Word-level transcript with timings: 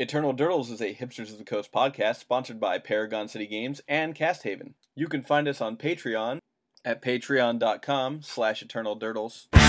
Eternal 0.00 0.32
Durdles 0.32 0.70
is 0.70 0.80
a 0.80 0.94
Hipsters 0.94 1.32
of 1.32 1.38
the 1.38 1.44
Coast 1.44 1.72
podcast 1.72 2.20
sponsored 2.20 2.60
by 2.60 2.78
Paragon 2.78 3.26
City 3.26 3.48
Games 3.48 3.80
and 3.88 4.14
Casthaven. 4.14 4.74
You 4.94 5.08
can 5.08 5.24
find 5.24 5.48
us 5.48 5.60
on 5.60 5.76
Patreon 5.76 6.38
at 6.84 7.02
patreon.com 7.02 8.22
slash 8.22 8.62
Eternal 8.62 8.96
eternaldurdles. 8.96 9.67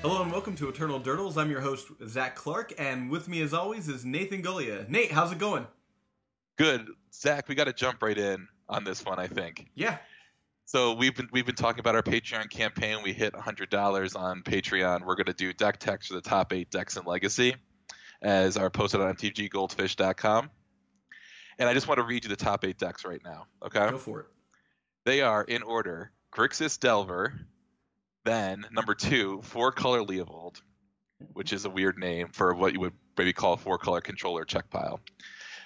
Hello 0.00 0.22
and 0.22 0.30
welcome 0.30 0.54
to 0.54 0.68
Eternal 0.68 1.00
Durdles. 1.00 1.36
I'm 1.36 1.50
your 1.50 1.60
host, 1.60 1.88
Zach 2.06 2.36
Clark, 2.36 2.72
and 2.78 3.10
with 3.10 3.26
me 3.26 3.42
as 3.42 3.52
always 3.52 3.88
is 3.88 4.04
Nathan 4.04 4.42
Gullia. 4.42 4.88
Nate, 4.88 5.10
how's 5.10 5.32
it 5.32 5.38
going? 5.38 5.66
Good, 6.56 6.86
Zach. 7.12 7.48
We 7.48 7.56
got 7.56 7.64
to 7.64 7.72
jump 7.72 8.00
right 8.00 8.16
in 8.16 8.46
on 8.68 8.84
this 8.84 9.04
one. 9.04 9.18
I 9.18 9.26
think. 9.26 9.66
Yeah. 9.74 9.98
So 10.66 10.94
we've 10.94 11.16
been 11.16 11.28
we've 11.32 11.46
been 11.46 11.56
talking 11.56 11.80
about 11.80 11.96
our 11.96 12.02
Patreon 12.02 12.48
campaign. 12.48 12.98
We 13.02 13.12
hit 13.12 13.34
hundred 13.34 13.70
dollars 13.70 14.14
on 14.14 14.42
Patreon. 14.42 15.04
We're 15.04 15.16
gonna 15.16 15.32
do 15.32 15.52
deck 15.52 15.80
techs 15.80 16.06
for 16.06 16.14
the 16.14 16.20
top 16.20 16.52
eight 16.52 16.70
decks 16.70 16.96
in 16.96 17.04
Legacy, 17.04 17.56
as 18.22 18.56
are 18.56 18.70
posted 18.70 19.00
on 19.00 19.12
mtggoldfish.com. 19.16 20.48
And 21.58 21.68
I 21.68 21.74
just 21.74 21.88
want 21.88 21.98
to 21.98 22.04
read 22.04 22.22
you 22.22 22.30
the 22.30 22.36
top 22.36 22.64
eight 22.64 22.78
decks 22.78 23.04
right 23.04 23.20
now. 23.24 23.46
Okay. 23.64 23.90
Go 23.90 23.98
for 23.98 24.20
it. 24.20 24.26
They 25.04 25.22
are 25.22 25.42
in 25.42 25.62
order: 25.62 26.12
Grixis 26.32 26.78
Delver, 26.78 27.34
then 28.24 28.66
number 28.70 28.94
two, 28.94 29.40
four 29.42 29.72
color 29.72 30.02
Leovold, 30.02 30.60
which 31.32 31.52
is 31.52 31.64
a 31.64 31.70
weird 31.70 31.98
name 31.98 32.28
for 32.32 32.54
what 32.54 32.72
you 32.72 32.80
would 32.80 32.92
maybe 33.16 33.32
call 33.32 33.54
a 33.54 33.56
four 33.56 33.78
color 33.78 34.00
controller 34.00 34.44
Czech 34.44 34.70
pile. 34.70 35.00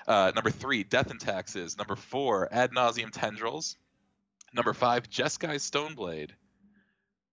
Uh, 0.06 0.32
number 0.34 0.50
three, 0.50 0.84
Death 0.84 1.10
and 1.10 1.20
Taxes. 1.20 1.78
Number 1.78 1.96
four, 1.96 2.48
Ad 2.52 2.72
Nauseam 2.72 3.10
Tendrils. 3.10 3.76
Number 4.52 4.72
five, 4.72 5.08
Jeskai 5.08 5.56
Stoneblade. 5.56 6.30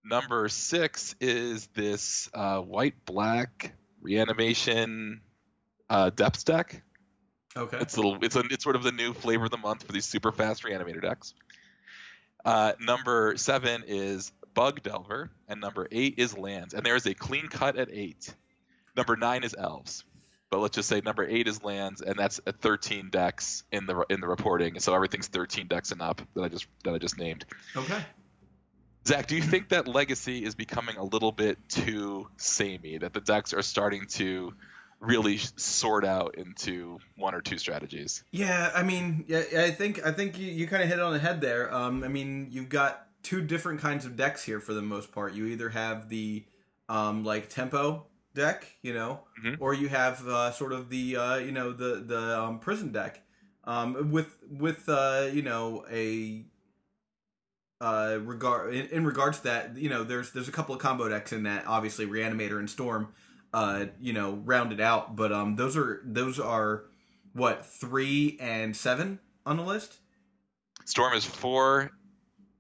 Number 0.04 0.50
six 0.50 1.16
is 1.20 1.68
this 1.76 2.30
uh, 2.34 2.60
white 2.60 3.06
black 3.06 3.74
reanimation 4.02 5.22
uh, 5.90 6.10
depth 6.10 6.46
deck. 6.46 6.82
Okay. 7.56 7.78
It's 7.80 7.98
a 7.98 8.02
little, 8.02 8.18
it's 8.24 8.36
a, 8.36 8.44
it's 8.50 8.64
sort 8.64 8.76
of 8.76 8.84
the 8.84 8.92
new 8.92 9.14
flavor 9.14 9.46
of 9.46 9.52
the 9.52 9.58
month 9.58 9.84
for 9.84 9.92
these 9.92 10.06
super 10.06 10.32
fast 10.32 10.64
reanimator 10.64 11.02
decks. 11.02 11.34
Uh, 12.44 12.74
number 12.80 13.36
seven 13.38 13.84
is 13.88 14.32
Bug 14.54 14.82
Delver, 14.84 15.32
and 15.48 15.62
number 15.62 15.88
eight 15.92 16.16
is 16.18 16.38
Lands, 16.38 16.74
and 16.74 16.86
there 16.86 16.96
is 16.96 17.06
a 17.06 17.14
clean 17.14 17.48
cut 17.48 17.78
at 17.78 17.90
eight. 17.92 18.34
Number 18.96 19.16
nine 19.16 19.44
is 19.44 19.56
Elves, 19.58 20.04
but 20.50 20.60
let's 20.60 20.76
just 20.76 20.90
say 20.90 21.02
number 21.02 21.26
eight 21.26 21.48
is 21.48 21.64
Lands, 21.64 22.02
and 22.02 22.18
that's 22.18 22.42
at 22.46 22.60
13 22.60 23.10
decks 23.10 23.64
in 23.72 23.86
the 23.86 24.06
in 24.10 24.20
the 24.20 24.28
reporting. 24.28 24.80
So 24.80 24.94
everything's 24.94 25.28
13 25.28 25.68
decks 25.68 25.92
and 25.92 26.02
up 26.02 26.22
that 26.36 26.44
I 26.44 26.48
just 26.50 26.68
that 26.84 26.94
I 26.94 26.98
just 26.98 27.18
named. 27.18 27.46
Okay. 27.76 28.02
Zach, 29.08 29.26
do 29.26 29.36
you 29.36 29.42
think 29.42 29.70
that 29.70 29.88
Legacy 29.88 30.44
is 30.44 30.54
becoming 30.54 30.98
a 30.98 31.04
little 31.04 31.32
bit 31.32 31.58
too 31.70 32.28
samey? 32.38 33.00
That 33.00 33.14
the 33.14 33.22
decks 33.22 33.54
are 33.54 33.64
starting 33.64 34.06
to 34.12 34.54
really 35.02 35.38
sort 35.58 36.06
out 36.06 36.36
into 36.36 37.00
one 37.18 37.36
or 37.36 37.42
two 37.42 37.58
strategies? 37.58 38.24
Yeah, 38.32 38.72
I 38.74 38.84
mean, 38.84 39.26
yeah, 39.28 39.44
I 39.58 39.72
think 39.72 40.06
I 40.06 40.12
think 40.14 40.40
you, 40.40 40.50
you 40.50 40.68
kind 40.68 40.82
of 40.84 40.88
hit 40.88 41.00
it 41.00 41.04
on 41.04 41.12
the 41.14 41.20
head 41.20 41.42
there. 41.42 41.74
Um, 41.74 42.04
I 42.04 42.08
mean, 42.08 42.48
you've 42.52 42.70
got 42.70 43.08
two 43.24 43.42
different 43.42 43.82
kinds 43.82 44.06
of 44.06 44.16
decks 44.16 44.44
here 44.44 44.60
for 44.60 44.74
the 44.74 44.82
most 44.82 45.12
part. 45.12 45.34
You 45.34 45.46
either 45.48 45.70
have 45.70 46.08
the 46.10 46.46
um, 46.88 47.24
like 47.26 47.50
tempo 47.50 48.06
deck, 48.34 48.66
you 48.82 48.94
know, 48.94 49.22
Mhm. 49.44 49.58
or 49.60 49.74
you 49.74 49.90
have 49.90 50.26
uh, 50.28 50.52
sort 50.52 50.72
of 50.72 50.90
the 50.90 51.18
uh, 51.18 51.36
you 51.36 51.52
know 51.52 51.72
the 51.74 51.96
the 52.06 52.40
um, 52.40 52.60
prison 52.60 52.92
deck 52.92 53.22
um, 53.66 54.12
with 54.12 54.38
with 54.50 54.88
uh, 54.88 55.28
you 55.34 55.42
know 55.42 55.86
a 55.92 56.46
uh, 57.80 58.20
regard 58.24 58.74
in, 58.74 58.88
in 58.90 59.06
regards 59.06 59.40
to 59.40 59.44
that. 59.46 59.78
You 59.78 59.90
know, 59.90 60.04
there's 60.04 60.32
there's 60.32 60.48
a 60.48 60.52
couple 60.52 60.76
of 60.76 60.82
combo 60.82 61.10
decks 61.10 61.34
in 61.34 61.44
that. 61.44 61.66
Obviously, 61.68 62.06
Reanimator 62.06 62.60
and 62.60 62.70
Storm, 62.70 63.10
uh, 63.54 63.86
you 64.00 64.14
know, 64.14 64.42
rounded 64.46 64.80
out, 64.80 65.16
but 65.16 65.32
um, 65.32 65.56
those 65.56 65.76
are 65.76 66.02
those 66.06 66.40
are 66.40 66.84
what 67.34 67.66
three 67.66 68.38
and 68.40 68.76
seven 68.76 69.20
on 69.46 69.58
the 69.58 69.64
list. 69.64 69.98
Storm 70.86 71.14
is 71.14 71.26
four, 71.26 71.92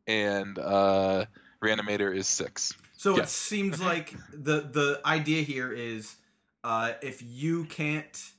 and 0.07 0.59
uh, 0.59 1.25
Reanimator 1.63 2.16
is 2.16 2.28
six. 2.28 2.74
So 2.97 3.18
it 3.18 3.29
seems 3.29 3.81
like 3.81 4.13
the 4.31 4.62
the 4.62 5.02
idea 5.06 5.44
here 5.44 5.72
is 5.72 6.16
uh, 6.63 6.94
if 7.02 7.23
you 7.23 7.66
can't 7.66 8.31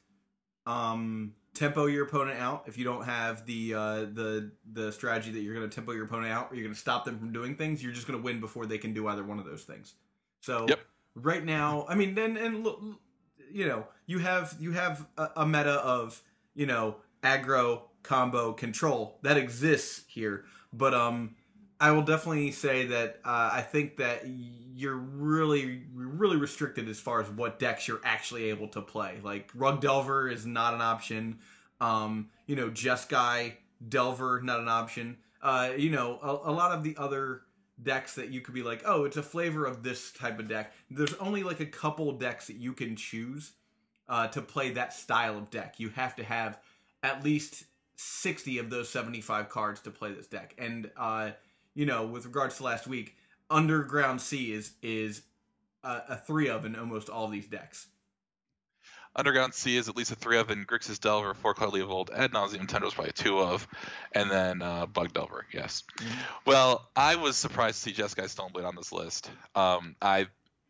um, 0.66 1.32
tempo 1.54 1.86
your 1.86 2.04
opponent 2.04 2.38
out, 2.38 2.64
if 2.66 2.78
you 2.78 2.84
don't 2.84 3.04
have 3.04 3.46
the 3.46 3.74
uh, 3.74 4.00
the 4.12 4.52
the 4.72 4.92
strategy 4.92 5.32
that 5.32 5.40
you're 5.40 5.54
going 5.54 5.68
to 5.68 5.74
tempo 5.74 5.92
your 5.92 6.04
opponent 6.04 6.32
out, 6.32 6.50
or 6.50 6.54
you're 6.54 6.64
going 6.64 6.74
to 6.74 6.80
stop 6.80 7.04
them 7.04 7.18
from 7.18 7.32
doing 7.32 7.56
things, 7.56 7.82
you're 7.82 7.92
just 7.92 8.06
going 8.06 8.18
to 8.18 8.22
win 8.22 8.40
before 8.40 8.66
they 8.66 8.78
can 8.78 8.92
do 8.92 9.08
either 9.08 9.24
one 9.24 9.38
of 9.38 9.44
those 9.44 9.64
things. 9.64 9.94
So 10.40 10.66
Yep. 10.68 10.80
Right 11.14 11.44
now, 11.44 11.86
I 11.88 11.94
mean, 11.94 12.16
and 12.18 12.36
and 12.36 12.66
you 13.52 13.66
know, 13.66 13.86
you 14.06 14.18
have 14.18 14.56
you 14.58 14.72
have 14.72 15.06
a, 15.18 15.30
a 15.36 15.46
meta 15.46 15.72
of 15.72 16.22
you 16.54 16.66
know 16.66 16.96
aggro 17.22 17.82
combo 18.02 18.52
control 18.52 19.18
that 19.22 19.36
exists 19.36 20.04
here, 20.08 20.44
but 20.72 20.94
um. 20.94 21.36
I 21.80 21.90
will 21.90 22.02
definitely 22.02 22.52
say 22.52 22.86
that 22.86 23.18
uh, 23.24 23.50
I 23.54 23.62
think 23.62 23.96
that 23.96 24.22
you're 24.24 24.94
really, 24.94 25.82
really 25.92 26.36
restricted 26.36 26.88
as 26.88 27.00
far 27.00 27.20
as 27.20 27.28
what 27.28 27.58
decks 27.58 27.88
you're 27.88 28.00
actually 28.04 28.50
able 28.50 28.68
to 28.68 28.80
play. 28.80 29.18
Like 29.20 29.50
Rug 29.52 29.80
Delver 29.80 30.28
is 30.28 30.46
not 30.46 30.74
an 30.74 30.80
option. 30.80 31.40
Um, 31.80 32.30
you 32.46 32.54
know, 32.54 32.70
Jeskai 32.70 33.54
Delver 33.88 34.40
not 34.42 34.60
an 34.60 34.68
option. 34.68 35.18
Uh, 35.42 35.70
you 35.76 35.90
know, 35.90 36.20
a, 36.22 36.50
a 36.50 36.52
lot 36.52 36.70
of 36.70 36.84
the 36.84 36.96
other 36.96 37.42
decks 37.82 38.14
that 38.14 38.30
you 38.30 38.40
could 38.40 38.54
be 38.54 38.62
like, 38.62 38.82
oh, 38.84 39.04
it's 39.04 39.16
a 39.16 39.22
flavor 39.22 39.64
of 39.64 39.82
this 39.82 40.12
type 40.12 40.38
of 40.38 40.48
deck. 40.48 40.72
There's 40.90 41.14
only 41.14 41.42
like 41.42 41.60
a 41.60 41.66
couple 41.66 42.12
decks 42.12 42.46
that 42.46 42.56
you 42.56 42.72
can 42.72 42.96
choose 42.96 43.52
uh, 44.08 44.28
to 44.28 44.42
play 44.42 44.70
that 44.72 44.92
style 44.92 45.38
of 45.38 45.50
deck. 45.50 45.74
You 45.78 45.88
have 45.90 46.16
to 46.16 46.24
have 46.24 46.58
at 47.02 47.24
least 47.24 47.64
60 47.96 48.58
of 48.58 48.70
those 48.70 48.88
75 48.88 49.48
cards 49.48 49.80
to 49.82 49.90
play 49.90 50.12
this 50.12 50.26
deck. 50.26 50.54
And 50.58 50.90
uh, 50.96 51.30
you 51.74 51.86
know, 51.86 52.06
with 52.06 52.26
regards 52.26 52.56
to 52.58 52.64
last 52.64 52.86
week, 52.86 53.16
Underground 53.50 54.20
Sea 54.20 54.52
is 54.52 54.72
is 54.82 55.22
a, 55.84 56.02
a 56.10 56.16
three 56.16 56.48
of 56.48 56.64
in 56.64 56.76
almost 56.76 57.08
all 57.08 57.28
these 57.28 57.46
decks. 57.46 57.88
Underground 59.14 59.54
Sea 59.54 59.76
is 59.76 59.88
at 59.88 59.96
least 59.96 60.10
a 60.10 60.14
three 60.14 60.38
of, 60.38 60.50
and 60.50 60.66
Grixis 60.66 60.98
Delver, 60.98 61.34
four 61.34 61.54
color 61.54 61.78
Leovold, 61.78 62.10
Ad 62.12 62.32
Nauseam 62.32 62.66
Tendrils 62.66 62.94
probably 62.94 63.10
a 63.10 63.12
two 63.12 63.38
of, 63.40 63.68
and 64.12 64.30
then 64.30 64.62
uh, 64.62 64.86
Bug 64.86 65.12
Delver, 65.12 65.46
yes. 65.52 65.82
Well, 66.46 66.88
I 66.96 67.16
was 67.16 67.36
surprised 67.36 67.82
to 67.82 67.90
see 67.90 68.02
Jeskai 68.02 68.24
Stoneblade 68.24 68.66
on 68.66 68.74
this 68.74 68.92
list. 68.92 69.30
Um, 69.54 69.96
I 70.00 70.28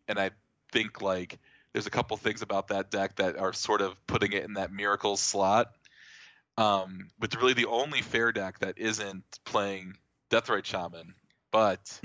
and 0.08 0.18
I 0.18 0.30
think 0.72 1.00
like 1.00 1.38
there's 1.72 1.86
a 1.86 1.90
couple 1.90 2.16
things 2.16 2.42
about 2.42 2.68
that 2.68 2.90
deck 2.90 3.16
that 3.16 3.36
are 3.36 3.52
sort 3.52 3.80
of 3.80 3.94
putting 4.06 4.32
it 4.32 4.44
in 4.44 4.54
that 4.54 4.72
miracle 4.72 5.16
slot. 5.16 5.72
Um, 6.58 7.08
but 7.18 7.34
really 7.36 7.54
the 7.54 7.66
only 7.66 8.02
fair 8.02 8.30
deck 8.32 8.58
that 8.58 8.76
isn't 8.78 9.24
playing 9.44 9.94
Deathrite 10.30 10.66
Shaman, 10.66 11.14
but 11.50 12.00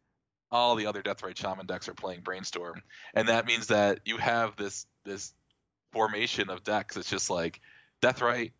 all 0.50 0.74
the 0.74 0.86
other 0.86 1.02
Deathrite 1.02 1.36
Shaman 1.36 1.66
decks 1.66 1.88
are 1.88 1.94
playing 1.94 2.22
Brainstorm, 2.22 2.82
and 3.14 3.28
that 3.28 3.46
means 3.46 3.68
that 3.68 4.00
you 4.04 4.16
have 4.16 4.56
this 4.56 4.86
this 5.04 5.32
formation 5.92 6.50
of 6.50 6.64
decks. 6.64 6.96
It's 6.96 7.10
just 7.10 7.30
like 7.30 7.60
Deathrite, 8.02 8.52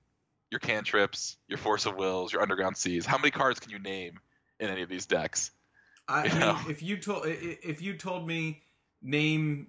your 0.50 0.60
cantrips, 0.60 1.36
your 1.48 1.58
Force 1.58 1.86
of 1.86 1.96
Wills, 1.96 2.32
your 2.32 2.42
Underground 2.42 2.76
Seas. 2.76 3.06
How 3.06 3.18
many 3.18 3.30
cards 3.30 3.58
can 3.58 3.70
you 3.70 3.78
name 3.78 4.20
in 4.60 4.68
any 4.68 4.82
of 4.82 4.88
these 4.88 5.06
decks? 5.06 5.50
I, 6.08 6.26
You 6.26 6.38
mean, 6.38 6.56
if 6.68 6.82
you 6.82 6.96
told 6.98 7.24
if 7.26 7.80
you 7.80 7.96
told 7.96 8.26
me 8.26 8.62
name 9.00 9.68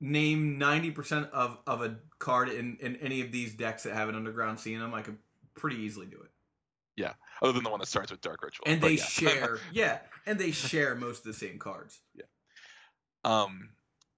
name 0.00 0.58
ninety 0.58 0.90
percent 0.90 1.30
of 1.32 1.58
of 1.66 1.82
a 1.82 1.96
card 2.18 2.48
in 2.48 2.76
in 2.80 2.96
any 2.96 3.20
of 3.20 3.32
these 3.32 3.54
decks 3.54 3.84
that 3.84 3.94
have 3.94 4.08
an 4.08 4.14
Underground 4.14 4.60
Sea 4.60 4.74
in 4.74 4.80
them, 4.80 4.94
I 4.94 5.02
could 5.02 5.18
pretty 5.54 5.76
easily 5.76 6.06
do 6.06 6.20
it. 6.22 6.30
Yeah, 6.96 7.14
other 7.42 7.52
than 7.52 7.64
the 7.64 7.70
one 7.70 7.80
that 7.80 7.86
starts 7.86 8.10
with 8.10 8.20
Dark 8.20 8.42
Ritual. 8.42 8.64
And 8.66 8.80
they 8.80 8.92
yeah. 8.92 9.04
share, 9.04 9.58
yeah, 9.72 9.98
and 10.26 10.38
they 10.38 10.50
share 10.50 10.94
most 10.94 11.20
of 11.20 11.24
the 11.24 11.32
same 11.34 11.58
cards. 11.58 12.00
Yeah. 12.14 12.24
Um, 13.24 13.70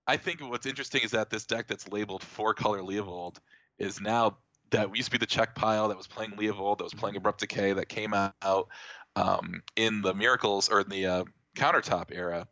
I 0.06 0.16
think 0.16 0.40
what's 0.40 0.66
interesting 0.66 1.02
is 1.02 1.10
that 1.12 1.30
this 1.30 1.46
deck 1.46 1.66
that's 1.66 1.88
labeled 1.88 2.22
four 2.22 2.54
color 2.54 2.80
Leovold 2.80 3.38
is 3.78 4.00
now 4.00 4.38
that 4.70 4.94
used 4.96 5.06
to 5.06 5.12
be 5.12 5.18
the 5.18 5.26
Czech 5.26 5.54
pile 5.54 5.88
that 5.88 5.96
was 5.96 6.06
playing 6.06 6.32
Leovold, 6.32 6.78
that 6.78 6.84
was 6.84 6.94
playing 6.94 7.16
Abrupt 7.16 7.40
Decay, 7.40 7.74
that 7.74 7.88
came 7.88 8.14
out 8.14 8.68
um, 9.14 9.62
in 9.76 10.02
the 10.02 10.14
Miracles 10.14 10.68
or 10.68 10.80
in 10.80 10.88
the 10.88 11.06
uh, 11.06 11.24
countertop 11.56 12.06
era. 12.12 12.46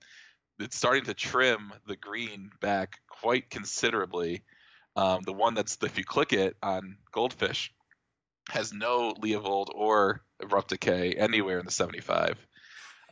It's 0.58 0.76
starting 0.76 1.04
to 1.04 1.14
trim 1.14 1.72
the 1.86 1.96
green 1.96 2.50
back 2.60 2.98
quite 3.08 3.50
considerably. 3.50 4.42
Um, 4.96 5.22
the 5.24 5.32
one 5.32 5.54
that's 5.54 5.76
if 5.82 5.98
you 5.98 6.04
click 6.04 6.32
it 6.32 6.56
on 6.62 6.98
Goldfish 7.10 7.72
has 8.50 8.72
no 8.72 9.12
Leovold 9.14 9.68
or 9.74 10.22
Abrupt 10.40 10.68
Decay 10.68 11.14
anywhere 11.14 11.58
in 11.58 11.64
the 11.64 11.72
75. 11.72 12.30
It's 12.30 12.38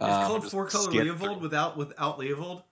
Um, 0.00 0.26
called 0.26 0.50
four 0.50 0.66
color 0.68 0.90
Leovold 0.92 1.18
through- 1.18 1.38
without 1.38 1.76
without 1.76 2.18
Leovold. 2.18 2.62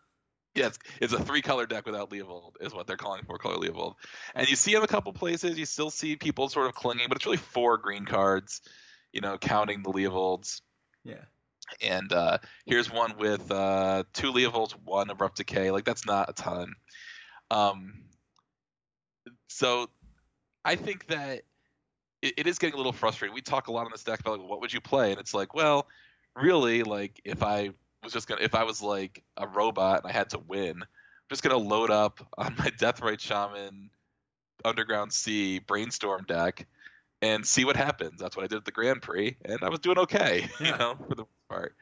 Yeah, 0.55 0.67
it's, 0.67 0.79
it's 1.01 1.13
a 1.13 1.23
three 1.23 1.43
color 1.43 1.65
deck 1.67 1.87
without 1.87 2.11
Leovold, 2.11 2.55
is 2.61 2.75
what 2.75 2.87
they're 2.87 2.97
calling 2.97 3.23
four 3.25 3.39
color 3.39 3.57
Leovold. 3.57 3.95
And 4.35 4.49
you 4.49 4.57
see 4.57 4.73
him 4.73 4.83
a 4.83 4.89
couple 4.89 5.13
places. 5.13 5.59
You 5.59 5.65
still 5.65 5.91
see 5.91 6.17
people 6.17 6.49
sort 6.49 6.67
of 6.67 6.75
clinging, 6.75 7.07
but 7.09 7.17
it's 7.17 7.25
really 7.25 7.37
four 7.37 7.79
green 7.79 8.05
cards, 8.05 8.61
you 9.13 9.21
know, 9.21 9.39
counting 9.39 9.83
the 9.83 9.91
Leovolds. 9.91 10.61
Yeah. 11.05 11.23
And 11.81 12.13
uh, 12.13 12.39
here's 12.67 12.93
one 12.93 13.17
with 13.17 13.49
uh, 13.53 14.03
two 14.13 14.33
Leovolds, 14.33 14.73
one 14.85 15.09
Abrupt 15.09 15.37
Decay. 15.37 15.71
Like, 15.71 15.85
that's 15.85 16.05
not 16.05 16.29
a 16.29 16.33
ton. 16.33 16.75
Um, 17.53 18.03
so 19.49 19.89
I 20.65 20.75
think 20.75 21.07
that 21.07 21.43
it, 22.23 22.35
it 22.39 22.47
is 22.49 22.59
getting 22.59 22.75
a 22.75 22.77
little 22.77 22.93
frustrating. 22.93 23.35
We 23.35 23.41
talk 23.41 23.69
a 23.69 23.73
lot 23.73 23.85
on 23.85 23.93
this 23.93 24.03
deck 24.03 24.21
about 24.21 24.41
like, 24.41 24.49
what 24.49 24.61
would 24.61 24.73
you 24.73 24.81
play, 24.81 25.13
and 25.13 25.21
it's 25.21 25.33
like, 25.33 25.55
well, 25.55 25.87
really, 26.35 26.83
like 26.83 27.21
if 27.25 27.43
I 27.43 27.71
was 28.05 28.13
just 28.13 28.29
gonna, 28.29 28.41
if 28.43 28.55
I 28.55 28.65
was 28.65 28.83
like 28.83 29.23
a 29.37 29.47
robot 29.47 30.03
and 30.03 30.11
I 30.11 30.15
had 30.15 30.31
to 30.31 30.39
win, 30.39 30.83
I'm 30.83 30.87
just 31.31 31.43
gonna 31.43 31.57
load 31.57 31.91
up 31.91 32.21
on 32.39 32.55
my 32.59 32.67
Deathrite 32.79 33.21
Shaman, 33.21 33.91
Underground 34.65 35.13
Sea 35.13 35.59
Brainstorm 35.59 36.25
deck, 36.27 36.67
and 37.23 37.47
see 37.47 37.65
what 37.65 37.77
happens. 37.77 38.21
That's 38.21 38.37
what 38.37 38.45
I 38.45 38.49
did 38.49 38.57
at 38.59 38.65
the 38.65 38.73
Grand 38.73 39.03
Prix, 39.03 39.37
and 39.45 39.59
I 39.63 39.69
was 39.69 39.81
doing 39.81 39.99
okay, 39.99 40.49
Yeah. 40.61 40.67
you 40.73 40.79
know, 40.79 40.97
for 41.09 41.15
the 41.15 41.23
most 41.23 41.49
part. 41.49 41.75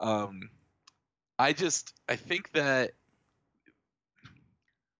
Um, 0.00 0.50
I 1.38 1.52
just, 1.52 1.92
I 2.08 2.16
think 2.16 2.52
that 2.52 2.92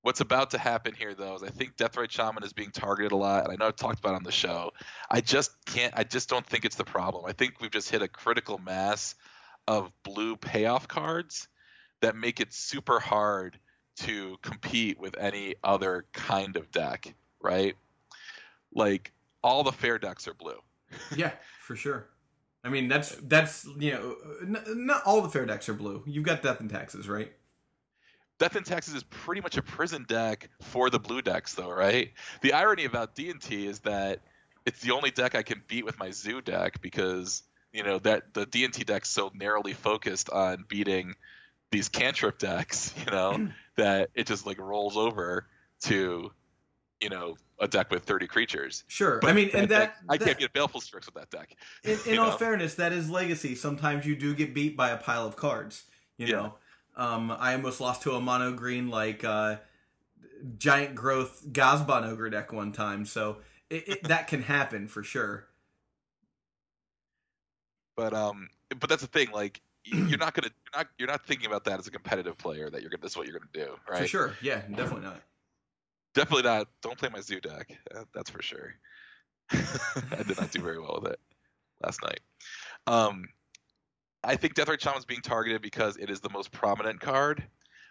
what's 0.03 0.21
about 0.21 0.51
to 0.53 0.59
happen 0.59 0.95
here 0.95 1.15
though 1.15 1.35
is 1.35 1.43
I 1.43 1.49
think 1.51 1.77
Deathrite 1.77 2.11
Shaman 2.11 2.43
is 2.45 2.53
being 2.53 2.71
targeted 2.71 3.13
a 3.13 3.17
lot, 3.17 3.45
and 3.45 3.53
I 3.53 3.57
know 3.57 3.69
I've 3.69 3.77
talked 3.77 3.99
about 4.01 4.13
it 4.13 4.17
on 4.17 4.23
the 4.25 4.33
show. 4.33 4.73
I 5.11 5.21
just 5.21 5.53
can't. 5.67 5.93
I 5.97 6.05
just 6.05 6.29
don't 6.29 6.47
think 6.47 6.65
it's 6.65 6.77
the 6.77 6.85
problem. 6.85 7.25
I 7.27 7.33
think 7.33 7.61
we've 7.61 7.71
just 7.71 7.91
hit 7.91 8.03
a 8.03 8.09
critical 8.09 8.59
mass 8.59 9.15
of 9.69 9.93
blue 10.03 10.35
payoff 10.35 10.89
cards 10.89 11.47
that 12.01 12.17
make 12.17 12.41
it 12.41 12.55
super 12.55 12.99
hard 12.99 13.59
to 13.99 14.39
compete 14.41 14.99
with 14.99 15.15
any 15.19 15.57
other 15.63 16.07
kind 16.13 16.57
of 16.57 16.71
deck, 16.71 17.15
right? 17.43 17.77
Like 18.75 19.13
all 19.45 19.63
the 19.63 19.73
fair 19.73 19.99
decks 19.99 20.27
are 20.27 20.33
blue. 20.35 20.59
Yeah, 21.15 21.33
for 21.61 21.77
sure. 21.77 22.09
I 22.65 22.71
mean, 22.71 22.89
that's 22.89 23.15
that's 23.23 23.67
you 23.79 23.93
know, 23.93 24.17
n- 24.43 24.87
not 24.87 25.03
all 25.05 25.21
the 25.21 25.29
fair 25.29 25.45
decks 25.45 25.69
are 25.69 25.75
blue. 25.75 26.03
You've 26.07 26.25
got 26.25 26.43
Death 26.43 26.61
and 26.61 26.71
Taxes, 26.71 27.07
right? 27.07 27.31
Death 28.39 28.57
in 28.57 28.63
Taxes 28.63 28.95
is 28.95 29.03
pretty 29.03 29.43
much 29.43 29.59
a 29.59 29.63
prison 29.63 30.07
deck 30.09 30.49
for 30.63 30.89
the 30.89 30.99
blue 30.99 31.21
decks, 31.21 31.55
though, 31.55 31.71
right? 31.71 32.13
The 32.41 32.55
irony 32.55 32.85
about 32.85 33.15
D 33.15 33.31
and 33.31 33.41
T 33.41 33.67
is 33.67 33.81
that 33.81 34.21
it's 34.65 34.81
the 34.81 34.93
only 34.93 35.11
deck 35.11 35.35
I 35.35 35.43
can 35.43 35.63
beat 35.67 35.85
with 35.85 35.99
my 35.99 36.11
Zoo 36.11 36.41
deck 36.41 36.81
because 36.81 37.43
you 37.73 37.83
know 37.83 37.99
that 38.01 38.35
the 38.35 38.47
D 38.47 38.65
and 38.65 38.73
T 38.73 38.85
deck's 38.85 39.11
so 39.11 39.31
narrowly 39.35 39.73
focused 39.75 40.31
on 40.31 40.65
beating 40.69 41.15
these 41.71 41.89
cantrip 41.89 42.39
decks, 42.39 42.95
you 43.07 43.13
know, 43.13 43.49
that 43.77 44.11
it 44.15 44.27
just 44.27 44.47
like 44.47 44.59
rolls 44.59 44.97
over 44.97 45.47
to 45.83 46.31
you 47.01 47.09
know 47.09 47.37
a 47.61 47.67
deck 47.69 47.91
with 47.91 48.05
30 48.05 48.29
creatures. 48.29 48.85
Sure. 48.87 49.19
But 49.21 49.31
I 49.31 49.33
mean, 49.33 49.51
and 49.53 49.69
that, 49.71 49.79
deck- 49.79 49.97
I 50.09 50.17
can't 50.17 50.39
get 50.39 50.53
Baleful 50.53 50.81
Strix 50.81 51.07
with 51.07 51.17
that 51.17 51.31
deck. 51.31 51.57
in, 51.83 51.99
in 52.07 52.19
all 52.21 52.31
know? 52.31 52.37
fairness, 52.37 52.77
that 52.77 52.93
is 52.93 53.11
legacy. 53.11 53.57
Sometimes 53.57 54.07
you 54.07 54.15
do 54.15 54.33
get 54.35 54.55
beat 54.55 54.77
by 54.77 54.91
a 54.91 54.97
pile 54.97 55.27
of 55.27 55.35
cards. 55.35 55.85
You 56.17 56.29
Yeah. 56.29 56.37
know, 56.37 56.55
um, 56.97 57.33
I 57.33 57.55
almost 57.55 57.81
lost 57.81 58.03
to 58.03 58.13
a 58.13 58.21
mono 58.21 58.53
green 58.53 58.91
like 58.91 59.25
uh, 59.25 59.57
giant 60.57 60.95
growth 60.95 61.45
Gazban 61.51 62.05
ogre 62.09 62.31
deck 62.31 62.53
one 62.53 62.71
time. 62.71 63.05
So 63.05 63.39
it, 63.71 63.89
it, 63.89 64.03
that 64.05 64.29
can 64.29 64.43
happen 64.43 64.87
for 64.87 65.03
sure. 65.03 65.48
But 67.99 68.15
um, 68.15 68.49
but 68.79 68.89
that's 68.89 69.03
the 69.03 69.09
thing. 69.09 69.33
Like 69.33 69.61
you're 69.85 70.19
not 70.19 70.33
gonna 70.33 70.51
you're 70.51 70.79
not 70.79 70.87
you're 70.99 71.09
not 71.09 71.27
thinking 71.27 71.49
about 71.49 71.65
that 71.65 71.81
as 71.81 71.89
a 71.89 71.91
competitive 71.91 72.39
player 72.39 72.71
that 72.71 72.81
you're 72.81 72.91
gonna 72.91 73.03
this 73.03 73.13
is 73.13 73.17
what 73.17 73.27
you're 73.27 73.37
gonna 73.37 73.51
do, 73.53 73.75
right? 73.91 74.03
For 74.03 74.07
sure. 74.07 74.37
Yeah, 74.41 74.63
definitely 74.71 75.01
not. 75.01 75.21
Definitely 76.15 76.45
not. 76.45 76.69
Don't 76.81 76.97
play 76.97 77.09
my 77.09 77.21
zoo 77.21 77.41
deck. 77.41 77.77
Uh, 77.93 78.05
that's 78.15 78.31
for 78.31 78.41
sure. 78.41 78.75
I 79.51 80.23
did 80.25 80.39
not 80.39 80.53
do 80.53 80.63
very 80.63 80.79
well 80.79 81.01
with 81.03 81.11
it 81.13 81.21
last 81.83 82.01
night. 82.05 82.21
Um, 82.87 83.29
I 84.23 84.37
think 84.37 84.55
Deathrite 84.55 84.81
Shaman 84.81 84.99
is 84.99 85.05
being 85.05 85.21
targeted 85.21 85.61
because 85.61 85.97
it 85.97 86.09
is 86.09 86.21
the 86.21 86.31
most 86.31 86.53
prominent 86.53 87.01
card, 87.01 87.43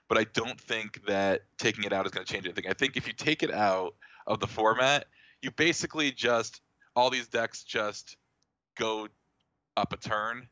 but 0.08 0.18
I 0.18 0.24
don't 0.34 0.60
think 0.60 1.06
that 1.08 1.42
taking 1.58 1.84
it 1.84 1.92
out 1.92 2.06
is 2.06 2.14
going 2.14 2.26
to 2.26 2.32
change 2.32 2.46
anything. 2.46 2.66
I 2.70 2.74
think 2.74 2.96
if 2.96 3.08
you 3.08 3.14
take 3.14 3.44
it 3.44 3.52
out 3.52 3.96
of 4.26 4.40
the 4.40 4.48
format, 4.48 5.08
you 5.42 5.52
basically 5.52 6.12
just 6.12 6.62
all 6.96 7.10
these 7.10 7.28
decks 7.28 7.64
just 7.64 8.16
go 8.78 9.08
up 9.78 9.94
a 9.94 9.98
turn, 9.98 10.48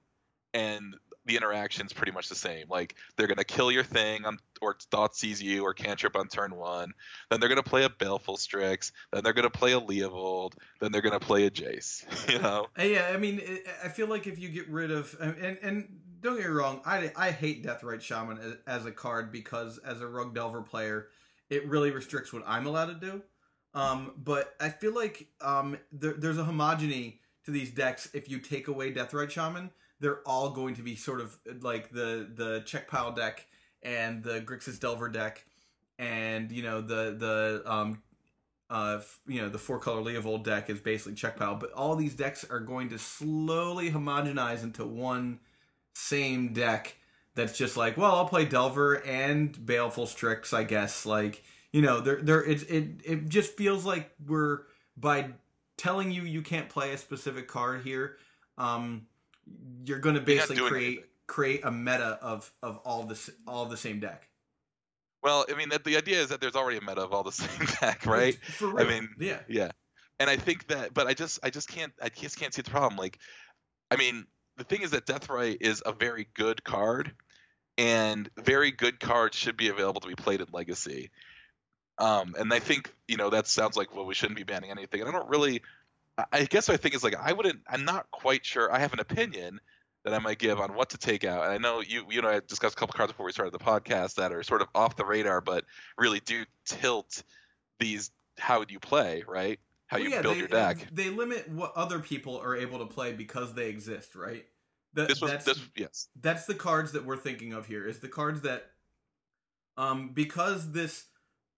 and 0.54 0.96
the 1.26 1.36
interaction's 1.36 1.92
pretty 1.92 2.12
much 2.12 2.30
the 2.30 2.36
same. 2.36 2.68
Like 2.70 2.96
they're 3.18 3.28
gonna 3.28 3.44
kill 3.44 3.72
your 3.72 3.84
thing 3.84 4.26
on 4.26 4.38
or 4.62 4.76
Thoughtseize 4.92 5.42
you 5.42 5.64
or 5.64 5.74
cantrip 5.74 6.16
on 6.16 6.28
turn 6.28 6.56
one. 6.56 6.94
Then 7.30 7.40
they're 7.40 7.50
gonna 7.50 7.64
play 7.64 7.84
a 7.84 7.90
Baleful 7.90 8.38
Strix. 8.38 8.92
Then 9.12 9.24
they're 9.24 9.34
gonna 9.34 9.50
play 9.50 9.74
a 9.74 9.82
Leovold. 9.82 10.54
Then 10.80 10.92
they're 10.92 11.02
gonna 11.02 11.20
play 11.20 11.46
a 11.46 11.52
Jace. 11.52 12.06
You 12.32 12.40
know. 12.40 12.68
Uh, 12.78 12.84
Yeah, 12.84 13.12
I 13.14 13.18
mean, 13.18 13.42
I 13.84 13.90
feel 13.90 14.08
like 14.08 14.28
if 14.28 14.40
you 14.40 14.50
get 14.50 14.70
rid 14.70 14.92
of 14.92 15.16
and 15.20 15.58
and 15.62 16.00
don't 16.22 16.38
get 16.38 16.46
me 16.46 16.52
wrong, 16.52 16.82
I 16.86 17.12
I 17.16 17.32
hate 17.32 17.64
Deathrite 17.64 18.02
Shaman 18.02 18.58
as, 18.68 18.86
a 18.86 18.92
card 18.92 19.32
because 19.32 19.80
as 19.80 20.02
a 20.02 20.08
Rogue 20.08 20.36
Delver 20.36 20.62
player, 20.62 21.08
it 21.50 21.68
really 21.68 21.92
restricts 21.92 22.32
what 22.32 22.44
I'm 22.46 22.68
allowed 22.68 22.88
to 22.88 22.94
do. 22.96 23.22
Um, 23.74 24.14
but 24.18 24.56
I 24.60 24.70
feel 24.70 24.94
like 24.94 25.28
um, 25.42 25.78
there, 25.92 26.14
there's 26.14 26.38
a 26.38 26.44
homogeny 26.44 27.20
to 27.46 27.52
these 27.52 27.72
decks. 27.72 28.10
If 28.14 28.30
you 28.30 28.40
take 28.40 28.68
away 28.68 28.94
Deathrite 28.94 29.30
Shaman, 29.30 29.72
they're 30.00 30.22
all 30.26 30.52
going 30.52 30.76
to 30.76 30.82
be 30.82 30.96
sort 30.96 31.22
of 31.22 31.38
like 31.62 31.92
the 31.92 32.30
the 32.34 32.62
Czech 32.66 32.88
pile 32.88 33.12
deck 33.12 33.46
and 33.84 34.24
the 34.24 34.42
Grixis 34.42 34.80
Delver 34.80 35.10
deck, 35.10 35.46
and 35.98 36.52
you 36.52 36.64
know 36.64 36.82
the 36.82 37.16
the 37.18 37.72
um, 37.72 38.02
uh, 38.70 39.00
you 39.28 39.42
know, 39.42 39.50
the 39.50 39.58
four 39.58 39.80
color 39.80 40.02
Leovold 40.02 40.44
deck 40.44 40.70
is 40.70 40.80
basically 40.80 41.14
Czech 41.14 41.38
pile, 41.38 41.56
but 41.56 41.72
all 41.74 41.96
these 41.96 42.16
decks 42.16 42.44
are 42.50 42.60
going 42.60 42.90
to 42.90 42.98
slowly 42.98 43.92
homogenize 43.92 44.64
into 44.64 44.86
one 44.86 45.40
same 45.94 46.54
deck 46.54 46.96
that's 47.36 47.58
just 47.58 47.78
like, 47.78 47.98
well, 47.98 48.16
I'll 48.16 48.28
play 48.28 48.46
Delver 48.46 48.96
and 49.06 49.66
Baleful 49.66 50.08
Strix, 50.08 50.54
I 50.54 50.64
guess. 50.64 51.06
Like, 51.06 51.44
you 51.72 51.82
know, 51.82 52.00
there, 52.00 52.22
there, 52.22 52.44
it, 52.44 52.70
it, 52.70 52.88
it 53.04 53.30
just 53.30 53.56
feels 53.56 53.86
like 53.86 54.12
we're 54.26 54.62
by 54.98 55.30
telling 55.78 56.12
you 56.12 56.24
you 56.24 56.42
can't 56.42 56.70
play 56.70 56.94
a 56.94 56.98
specific 56.98 57.48
card 57.48 57.84
here. 57.84 58.18
Um, 58.58 59.08
you're 59.86 60.00
going 60.00 60.16
to 60.16 60.22
basically 60.22 60.58
create 60.58 60.86
anything. 60.86 61.04
create 61.28 61.66
a 61.66 61.72
meta 61.72 62.18
of 62.22 62.52
of 62.64 62.80
all 62.86 63.04
this 63.04 63.30
all 63.48 63.66
the 63.66 63.78
same 63.78 64.00
deck, 64.00 64.28
Well, 65.24 65.46
I 65.52 65.56
mean, 65.56 65.70
that, 65.70 65.84
the 65.84 65.98
idea 65.98 66.22
is 66.22 66.30
that 66.30 66.42
there's 66.42 66.56
already 66.56 66.78
a 66.78 66.82
meta 66.82 67.02
of 67.02 67.14
all 67.14 67.24
the 67.24 67.32
same 67.44 67.68
deck, 67.82 68.06
right? 68.06 68.36
For 68.44 68.80
I 68.80 68.86
mean, 68.86 69.10
yeah. 69.20 69.40
Yeah, 69.48 69.72
and 70.20 70.30
I 70.30 70.38
think 70.38 70.68
that, 70.68 70.94
but 70.94 71.08
I 71.08 71.14
just, 71.14 71.40
I 71.44 71.50
just 71.50 71.68
can't, 71.68 71.94
I 72.02 72.10
just 72.10 72.40
can't 72.40 72.54
see 72.54 72.62
the 72.62 72.72
problem. 72.72 72.98
Like, 72.98 73.20
I 73.92 73.98
mean, 73.98 74.26
the 74.58 74.64
thing 74.64 74.82
is 74.82 74.92
that 74.92 75.06
Deathrite 75.06 75.58
is 75.62 75.84
a 75.86 75.92
very 75.92 76.28
good 76.36 76.64
card, 76.64 77.14
and 77.78 78.30
very 78.38 78.72
good 78.72 79.00
cards 79.00 79.38
should 79.38 79.58
be 79.58 79.68
available 79.68 80.02
to 80.02 80.08
be 80.08 80.16
played 80.16 80.42
in 80.42 80.48
Legacy. 80.52 81.12
Um, 81.98 82.36
and 82.38 82.54
I 82.54 82.60
think 82.60 82.94
you 83.08 83.18
know 83.18 83.30
that 83.30 83.48
sounds 83.48 83.78
like 83.78 83.96
well, 83.96 84.06
we 84.06 84.14
shouldn't 84.14 84.38
be 84.38 84.44
banning 84.44 84.72
anything. 84.72 85.02
And 85.02 85.10
I 85.10 85.14
don't 85.14 85.30
really, 85.30 85.62
I- 86.32 86.44
guess 86.44 86.68
what 86.68 86.74
I 86.74 86.78
think 86.78 86.96
is 86.96 87.04
like 87.04 87.16
I 87.16 87.34
wouldn't, 87.34 87.62
I'm 87.68 87.86
not 87.86 88.12
quite 88.12 88.46
sure. 88.46 88.72
I 88.72 88.80
have 88.80 88.94
an 88.94 89.00
opinion 89.00 89.60
that 90.04 90.14
I 90.14 90.20
might 90.20 90.38
give 90.38 90.60
on 90.60 90.76
what 90.76 90.92
to 90.92 90.98
take 90.98 91.24
out. 91.24 91.44
And 91.44 91.52
I 91.52 91.58
know 91.58 91.82
you, 91.82 92.06
you 92.10 92.22
know, 92.22 92.30
I 92.30 92.42
discussed 92.48 92.76
a 92.76 92.80
couple 92.80 92.94
cards 92.94 93.12
before 93.12 93.26
we 93.26 93.32
started 93.32 93.54
the 93.54 93.64
podcast 93.64 94.16
that 94.16 94.32
are 94.32 94.44
sort 94.44 94.62
of 94.62 94.68
off 94.76 94.96
the 94.96 95.06
radar, 95.06 95.42
but 95.42 95.66
really 95.98 96.20
do 96.20 96.44
tilt 96.66 97.24
these 97.80 98.12
how 98.38 98.64
you 98.68 98.80
play, 98.80 99.24
right? 99.28 99.60
How 99.88 99.98
you 99.98 100.06
Well, 100.06 100.12
yeah, 100.12 100.22
build 100.22 100.36
they, 100.36 100.40
your 100.40 100.48
deck. 100.48 100.78
They 100.92 101.10
limit 101.10 101.50
what 101.50 101.74
other 101.76 102.00
people 102.00 102.38
are 102.38 102.56
able 102.56 102.80
to 102.80 102.86
play 102.86 103.14
because 103.14 103.54
they 103.54 103.70
exist, 103.70 104.16
right? 104.16 104.46
That, 104.94 105.08
this 105.08 105.22
was 105.22 105.32
that's, 105.32 105.46
this 105.46 105.60
yes 105.76 106.08
that's 106.22 106.46
the 106.46 106.56
cards 106.56 106.94
that 106.94 107.06
we're 107.06 107.18
thinking 107.18 107.54
of 107.54 107.66
here. 107.66 107.86
Is 107.86 108.00
the 108.00 108.08
cards 108.08 108.42
that, 108.42 108.72
um, 109.78 110.12
because 110.14 110.72
this, 110.72 111.06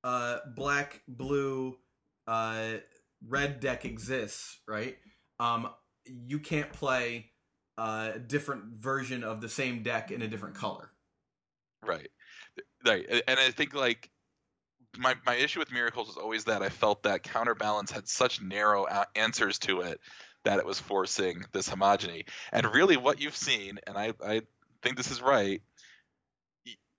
uh, 0.08 0.40
black, 0.56 1.02
blue, 1.06 1.76
uh, 2.28 2.76
red 3.28 3.60
deck 3.60 3.84
exists, 3.84 4.58
right? 4.66 4.96
Um, 5.38 5.68
you 6.06 6.40
can't 6.40 6.72
play 6.72 7.32
uh, 7.78 8.12
a 8.16 8.20
different 8.20 8.78
version 8.80 9.26
of 9.26 9.42
the 9.42 9.50
same 9.50 9.84
deck 9.84 10.10
in 10.12 10.22
a 10.22 10.28
different 10.30 10.56
color. 10.56 10.90
right 11.86 12.10
right 12.86 13.06
and 13.28 13.40
i 13.40 13.52
think 13.52 13.74
like 13.74 14.10
my 14.98 15.14
my 15.26 15.36
issue 15.36 15.60
with 15.60 15.72
miracles 15.72 16.08
was 16.08 16.18
always 16.18 16.46
that 16.46 16.64
i 16.64 16.70
felt 16.70 17.04
that 17.04 17.22
counterbalance 17.22 17.92
had 17.92 18.08
such 18.08 18.42
narrow 18.42 18.88
answers 19.16 19.60
to 19.60 19.82
it 19.82 20.00
that 20.44 20.58
it 20.58 20.66
was 20.66 20.80
forcing 20.80 21.44
this 21.54 21.70
homogeny 21.70 22.26
and 22.52 22.66
really 22.74 22.98
what 22.98 23.22
you've 23.22 23.36
seen 23.36 23.78
and 23.86 23.98
i 23.98 24.12
i 24.26 24.42
think 24.82 24.98
this 24.98 25.12
is 25.12 25.22
right 25.22 25.62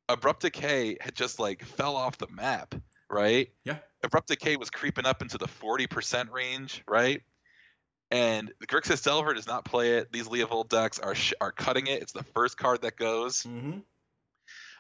abrupt 0.09 0.43
decay 0.43 0.97
had 1.01 1.15
just 1.15 1.41
like 1.41 1.65
fell 1.65 1.97
off 1.97 2.19
the 2.19 2.29
map 2.29 2.75
right 3.11 3.51
Yeah. 3.65 3.79
Abrupt 4.05 4.29
Decay 4.29 4.57
was 4.57 4.71
creeping 4.71 5.07
up 5.07 5.23
into 5.23 5.39
the 5.39 5.49
40% 5.49 6.31
range, 6.31 6.83
right? 6.87 7.21
And 8.11 8.53
the 8.61 8.67
Grixis 8.67 9.03
Delver 9.05 9.35
does 9.35 9.47
not 9.47 9.65
play 9.65 9.97
it. 9.99 10.13
These 10.13 10.29
Leovold 10.29 10.69
decks 10.69 10.99
are 10.99 11.15
sh- 11.15 11.35
are 11.41 11.53
cutting 11.53 11.89
it. 11.89 12.01
It's 12.03 12.13
the 12.13 12.23
first 12.23 12.57
card 12.57 12.83
that 12.83 12.97
goes. 12.97 13.43
Mm-hmm. 13.43 13.81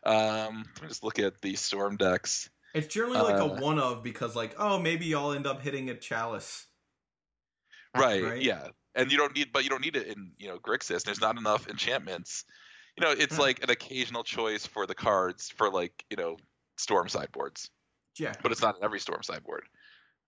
Um, 0.04 0.64
let 0.76 0.82
me 0.82 0.88
just 0.88 1.02
look 1.02 1.18
at 1.18 1.40
the 1.42 1.56
Storm 1.56 1.96
decks. 1.96 2.48
It's 2.74 2.86
generally 2.92 3.18
like 3.20 3.40
Uh, 3.40 3.44
a 3.44 3.60
one 3.60 3.78
of 3.78 4.02
because 4.02 4.36
like 4.36 4.54
oh 4.58 4.78
maybe 4.78 5.14
I'll 5.14 5.32
end 5.32 5.46
up 5.46 5.60
hitting 5.62 5.90
a 5.90 5.94
chalice. 5.94 6.66
Right, 7.96 8.22
Right? 8.22 8.42
Yeah. 8.42 8.68
And 8.94 9.10
you 9.12 9.18
don't 9.18 9.34
need, 9.36 9.52
but 9.52 9.64
you 9.64 9.70
don't 9.70 9.82
need 9.82 9.96
it 9.96 10.06
in 10.06 10.32
you 10.38 10.48
know 10.48 10.58
Grixis. 10.58 11.02
There's 11.02 11.20
not 11.20 11.36
enough 11.36 11.68
enchantments. 11.68 12.44
You 12.96 13.04
know, 13.04 13.10
it's 13.10 13.34
Yeah. 13.36 13.42
like 13.42 13.62
an 13.62 13.70
occasional 13.70 14.22
choice 14.24 14.66
for 14.66 14.86
the 14.86 14.94
cards 14.94 15.50
for 15.50 15.70
like 15.70 16.04
you 16.10 16.16
know 16.16 16.36
Storm 16.76 17.08
sideboards, 17.08 17.70
Yeah. 18.18 18.32
but 18.42 18.52
it's 18.52 18.62
not 18.62 18.76
in 18.76 18.84
every 18.84 19.00
Storm 19.00 19.22
sideboard. 19.22 19.64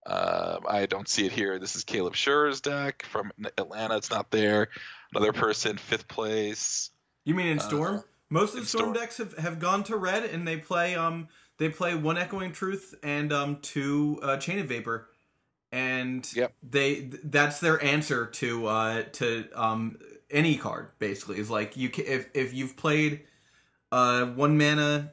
Um, 0.06 0.60
I 0.68 0.86
don't 0.86 1.08
see 1.08 1.26
it 1.26 1.32
here. 1.32 1.58
This 1.58 1.76
is 1.76 1.84
Caleb 1.84 2.14
Scherer's 2.14 2.60
deck 2.62 3.04
from 3.04 3.32
Atlanta. 3.58 3.96
It's 3.98 4.10
not 4.10 4.30
there. 4.30 4.68
Another 5.14 5.32
person, 5.32 5.76
fifth 5.76 6.08
place. 6.08 6.90
You 7.24 7.34
mean 7.34 7.48
in 7.48 7.58
Uh, 7.58 7.62
Storm? 7.62 8.04
Most 8.30 8.54
of 8.54 8.60
the 8.60 8.66
Storm, 8.66 8.82
Storm. 8.84 8.94
decks 8.94 9.18
have, 9.18 9.36
have 9.38 9.58
gone 9.58 9.82
to 9.84 9.96
red, 9.96 10.24
and 10.24 10.46
they 10.48 10.56
play 10.56 10.94
um 10.94 11.28
they 11.58 11.68
play 11.68 11.94
one 11.94 12.16
Echoing 12.16 12.52
Truth 12.52 12.94
and 13.02 13.32
um 13.32 13.58
two 13.60 14.18
uh, 14.22 14.36
Chain 14.38 14.58
of 14.60 14.68
Vapor, 14.68 15.08
and 15.72 16.26
Yep. 16.34 16.54
they 16.62 16.94
th- 16.94 17.20
that's 17.24 17.60
their 17.60 17.82
answer 17.82 18.26
to 18.26 18.66
uh 18.68 19.02
to 19.14 19.48
um 19.54 19.98
any 20.30 20.56
card 20.56 20.90
basically 20.98 21.38
is 21.38 21.50
like 21.50 21.76
you 21.76 21.88
can, 21.90 22.06
if 22.06 22.28
if 22.34 22.54
you've 22.54 22.76
played 22.76 23.22
uh 23.92 24.24
one 24.26 24.56
mana 24.56 25.12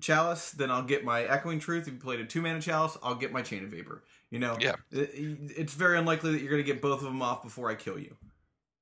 chalice, 0.00 0.50
then 0.52 0.70
I'll 0.70 0.82
get 0.82 1.04
my 1.04 1.22
Echoing 1.24 1.58
Truth. 1.60 1.86
If 1.88 1.94
you 1.94 2.00
played 2.00 2.20
a 2.20 2.24
two 2.26 2.42
mana 2.42 2.60
chalice, 2.60 2.96
I'll 3.02 3.14
get 3.14 3.32
my 3.32 3.42
Chain 3.42 3.64
of 3.64 3.70
Vapor. 3.70 4.02
You 4.30 4.38
know, 4.38 4.56
Yeah. 4.60 4.74
It- 4.90 5.10
it's 5.56 5.74
very 5.74 5.98
unlikely 5.98 6.32
that 6.32 6.40
you're 6.40 6.50
going 6.50 6.64
to 6.64 6.72
get 6.72 6.80
both 6.80 6.98
of 6.98 7.04
them 7.04 7.20
off 7.22 7.42
before 7.42 7.70
I 7.70 7.74
kill 7.74 7.98
you. 7.98 8.16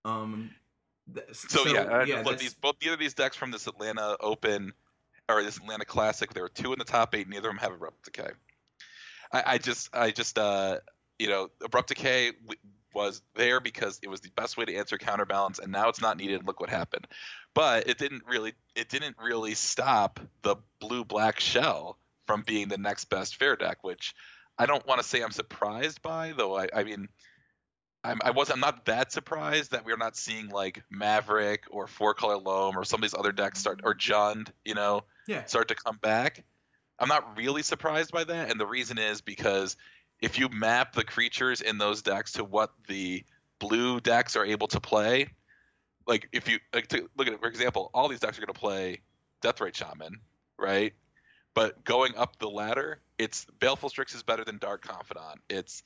Um, 0.05 0.51
th- 1.15 1.27
So, 1.35 1.67
yeah, 1.67 1.83
I 1.85 2.05
yeah, 2.05 2.21
look, 2.23 2.39
these 2.39 2.55
both 2.55 2.77
neither 2.81 2.95
of 2.95 3.01
these 3.01 3.15
decks 3.15 3.37
from 3.37 3.51
this 3.51 3.67
Atlanta 3.67 4.17
Open 4.21 4.73
or 5.29 5.43
this 5.43 5.57
Atlanta 5.59 5.85
Classic, 5.85 6.33
there 6.33 6.43
were 6.43 6.49
two 6.49 6.73
in 6.73 6.79
the 6.79 6.85
top 6.85 7.15
eight. 7.15 7.29
Neither 7.29 7.49
of 7.49 7.55
them 7.55 7.59
have 7.59 7.73
Abrupt 7.73 8.05
Decay. 8.05 8.31
I, 9.33 9.43
I 9.47 9.59
just, 9.59 9.95
I 9.95 10.11
just, 10.11 10.39
uh, 10.39 10.79
you 11.19 11.29
know, 11.29 11.51
Abrupt 11.63 11.89
Decay 11.89 12.33
was 12.95 13.23
there 13.35 13.61
because 13.61 14.01
it 14.03 14.09
was 14.09 14.21
the 14.21 14.31
best 14.31 14.57
way 14.57 14.65
to 14.65 14.75
answer 14.75 14.97
counterbalance, 14.97 15.59
and 15.59 15.71
now 15.71 15.89
it's 15.89 16.01
not 16.01 16.17
needed. 16.17 16.47
Look 16.47 16.61
what 16.61 16.71
happened. 16.71 17.07
But 17.59 17.89
it 17.89 17.99
didn't 17.99 18.23
really, 18.29 18.53
it 18.77 18.89
didn't 18.89 19.17
really 19.21 19.55
stop 19.55 20.21
the 20.43 20.55
blue 20.79 21.05
black 21.05 21.41
shell 21.41 21.99
from 22.25 22.43
being 22.43 22.69
the 22.69 22.79
next 22.79 23.07
best 23.07 23.35
fair 23.35 23.57
deck, 23.57 23.79
which 23.83 24.15
I 24.57 24.67
don't 24.67 24.87
want 24.87 25.03
to 25.03 25.09
say 25.09 25.23
I'm 25.23 25.33
surprised 25.33 26.01
by, 26.01 26.35
though. 26.37 26.57
I, 26.57 26.69
I 26.73 26.85
mean, 26.85 27.09
I'm, 28.05 28.21
I 28.23 28.31
was 28.31 28.51
I'm 28.51 28.61
not 28.61 28.85
that 28.85 29.11
surprised 29.11 29.73
that 29.73 29.85
we're 29.85 29.97
not 29.97 30.17
seeing 30.17 30.51
like 30.51 30.85
Maverick 30.89 31.65
or 31.73 31.89
Four 31.89 32.15
Color 32.15 32.37
Loam 32.37 32.79
or 32.79 32.85
some 32.85 32.99
of 32.99 33.03
these 33.03 33.19
other 33.19 33.33
decks 33.33 33.59
start 33.59 33.81
or 33.83 33.93
Jund, 33.93 34.53
you 34.65 34.75
know, 34.75 35.03
yeah, 35.27 35.45
start 35.47 35.67
to 35.67 35.75
come 35.75 35.99
back. 36.01 36.45
I'm 36.97 37.09
not 37.09 37.37
really 37.37 37.65
surprised 37.65 38.13
by 38.13 38.23
that, 38.23 38.53
and 38.53 38.61
the 38.61 38.69
reason 38.69 38.99
is 38.99 39.21
because 39.21 39.77
if 40.23 40.39
you 40.39 40.49
map 40.49 40.93
the 40.93 41.03
creatures 41.03 41.61
in 41.61 41.79
those 41.79 42.03
decks 42.03 42.35
to 42.35 42.45
what 42.45 42.71
the 42.87 43.25
blue 43.59 43.99
decks 43.99 44.37
are 44.37 44.45
able 44.45 44.69
to 44.69 44.79
play, 44.79 45.31
like 46.09 46.29
if 46.33 46.49
you 46.49 46.59
like 46.75 46.89
to 46.89 47.09
look 47.17 47.29
at 47.29 47.35
it 47.35 47.41
for 47.41 47.49
example, 47.49 47.91
all 47.95 48.09
these 48.09 48.21
decks 48.21 48.39
are 48.39 48.41
going 48.41 48.53
to 48.53 48.59
play 48.59 49.03
Deathrite 49.43 49.75
Shaman, 49.75 50.21
right? 50.59 50.95
But 51.55 51.85
going 51.85 52.17
up 52.17 52.39
the 52.39 52.49
ladder, 52.49 53.01
it's 53.19 53.47
Baleful 53.61 53.91
Strix 53.91 54.15
is 54.15 54.23
better 54.23 54.45
than 54.45 54.59
Dark 54.59 54.83
Confidant. 54.83 55.41
It's 55.49 55.83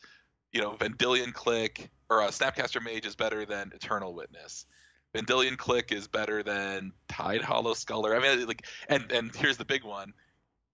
you 0.53 0.61
know 0.61 0.73
Vendilion 0.73 1.33
Clique 1.33 1.91
or 2.09 2.23
uh, 2.23 2.29
Snapcaster 2.29 2.83
Mage 2.83 3.05
is 3.07 3.17
better 3.17 3.45
than 3.45 3.73
Eternal 3.75 4.15
Witness. 4.15 4.67
Vendilion 5.15 5.57
Clique 5.57 5.93
is 5.93 6.09
better 6.09 6.43
than 6.43 6.93
Tidehollow 7.09 7.77
Sculler. 7.77 8.17
I 8.17 8.21
mean, 8.21 8.47
like, 8.47 8.67
and 8.89 9.11
and 9.11 9.35
here's 9.35 9.57
the 9.57 9.65
big 9.65 9.85
one: 9.85 10.13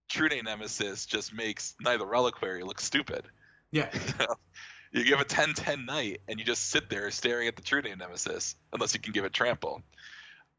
True 0.09 0.28
Name 0.28 0.45
Nemesis 0.45 1.07
just 1.07 1.33
makes 1.33 1.75
Knight 1.81 1.95
of 1.95 2.00
the 2.00 2.07
Reliquary 2.07 2.62
look 2.62 2.81
stupid. 2.81 3.25
yeah, 3.73 3.90
You 4.92 5.04
give 5.04 5.21
a 5.21 5.25
10-10 5.25 5.85
knight 5.87 6.21
and 6.28 6.38
you 6.38 6.45
just 6.45 6.71
sit 6.71 6.88
there 6.88 7.11
staring 7.11 7.49
at 7.49 7.57
the 7.57 7.62
True 7.62 7.83
Name 7.83 7.99
Nemesis, 7.99 8.57
unless 8.73 8.95
you 8.95 9.00
can 9.00 9.12
give 9.12 9.25
it 9.25 9.33
trample. 9.33 9.83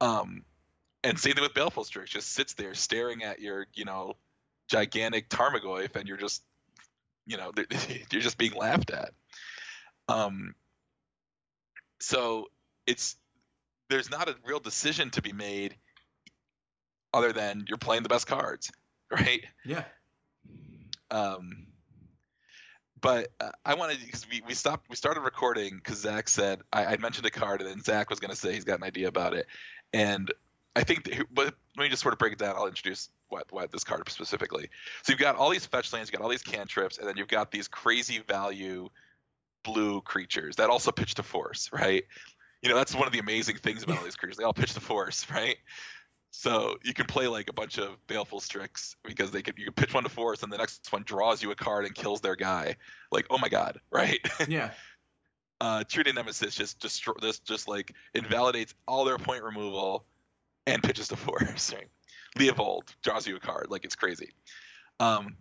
Um, 0.02 0.44
and 1.04 1.20
same 1.20 1.34
thing 1.34 1.44
with 1.44 1.54
Baleful 1.54 1.84
Strix, 1.84 2.12
just 2.12 2.32
sits 2.32 2.54
there 2.54 2.74
staring 2.74 3.24
at 3.24 3.40
your, 3.40 3.68
you 3.74 3.86
know, 3.86 4.16
gigantic 4.68 5.30
Tarmogoyf, 5.30 5.96
and 5.96 6.08
you're 6.08 6.18
just, 6.18 6.44
you 7.26 7.38
know, 7.38 7.52
you're 8.12 8.22
just 8.22 8.38
being 8.38 8.54
laughed 8.54 8.92
at. 8.92 9.12
Um, 10.08 10.56
so 12.00 12.48
it's 12.86 13.16
there's 13.90 14.10
not 14.10 14.30
a 14.30 14.36
real 14.46 14.60
decision 14.60 15.10
to 15.12 15.22
be 15.22 15.34
made, 15.34 15.76
other 17.14 17.34
than 17.34 17.66
you're 17.68 17.78
playing 17.78 18.04
the 18.04 18.10
best 18.10 18.28
cards, 18.28 18.72
right? 19.12 19.44
yeah. 19.66 19.84
Um, 21.12 21.68
but 23.02 23.30
uh, 23.40 23.52
I 23.66 23.76
wanted 23.76 24.00
because 24.04 24.28
we, 24.30 24.42
we 24.48 24.54
stopped 24.54 24.90
we 24.90 24.96
started 24.96 25.22
recording 25.22 25.76
because 25.76 26.00
Zach 26.00 26.30
said 26.30 26.62
I, 26.72 26.86
I 26.86 26.98
mentioned 26.98 27.26
a 27.26 27.32
card 27.32 27.62
and 27.62 27.70
then 27.70 27.82
Zach 27.82 28.10
was 28.10 28.20
going 28.20 28.32
to 28.32 28.38
say 28.38 28.54
he's 28.54 28.64
got 28.64 28.80
an 28.80 28.84
idea 28.84 29.08
about 29.08 29.34
it, 29.34 29.48
and 29.94 30.32
I 30.76 30.84
think 30.84 31.04
that, 31.06 31.26
but 31.34 31.54
let 31.78 31.84
me 31.84 31.90
just 31.90 32.02
sort 32.02 32.14
of 32.14 32.20
break 32.20 32.34
it 32.34 32.40
down. 32.40 32.56
I'll 32.56 32.68
introduce 32.68 33.10
what 33.30 33.52
what 33.52 33.72
this 33.72 33.84
card 33.84 34.10
specifically. 34.10 34.70
So 35.04 35.12
you've 35.12 35.20
got 35.20 35.36
all 35.36 35.50
these 35.50 35.66
fetch 35.66 35.92
lands, 35.94 36.10
you've 36.10 36.20
got 36.20 36.24
all 36.24 36.30
these 36.30 36.44
cantrips, 36.44 36.98
and 36.98 37.08
then 37.08 37.18
you've 37.18 37.28
got 37.28 37.52
these 37.52 37.68
crazy 37.68 38.20
value 38.20 38.90
blue 39.64 40.02
creatures 40.02 40.56
that 40.58 40.70
also 40.70 40.92
pitch 40.92 41.16
to 41.16 41.24
force, 41.24 41.70
right? 41.74 42.06
You 42.62 42.70
know 42.70 42.76
that's 42.76 42.96
one 42.96 43.08
of 43.08 43.14
the 43.14 43.20
amazing 43.20 43.58
things 43.58 43.84
about 43.84 43.98
all 43.98 44.04
these 44.04 44.16
creatures. 44.16 44.38
They 44.38 44.44
all 44.44 44.54
pitch 44.54 44.74
to 44.74 44.80
force, 44.80 45.30
right? 45.32 45.58
So 46.32 46.78
you 46.84 46.94
can 46.94 47.06
play 47.06 47.28
like 47.28 47.50
a 47.50 47.54
bunch 47.54 47.78
of 47.78 47.96
baleful 48.08 48.40
strix 48.40 48.96
because 49.04 49.32
they 49.32 49.42
could 49.42 49.58
you 49.58 49.66
can 49.66 49.74
pitch 49.74 49.94
one 49.94 50.04
to 50.04 50.10
force 50.10 50.44
and 50.44 50.54
the 50.54 50.58
next 50.58 50.92
one 50.92 51.04
draws 51.04 51.42
you 51.42 51.52
a 51.52 51.56
card 51.56 51.86
and 51.86 51.96
kills 51.96 52.22
their 52.22 52.36
guy. 52.36 52.76
Like 53.12 53.28
oh 53.30 53.38
my 53.38 53.50
god, 53.50 53.80
right? 53.92 54.20
Yeah, 54.48 54.72
uh, 55.62 55.84
True 55.86 56.04
Nemesis 56.04 56.56
just 56.56 56.80
just 56.80 57.04
just 57.22 57.46
just 57.46 57.68
like 57.68 57.94
invalidates 58.14 58.74
all 58.88 59.06
their 59.06 59.18
point 59.18 59.44
removal 59.44 60.06
and 60.68 60.84
pitches 60.84 61.08
to 61.10 61.16
force. 61.18 61.74
Right? 61.74 61.88
Leovold 62.38 62.84
draws 63.02 63.28
you 63.28 63.36
a 63.36 63.40
card 63.40 63.68
like 63.70 63.86
it's 63.86 63.96
crazy. 63.96 64.32
Um, 65.00 65.36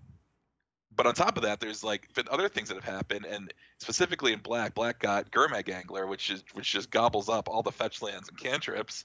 but 0.95 1.07
on 1.07 1.14
top 1.14 1.37
of 1.37 1.45
that, 1.45 1.61
there's 1.61 1.85
like 1.85 2.12
been 2.14 2.26
other 2.30 2.49
things 2.49 2.68
that 2.71 2.75
have 2.75 2.85
happened, 2.85 3.25
and 3.25 3.52
specifically 3.78 4.33
in 4.33 4.40
black, 4.40 4.75
black 4.75 4.99
got 4.99 5.30
Gurmag 5.30 5.68
Angler, 5.73 6.07
which 6.07 6.30
is 6.30 6.42
which 6.54 6.73
just 6.73 6.90
gobbles 6.90 7.28
up 7.28 7.49
all 7.49 7.62
the 7.62 7.71
fetch 7.71 8.02
lands 8.02 8.28
and 8.28 8.38
cantrips, 8.38 9.04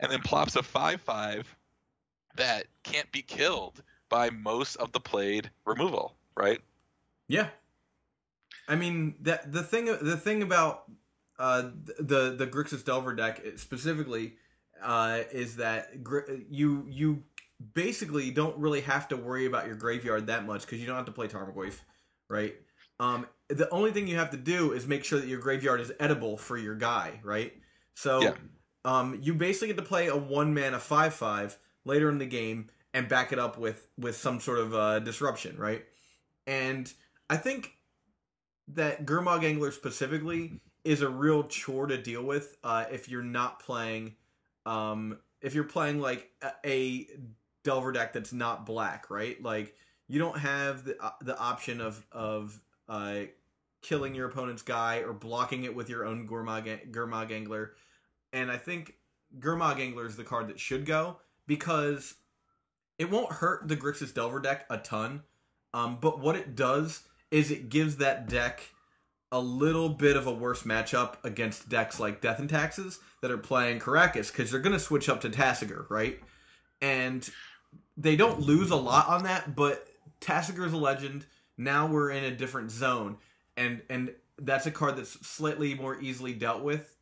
and 0.00 0.10
then 0.10 0.20
plops 0.20 0.56
a 0.56 0.62
five-five 0.62 1.54
that 2.36 2.66
can't 2.82 3.10
be 3.12 3.22
killed 3.22 3.82
by 4.08 4.30
most 4.30 4.76
of 4.76 4.92
the 4.92 5.00
played 5.00 5.50
removal. 5.64 6.14
Right? 6.36 6.60
yeah. 7.26 7.48
I 8.68 8.76
mean 8.76 9.14
that 9.22 9.50
the 9.52 9.62
thing 9.62 9.86
the 9.86 10.16
thing 10.16 10.42
about 10.42 10.84
uh, 11.38 11.70
the 11.98 12.34
the 12.36 12.46
Grixis 12.46 12.84
Delver 12.84 13.14
deck 13.14 13.40
specifically 13.56 14.34
uh, 14.82 15.22
is 15.32 15.56
that 15.56 15.90
you 16.50 16.86
you 16.88 17.22
basically 17.74 18.30
don't 18.30 18.56
really 18.56 18.82
have 18.82 19.08
to 19.08 19.16
worry 19.16 19.46
about 19.46 19.66
your 19.66 19.74
graveyard 19.74 20.26
that 20.28 20.46
much 20.46 20.62
because 20.62 20.80
you 20.80 20.86
don't 20.86 20.96
have 20.96 21.06
to 21.06 21.12
play 21.12 21.26
Tarmogoyf, 21.26 21.80
right? 22.28 22.54
Um, 23.00 23.26
the 23.48 23.68
only 23.70 23.92
thing 23.92 24.06
you 24.06 24.16
have 24.16 24.30
to 24.30 24.36
do 24.36 24.72
is 24.72 24.86
make 24.86 25.04
sure 25.04 25.18
that 25.18 25.28
your 25.28 25.40
graveyard 25.40 25.80
is 25.80 25.92
edible 25.98 26.36
for 26.36 26.56
your 26.56 26.74
guy, 26.74 27.20
right? 27.22 27.52
So, 27.94 28.20
Yeah. 28.22 28.34
Um, 28.84 29.18
you 29.22 29.34
basically 29.34 29.68
get 29.68 29.76
to 29.76 29.82
play 29.82 30.08
a 30.08 30.16
one 30.16 30.54
mana 30.54 30.78
five 30.78 31.14
five 31.14 31.58
later 31.84 32.08
in 32.10 32.18
the 32.18 32.26
game 32.26 32.70
and 32.94 33.08
back 33.08 33.32
it 33.32 33.38
up 33.38 33.58
with 33.58 33.88
with 33.98 34.16
some 34.16 34.40
sort 34.40 34.58
of 34.58 34.74
uh, 34.74 34.98
disruption, 35.00 35.56
right? 35.56 35.84
And 36.46 36.92
I 37.28 37.36
think 37.36 37.72
that 38.68 39.06
Gurmag 39.06 39.44
Angler 39.44 39.72
specifically 39.72 40.60
is 40.84 41.02
a 41.02 41.08
real 41.08 41.44
chore 41.44 41.86
to 41.86 42.00
deal 42.00 42.22
with 42.22 42.56
uh, 42.64 42.84
if 42.90 43.08
you're 43.08 43.22
not 43.22 43.60
playing 43.60 44.14
um, 44.66 45.18
if 45.40 45.54
you're 45.54 45.64
playing 45.64 46.00
like 46.00 46.30
a, 46.42 46.52
a 46.64 47.06
Delver 47.64 47.92
deck 47.92 48.12
that's 48.12 48.32
not 48.32 48.64
black, 48.64 49.10
right? 49.10 49.42
Like 49.42 49.74
you 50.06 50.18
don't 50.18 50.38
have 50.38 50.84
the 50.84 51.02
uh, 51.02 51.10
the 51.20 51.38
option 51.38 51.80
of 51.80 52.04
of 52.12 52.58
uh, 52.88 53.22
killing 53.82 54.14
your 54.14 54.28
opponent's 54.28 54.62
guy 54.62 54.98
or 54.98 55.12
blocking 55.12 55.64
it 55.64 55.74
with 55.74 55.90
your 55.90 56.04
own 56.04 56.26
Gurmag 56.26 56.90
Gurmag 56.90 57.30
Angler, 57.30 57.74
and 58.32 58.50
I 58.50 58.56
think 58.56 58.94
Gurmag 59.38 59.80
Angler 59.80 60.06
is 60.06 60.16
the 60.16 60.24
card 60.24 60.48
that 60.48 60.60
should 60.60 60.86
go 60.86 61.16
because 61.46 62.14
it 62.98 63.10
won't 63.10 63.32
hurt 63.32 63.68
the 63.68 63.76
Grixis 63.76 64.12
Delver 64.12 64.40
deck 64.40 64.66
a 64.70 64.78
ton, 64.78 65.22
um, 65.74 65.98
but 66.00 66.20
what 66.20 66.36
it 66.36 66.56
does 66.56 67.02
is 67.30 67.50
it 67.50 67.68
gives 67.68 67.96
that 67.96 68.28
deck 68.28 68.62
a 69.30 69.40
little 69.40 69.90
bit 69.90 70.16
of 70.16 70.26
a 70.26 70.32
worse 70.32 70.62
matchup 70.62 71.16
against 71.22 71.68
decks 71.68 72.00
like 72.00 72.20
Death 72.20 72.38
and 72.38 72.48
Taxes 72.48 72.98
that 73.20 73.30
are 73.30 73.38
playing 73.38 73.78
Karakas 73.78 74.32
because 74.32 74.50
they're 74.50 74.60
going 74.60 74.72
to 74.72 74.80
switch 74.80 75.08
up 75.08 75.20
to 75.20 75.28
Tasigur, 75.28 75.88
right? 75.90 76.18
And 76.80 77.28
they 77.96 78.16
don't 78.16 78.40
lose 78.40 78.70
a 78.70 78.76
lot 78.76 79.08
on 79.08 79.24
that, 79.24 79.54
but 79.54 79.86
Tasigur 80.20 80.66
is 80.66 80.72
a 80.72 80.78
legend. 80.78 81.26
Now 81.58 81.86
we're 81.86 82.10
in 82.10 82.24
a 82.24 82.30
different 82.30 82.70
zone, 82.70 83.18
and 83.56 83.82
and 83.90 84.14
that's 84.40 84.66
a 84.66 84.70
card 84.70 84.96
that's 84.96 85.26
slightly 85.26 85.74
more 85.74 86.00
easily 86.00 86.32
dealt 86.32 86.62
with. 86.62 86.96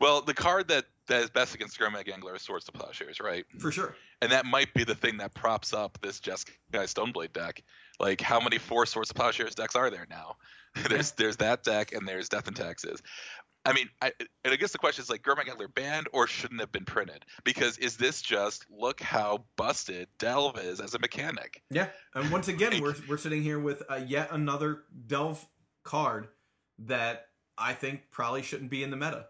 Well, 0.00 0.20
the 0.20 0.34
card 0.34 0.68
that 0.68 0.84
that 1.08 1.22
is 1.22 1.30
best 1.30 1.54
against 1.54 1.78
Gurmag 1.78 2.12
Angler 2.12 2.34
is 2.34 2.42
Swords 2.42 2.64
to 2.66 2.72
Plowshares, 2.72 3.20
right? 3.20 3.44
For 3.58 3.70
sure. 3.70 3.96
And 4.20 4.32
that 4.32 4.44
might 4.44 4.72
be 4.74 4.84
the 4.84 4.94
thing 4.94 5.18
that 5.18 5.34
props 5.34 5.72
up 5.72 5.98
this 6.02 6.20
Jeskai 6.20 6.52
Stoneblade 6.72 7.32
deck. 7.32 7.62
Like, 8.00 8.20
how 8.20 8.40
many 8.40 8.58
four 8.58 8.86
Swords 8.86 9.08
to 9.08 9.14
Plowshares 9.14 9.54
decks 9.54 9.76
are 9.76 9.90
there 9.90 10.06
now? 10.10 10.36
there's 10.88 11.12
there's 11.12 11.36
that 11.38 11.62
deck, 11.62 11.92
and 11.92 12.06
there's 12.06 12.28
Death 12.28 12.48
and 12.48 12.56
Taxes. 12.56 13.02
I 13.64 13.72
mean, 13.72 13.88
I, 14.00 14.12
and 14.44 14.52
I 14.52 14.56
guess 14.56 14.70
the 14.70 14.78
question 14.78 15.02
is 15.02 15.10
like, 15.10 15.22
Gurmag 15.22 15.48
Angler 15.48 15.66
banned 15.66 16.06
or 16.12 16.28
shouldn't 16.28 16.60
have 16.60 16.70
been 16.70 16.84
printed? 16.84 17.24
Because 17.42 17.78
is 17.78 17.96
this 17.96 18.22
just 18.22 18.64
look 18.70 19.00
how 19.00 19.44
busted 19.56 20.06
Delve 20.20 20.58
is 20.58 20.80
as 20.80 20.94
a 20.94 21.00
mechanic? 21.00 21.62
Yeah, 21.70 21.88
and 22.14 22.30
once 22.30 22.48
again, 22.48 22.80
we're 22.82 22.94
we're 23.08 23.16
sitting 23.16 23.42
here 23.42 23.58
with 23.58 23.82
uh, 23.90 24.00
yet 24.06 24.28
another 24.30 24.82
Delve 25.06 25.44
card 25.82 26.28
that 26.80 27.26
I 27.58 27.72
think 27.74 28.02
probably 28.10 28.42
shouldn't 28.42 28.70
be 28.70 28.82
in 28.82 28.90
the 28.90 28.96
meta. 28.96 29.26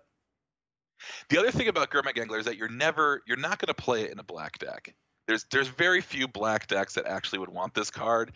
The 1.28 1.38
other 1.38 1.50
thing 1.50 1.68
about 1.68 1.90
Gurmag 1.90 2.18
Angler 2.18 2.38
is 2.38 2.46
that 2.46 2.56
you're 2.56 2.68
never 2.68 3.22
you're 3.26 3.36
not 3.36 3.58
going 3.58 3.68
to 3.68 3.74
play 3.74 4.02
it 4.04 4.10
in 4.12 4.18
a 4.18 4.24
black 4.24 4.58
deck. 4.58 4.94
There's 5.28 5.44
there's 5.50 5.68
very 5.68 6.00
few 6.00 6.26
black 6.28 6.66
decks 6.68 6.94
that 6.94 7.06
actually 7.06 7.40
would 7.40 7.50
want 7.50 7.74
this 7.74 7.90
card 7.90 8.32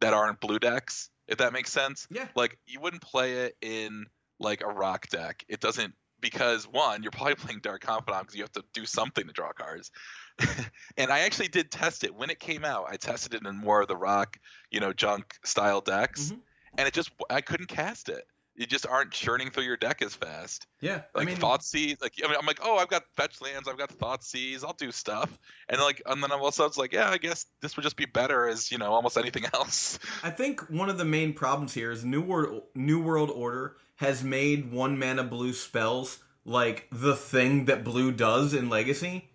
that 0.00 0.12
aren't 0.14 0.40
blue 0.40 0.58
decks, 0.58 1.10
if 1.28 1.38
that 1.38 1.52
makes 1.52 1.72
sense. 1.72 2.06
Yeah. 2.10 2.28
Like 2.36 2.58
you 2.66 2.80
wouldn't 2.80 3.02
play 3.02 3.44
it 3.46 3.56
in 3.60 4.06
like 4.38 4.62
a 4.62 4.68
rock 4.68 5.08
deck. 5.08 5.44
It 5.48 5.60
doesn't 5.60 5.94
because 6.20 6.64
one, 6.68 7.02
you're 7.02 7.10
probably 7.12 7.34
playing 7.36 7.60
Dark 7.60 7.82
Confidant 7.82 8.22
because 8.22 8.36
you 8.36 8.42
have 8.42 8.52
to 8.52 8.64
do 8.72 8.86
something 8.86 9.26
to 9.26 9.32
draw 9.32 9.52
cards. 9.52 9.90
and 10.96 11.10
I 11.10 11.20
actually 11.20 11.48
did 11.48 11.70
test 11.70 12.04
it 12.04 12.14
when 12.14 12.30
it 12.30 12.38
came 12.38 12.64
out. 12.64 12.86
I 12.88 12.96
tested 12.96 13.34
it 13.34 13.46
in 13.46 13.56
more 13.56 13.82
of 13.82 13.88
the 13.88 13.96
rock, 13.96 14.36
you 14.70 14.80
know, 14.80 14.92
junk 14.92 15.34
style 15.44 15.80
decks, 15.80 16.30
Mhm. 16.30 16.40
and 16.78 16.88
it 16.88 16.94
just 16.94 17.10
I 17.30 17.40
couldn't 17.40 17.66
cast 17.68 18.08
it. 18.08 18.24
You 18.56 18.66
just 18.66 18.86
aren't 18.86 19.10
churning 19.10 19.50
through 19.50 19.64
your 19.64 19.76
deck 19.76 20.00
as 20.00 20.14
fast. 20.14 20.66
Yeah, 20.80 21.02
Like 21.14 21.22
I 21.22 21.24
mean, 21.24 21.36
Thought 21.36 21.64
like 22.00 22.14
I 22.22 22.28
mean, 22.28 22.36
I'm 22.38 22.46
like, 22.46 22.60
oh, 22.62 22.76
I've 22.76 22.88
got 22.88 23.02
fetch 23.16 23.40
lands, 23.40 23.68
I've 23.68 23.78
got 23.78 23.90
Thoughtseize, 23.90 24.64
I'll 24.64 24.74
do 24.74 24.92
stuff, 24.92 25.36
and 25.68 25.80
like, 25.80 26.02
and 26.06 26.22
then 26.22 26.30
all 26.30 26.46
of 26.46 26.48
a 26.48 26.52
sudden 26.52 26.68
it's 26.68 26.78
like, 26.78 26.92
yeah, 26.92 27.10
I 27.10 27.18
guess 27.18 27.46
this 27.60 27.76
would 27.76 27.82
just 27.82 27.96
be 27.96 28.06
better 28.06 28.46
as 28.48 28.70
you 28.70 28.78
know 28.78 28.92
almost 28.92 29.18
anything 29.18 29.44
else. 29.54 29.98
I 30.22 30.30
think 30.30 30.70
one 30.70 30.88
of 30.88 30.98
the 30.98 31.04
main 31.04 31.32
problems 31.32 31.74
here 31.74 31.90
is 31.90 32.04
New 32.04 32.22
World 32.22 32.62
New 32.74 33.02
World 33.02 33.30
Order 33.30 33.76
has 33.96 34.22
made 34.22 34.70
one 34.70 34.98
mana 34.98 35.24
blue 35.24 35.52
spells 35.52 36.18
like 36.44 36.86
the 36.92 37.16
thing 37.16 37.64
that 37.64 37.84
blue 37.84 38.12
does 38.12 38.54
in 38.54 38.68
Legacy, 38.68 39.30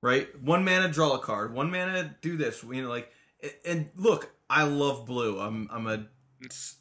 right? 0.00 0.28
One 0.40 0.64
mana 0.64 0.88
draw 0.88 1.14
a 1.14 1.18
card, 1.18 1.54
one 1.54 1.70
mana 1.70 2.16
do 2.22 2.36
this, 2.36 2.62
you 2.64 2.82
know, 2.82 2.88
like 2.88 3.10
and 3.64 3.90
look, 3.96 4.30
I 4.48 4.64
love 4.64 5.06
blue. 5.06 5.40
I'm 5.40 5.68
I'm 5.72 5.86
a 5.86 6.06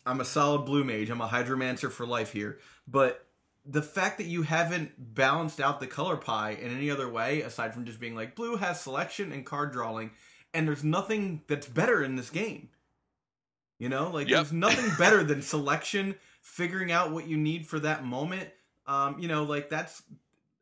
I'm 0.05 0.21
a 0.21 0.25
solid 0.25 0.65
blue 0.65 0.83
mage. 0.83 1.09
I'm 1.09 1.21
a 1.21 1.27
hydromancer 1.27 1.91
for 1.91 2.05
life 2.05 2.31
here. 2.31 2.59
But 2.87 3.25
the 3.65 3.81
fact 3.81 4.17
that 4.17 4.25
you 4.27 4.41
haven't 4.43 4.91
balanced 5.15 5.61
out 5.61 5.79
the 5.79 5.87
color 5.87 6.17
pie 6.17 6.51
in 6.51 6.75
any 6.75 6.89
other 6.91 7.09
way 7.09 7.41
aside 7.41 7.73
from 7.73 7.85
just 7.85 7.99
being 7.99 8.15
like 8.15 8.35
blue 8.35 8.57
has 8.57 8.81
selection 8.81 9.31
and 9.31 9.45
card 9.45 9.71
drawing 9.71 10.11
and 10.53 10.67
there's 10.67 10.83
nothing 10.83 11.41
that's 11.47 11.67
better 11.67 12.03
in 12.03 12.15
this 12.15 12.29
game. 12.29 12.69
You 13.79 13.89
know, 13.89 14.11
like 14.11 14.27
Yep. 14.29 14.35
there's 14.37 14.53
nothing 14.53 14.91
better 14.99 15.23
than 15.23 15.41
selection, 15.41 16.15
figuring 16.41 16.91
out 16.91 17.11
what 17.11 17.27
you 17.27 17.37
need 17.37 17.65
for 17.67 17.79
that 17.79 18.05
moment. 18.05 18.49
Um, 18.85 19.17
you 19.19 19.27
know, 19.27 19.43
like 19.43 19.69
that's 19.69 20.03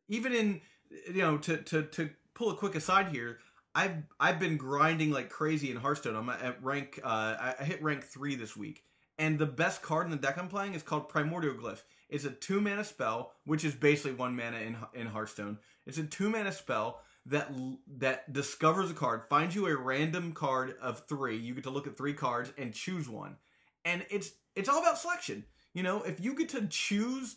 even 0.08 0.34
in 0.34 0.62
you 1.08 1.22
know 1.22 1.38
to 1.40 1.58
to 1.58 1.84
to 1.84 2.10
pull 2.34 2.52
a 2.52 2.56
quick 2.56 2.76
aside 2.76 3.10
here. 3.10 3.40
I've 3.74 3.98
I've 4.20 4.40
been 4.40 4.58
grinding 4.58 5.12
like 5.12 5.30
crazy 5.30 5.72
in 5.72 5.78
Hearthstone. 5.78 6.16
I'm 6.16 6.30
at 6.30 6.64
rank 6.64 7.00
uh, 7.04 7.08
I 7.08 7.56
I 7.60 7.64
hit 7.64 7.82
rank 7.84 8.04
three 8.04 8.36
this 8.36 8.56
week, 8.56 8.84
and 9.22 9.38
the 9.38 9.46
best 9.46 9.84
card 9.84 10.06
in 10.06 10.12
the 10.12 10.18
deck 10.18 10.40
I'm 10.40 10.48
playing 10.48 10.74
is 10.74 10.82
called 10.82 11.08
Primordial 11.08 11.54
Glyph. 11.54 11.84
It's 12.10 12.26
a 12.26 12.32
two 12.32 12.60
mana 12.60 12.84
spell, 12.84 13.34
which 13.46 13.64
is 13.64 13.76
basically 13.76 14.14
one 14.14 14.36
mana 14.36 14.58
in 14.58 14.76
in 14.94 15.08
Hearthstone. 15.08 15.60
It's 15.86 16.00
a 16.00 16.04
two 16.04 16.30
mana 16.30 16.52
spell 16.52 17.02
that 17.28 17.54
that 18.00 18.34
discovers 18.34 18.90
a 18.90 18.96
card, 18.96 19.22
finds 19.30 19.56
you 19.56 19.68
a 19.68 19.78
random 19.78 20.34
card 20.34 20.76
of 20.82 21.06
three. 21.08 21.38
You 21.38 21.54
get 21.54 21.64
to 21.66 21.70
look 21.70 21.86
at 21.86 21.96
three 21.96 22.16
cards 22.16 22.52
and 22.58 22.74
choose 22.74 23.08
one, 23.08 23.38
and 23.86 24.04
it's 24.10 24.32
it's 24.56 24.68
all 24.68 24.80
about 24.80 24.98
selection. 24.98 25.46
You 25.74 25.84
know, 25.84 26.02
if 26.02 26.20
you 26.20 26.34
get 26.34 26.50
to 26.50 26.66
choose, 26.66 27.36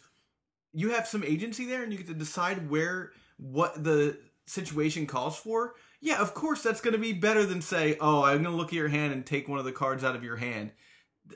you 0.73 0.91
have 0.91 1.07
some 1.07 1.23
agency 1.23 1.67
there, 1.67 1.83
and 1.83 1.93
you 1.93 1.99
get 1.99 2.09
to 2.09 2.15
decide 2.15 2.71
where 2.71 3.13
what 3.37 3.85
the 3.85 4.19
situation 4.47 5.07
calls 5.07 5.37
for. 5.37 5.75
Yeah, 6.01 6.21
of 6.21 6.33
course 6.33 6.63
that's 6.63 6.81
going 6.81 6.95
to 6.95 6.99
be 6.99 7.13
better 7.13 7.45
than 7.45 7.61
say, 7.61 7.99
"Oh, 8.01 8.23
I'm 8.23 8.43
going 8.43 8.55
to 8.55 8.59
look 8.59 8.69
at 8.69 8.73
your 8.73 8.89
hand 8.89 9.13
and 9.13 9.27
take 9.27 9.49
one 9.49 9.59
of 9.59 9.67
the 9.67 9.73
cards 9.73 10.03
out 10.03 10.17
of 10.17 10.25
your 10.25 10.37
hand." 10.37 10.73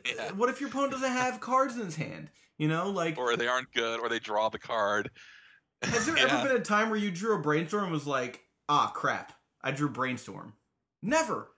Yeah. 0.07 0.33
What 0.33 0.49
if 0.49 0.61
your 0.61 0.69
opponent 0.69 0.93
doesn't 0.93 1.11
have 1.11 1.41
cards 1.41 1.77
in 1.77 1.85
his 1.85 1.97
hand? 1.97 2.31
You 2.59 2.69
know, 2.69 2.91
like 2.91 3.17
or 3.19 3.37
they 3.37 3.47
aren't 3.49 3.73
good, 3.73 4.01
or 4.01 4.09
they 4.09 4.19
draw 4.19 4.49
the 4.49 4.59
card. 4.59 5.11
has 5.83 6.07
there 6.07 6.17
Yeah. 6.19 6.25
ever 6.41 6.49
been 6.49 6.57
a 6.61 6.65
time 6.65 6.91
where 6.91 6.99
you 6.99 7.11
drew 7.11 7.37
a 7.37 7.41
brainstorm 7.43 7.85
and 7.85 7.93
was 7.93 8.07
like, 8.07 8.41
"Ah, 8.69 8.91
crap, 8.95 9.33
I 9.63 9.71
drew 9.71 9.89
brainstorm"? 9.89 10.55
Never. 11.03 11.51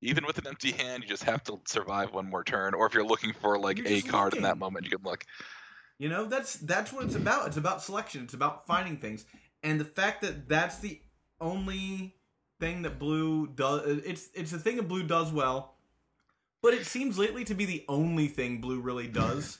Even 0.00 0.24
with 0.26 0.38
an 0.38 0.46
empty 0.46 0.70
hand, 0.72 1.02
you 1.02 1.08
just 1.08 1.24
have 1.24 1.42
to 1.44 1.60
survive 1.66 2.12
one 2.12 2.28
more 2.30 2.44
turn. 2.44 2.74
Or 2.74 2.86
if 2.86 2.94
you're 2.94 3.04
looking 3.04 3.32
for 3.32 3.58
like 3.58 3.80
a 3.84 4.00
card 4.02 4.34
in 4.34 4.42
that 4.42 4.56
moment, 4.58 4.84
you 4.84 4.90
can 4.96 5.04
look. 5.04 5.24
You 5.98 6.08
know, 6.08 6.26
that's 6.26 6.54
that's 6.54 6.92
what 6.92 7.04
it's 7.04 7.16
about. 7.16 7.48
It's 7.48 7.56
about 7.56 7.82
selection. 7.82 8.22
It's 8.22 8.34
about 8.34 8.66
finding 8.66 8.98
things. 8.98 9.24
And 9.64 9.80
the 9.80 9.84
fact 9.84 10.22
that 10.22 10.48
that's 10.48 10.78
the 10.78 11.00
only 11.40 12.14
thing 12.60 12.82
that 12.82 12.98
blue 12.98 13.46
does 13.48 13.82
it's 14.04 14.28
it's 14.34 14.50
the 14.52 14.58
thing 14.58 14.76
that 14.76 14.88
blue 14.88 15.02
does 15.04 15.32
well. 15.32 15.74
But 16.62 16.74
it 16.74 16.86
seems 16.86 17.18
lately 17.18 17.44
to 17.44 17.54
be 17.54 17.64
the 17.64 17.84
only 17.88 18.26
thing 18.26 18.60
blue 18.60 18.80
really 18.80 19.06
does. 19.06 19.58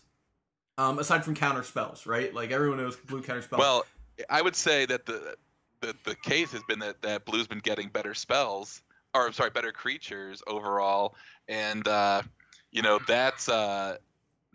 Um, 0.76 0.98
aside 0.98 1.24
from 1.24 1.34
counter 1.34 1.64
spells, 1.64 2.06
right? 2.06 2.32
Like 2.32 2.52
everyone 2.52 2.78
knows 2.78 2.96
blue 2.96 3.22
counter 3.22 3.42
spells. 3.42 3.58
Well, 3.58 3.84
I 4.30 4.42
would 4.42 4.54
say 4.56 4.87
that 4.87 5.06
the 5.06 5.37
the, 5.80 5.94
the 6.04 6.14
case 6.16 6.52
has 6.52 6.62
been 6.64 6.80
that, 6.80 7.02
that 7.02 7.24
blue's 7.24 7.46
been 7.46 7.61
getting 7.61 7.88
better 7.88 8.14
spells, 8.14 8.82
or 9.14 9.26
I'm 9.26 9.32
sorry, 9.32 9.50
better 9.50 9.72
creatures 9.72 10.42
overall, 10.46 11.14
and 11.48 11.87
uh, 11.87 12.22
you 12.70 12.82
know 12.82 12.98
that's 13.06 13.48
uh, 13.48 13.96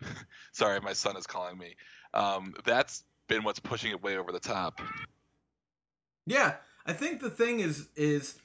sorry, 0.51 0.79
my 0.82 0.93
son 0.93 1.17
is 1.17 1.27
calling 1.27 1.58
me. 1.58 1.75
Um, 2.13 2.53
that's 2.63 3.03
been 3.27 3.43
what's 3.43 3.60
pushing 3.60 3.91
it 3.91 4.01
way 4.01 4.17
over 4.17 4.32
the 4.32 4.39
top. 4.39 4.82
Yeah, 6.25 6.56
I 6.86 6.93
think 6.93 7.21
the 7.21 7.29
thing 7.29 7.60
is 7.60 7.88
is 7.95 8.36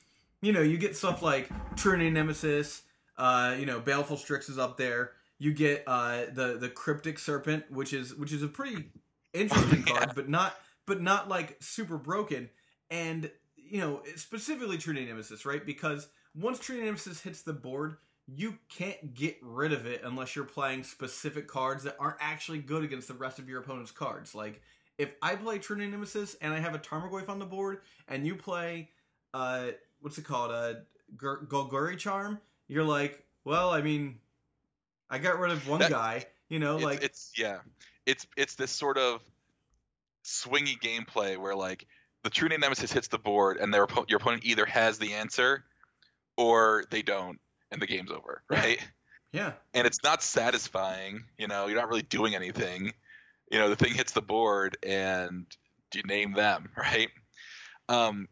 you 0.41 0.53
know 0.53 0.63
you 0.63 0.79
get 0.79 0.97
stuff 0.97 1.23
like 1.23 1.49
True 1.77 1.97
Name 1.97 2.15
Nemesis, 2.15 2.83
uh, 3.19 3.57
you 3.59 3.67
know 3.67 3.81
Baleful 3.81 4.17
Strix 4.17 4.49
is 4.49 4.59
up 4.59 4.77
there. 4.79 5.13
You 5.39 5.53
get 5.53 5.85
uh, 5.87 6.23
the 6.33 6.57
the 6.59 6.69
Cryptic 6.69 7.19
Serpent, 7.19 7.71
which 7.71 7.93
is 7.93 8.15
which 8.15 8.33
is 8.33 8.43
a 8.43 8.49
pretty 8.49 8.87
interesting 9.35 9.85
Yeah. 9.87 9.93
card, 9.95 10.13
but 10.15 10.29
not 10.29 10.55
but 10.87 11.03
not 11.03 11.29
like 11.29 11.57
super 11.61 11.99
broken. 11.99 12.49
And 12.91 13.31
you 13.57 13.81
know 13.81 14.03
specifically 14.17 14.79
True 14.79 14.95
Name 14.95 15.09
Nemesis, 15.09 15.45
right? 15.45 15.65
Because 15.65 16.09
once 16.35 16.59
True 16.59 16.77
Name 16.77 16.87
Nemesis 16.87 17.21
hits 17.21 17.43
the 17.43 17.53
board, 17.53 17.97
you 18.27 18.57
can't 18.69 19.15
get 19.15 19.37
rid 19.43 19.73
of 19.73 19.87
it 19.87 20.03
unless 20.05 20.35
you're 20.37 20.45
playing 20.45 20.85
specific 20.85 21.49
cards 21.49 21.85
that 21.85 21.97
aren't 21.99 22.17
actually 22.21 22.59
good 22.59 22.85
against 22.85 23.09
the 23.09 23.15
rest 23.15 23.39
of 23.39 23.49
your 23.49 23.61
opponent's 23.61 23.91
cards. 23.91 24.35
Like 24.35 24.61
if 24.99 25.13
I 25.23 25.37
play 25.37 25.59
True 25.59 25.77
Name 25.77 25.91
Nemesis 25.93 26.37
and 26.41 26.53
I 26.53 26.59
have 26.59 26.75
a 26.75 26.79
Tarmogoyf 26.79 27.29
on 27.29 27.39
the 27.39 27.47
board, 27.47 27.81
and 28.09 28.27
you 28.27 28.35
play, 28.35 28.91
uh, 29.33 29.69
what's 30.01 30.19
it 30.19 30.25
called, 30.25 30.51
uh, 30.51 30.75
Gur- 31.17 31.47
Golgari 31.47 31.97
Charm, 31.97 32.41
you're 32.69 32.85
like, 32.85 33.25
well, 33.45 33.71
I 33.71 33.81
mean, 33.83 34.19
I 35.11 35.19
got 35.19 35.39
rid 35.39 35.51
of 35.53 35.67
one 35.69 35.81
That- 35.81 35.91
guy, 35.91 36.27
you 36.49 36.59
know, 36.59 36.77
it's, 36.77 36.85
like, 36.85 37.03
it's 37.03 37.33
yeah, 37.37 37.59
it's 38.07 38.27
it's 38.37 38.55
this 38.55 38.71
sort 38.71 38.99
of 38.99 39.21
swingy 40.25 40.79
gameplay 40.79 41.37
where 41.39 41.55
like 41.55 41.87
the 42.23 42.31
true 42.31 42.49
name 42.49 42.61
nemesis 42.61 42.93
hits 42.93 43.09
the 43.09 43.19
board 43.19 43.57
and 43.59 43.73
their 43.73 43.87
your 44.09 44.19
opponent 44.19 44.45
either 44.45 44.67
has 44.67 44.99
the 44.99 45.15
answer 45.15 45.65
or 46.37 46.85
they 46.91 47.03
don't, 47.03 47.39
and 47.71 47.81
the 47.83 47.87
game's 47.87 48.11
over, 48.11 48.43
Yeah. 48.51 48.59
right? 48.61 48.89
yeah, 49.33 49.53
and 49.75 49.87
it's 49.87 50.03
not 50.05 50.23
satisfying. 50.23 51.25
You 51.39 51.49
know, 51.49 51.67
you're 51.67 51.79
not 51.79 51.89
really 51.89 52.03
doing 52.03 52.35
anything. 52.35 52.93
You 53.51 53.59
know, 53.59 53.69
the 53.71 53.77
thing 53.77 53.95
hits 53.95 54.13
the 54.13 54.23
board 54.23 54.77
and 54.83 55.47
you 55.95 56.03
name 56.03 56.33
them, 56.33 56.71
right? 56.77 57.09
Um, 57.89 58.29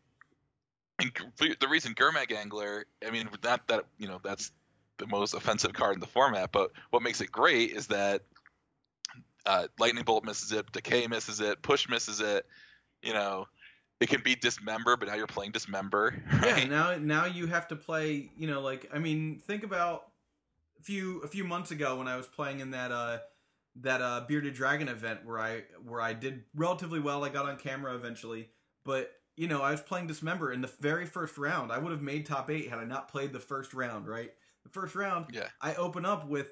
and 0.99 1.13
the 1.39 1.69
reason 1.69 1.95
Gurmag 1.95 2.33
Angler, 2.33 2.87
I 3.07 3.11
mean, 3.11 3.29
not 3.45 3.67
that 3.69 3.85
you 3.99 4.09
know 4.09 4.21
that's 4.23 4.53
the 4.99 5.07
most 5.07 5.35
offensive 5.35 5.73
card 5.73 5.95
in 5.95 6.01
the 6.01 6.07
format, 6.07 6.53
but 6.53 6.73
what 6.91 7.03
makes 7.03 7.21
it 7.21 7.31
great 7.31 7.73
is 7.73 7.87
that 7.89 8.23
uh, 9.45 9.69
Lightning 9.79 10.05
Bolt 10.05 10.25
misses 10.25 10.53
it, 10.53 10.71
Decay 10.73 11.07
misses 11.07 11.41
it, 11.41 11.63
Push 11.63 11.89
misses 11.89 12.21
it. 12.21 12.47
You 13.03 13.13
know, 13.13 13.47
it 14.01 14.09
can 14.09 14.23
be 14.23 14.35
Dismember, 14.35 14.97
but 14.97 15.09
now 15.09 15.15
you're 15.15 15.27
playing 15.27 15.53
Dismember, 15.53 16.15
yeah. 16.33 16.53
right? 16.53 16.69
Now, 16.69 16.97
now 16.97 17.27
you 17.27 17.47
have 17.47 17.69
to 17.69 17.77
play, 17.77 18.31
you 18.37 18.47
know, 18.47 18.61
like, 18.61 18.91
I 18.93 18.99
mean, 18.99 19.41
think 19.47 19.63
about 19.65 20.09
a 20.79 20.83
few 20.83 21.21
a 21.21 21.29
few 21.29 21.45
months 21.45 21.71
ago 21.71 21.97
when 21.97 22.09
I 22.09 22.17
was 22.17 22.27
playing 22.27 22.61
in 22.61 22.73
that 22.73 22.93
uh 22.93 23.19
that 23.81 24.03
uh 24.03 24.25
bearded 24.27 24.55
dragon 24.55 24.89
event 24.89 25.25
where 25.25 25.39
I 25.39 25.63
where 25.85 26.01
I 26.01 26.13
did 26.13 26.45
relatively 26.55 27.01
well. 27.01 27.25
I 27.25 27.29
got 27.29 27.47
on 27.47 27.57
camera 27.57 27.95
eventually, 27.95 28.49
but 28.85 29.11
you 29.37 29.49
know, 29.49 29.63
I 29.63 29.71
was 29.71 29.81
playing 29.81 30.07
Dismember 30.07 30.53
in 30.53 30.61
the 30.63 30.71
very 30.81 31.07
first 31.07 31.37
round. 31.39 31.71
I 31.71 31.79
would 31.79 31.93
have 31.93 32.03
made 32.03 32.27
top 32.27 32.51
eight 32.51 32.69
had 32.71 32.79
I 32.79 32.85
not 32.85 33.09
played 33.09 33.33
the 33.33 33.41
first 33.41 33.75
round, 33.75 34.09
right? 34.09 34.33
The 34.65 34.71
first 34.71 34.95
round, 34.95 35.27
Yeah. 35.33 35.49
I 35.61 35.75
open 35.75 36.05
up 36.05 36.27
with 36.27 36.51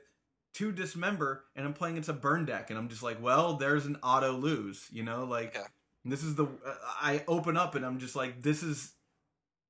two 0.52 0.70
Dismember 0.70 1.44
and 1.56 1.66
I'm 1.66 1.72
playing 1.72 1.96
it's 1.96 2.08
a 2.08 2.12
burn 2.12 2.44
deck 2.44 2.70
and 2.70 2.78
I'm 2.78 2.88
just 2.88 3.02
like, 3.02 3.20
well, 3.22 3.54
there's 3.54 3.86
an 3.86 3.96
auto 4.02 4.32
lose, 4.32 4.86
you 4.92 5.02
know, 5.02 5.24
like 5.24 5.54
Yeah. 5.54 5.66
this 6.04 6.22
is 6.22 6.34
the 6.34 6.44
uh, 6.44 6.74
I 7.00 7.24
open 7.26 7.56
up 7.56 7.74
and 7.74 7.84
I'm 7.84 7.98
just 7.98 8.14
like, 8.14 8.42
this 8.42 8.62
is 8.62 8.92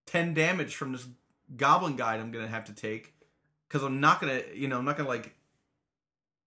10 0.07 0.35
damage 0.35 0.75
from 0.75 0.93
this 0.93 1.07
goblin 1.57 1.97
guide 1.97 2.21
I'm 2.21 2.31
going 2.33 2.45
to 2.45 2.51
have 2.51 2.65
to 2.67 2.75
take 2.75 3.15
cuz 3.69 3.83
I'm 3.83 4.01
not 4.01 4.21
going 4.21 4.43
to, 4.43 4.57
you 4.59 4.69
know, 4.69 4.79
I'm 4.79 4.85
not 4.85 4.97
going 4.97 5.07
to 5.07 5.11
like 5.11 5.35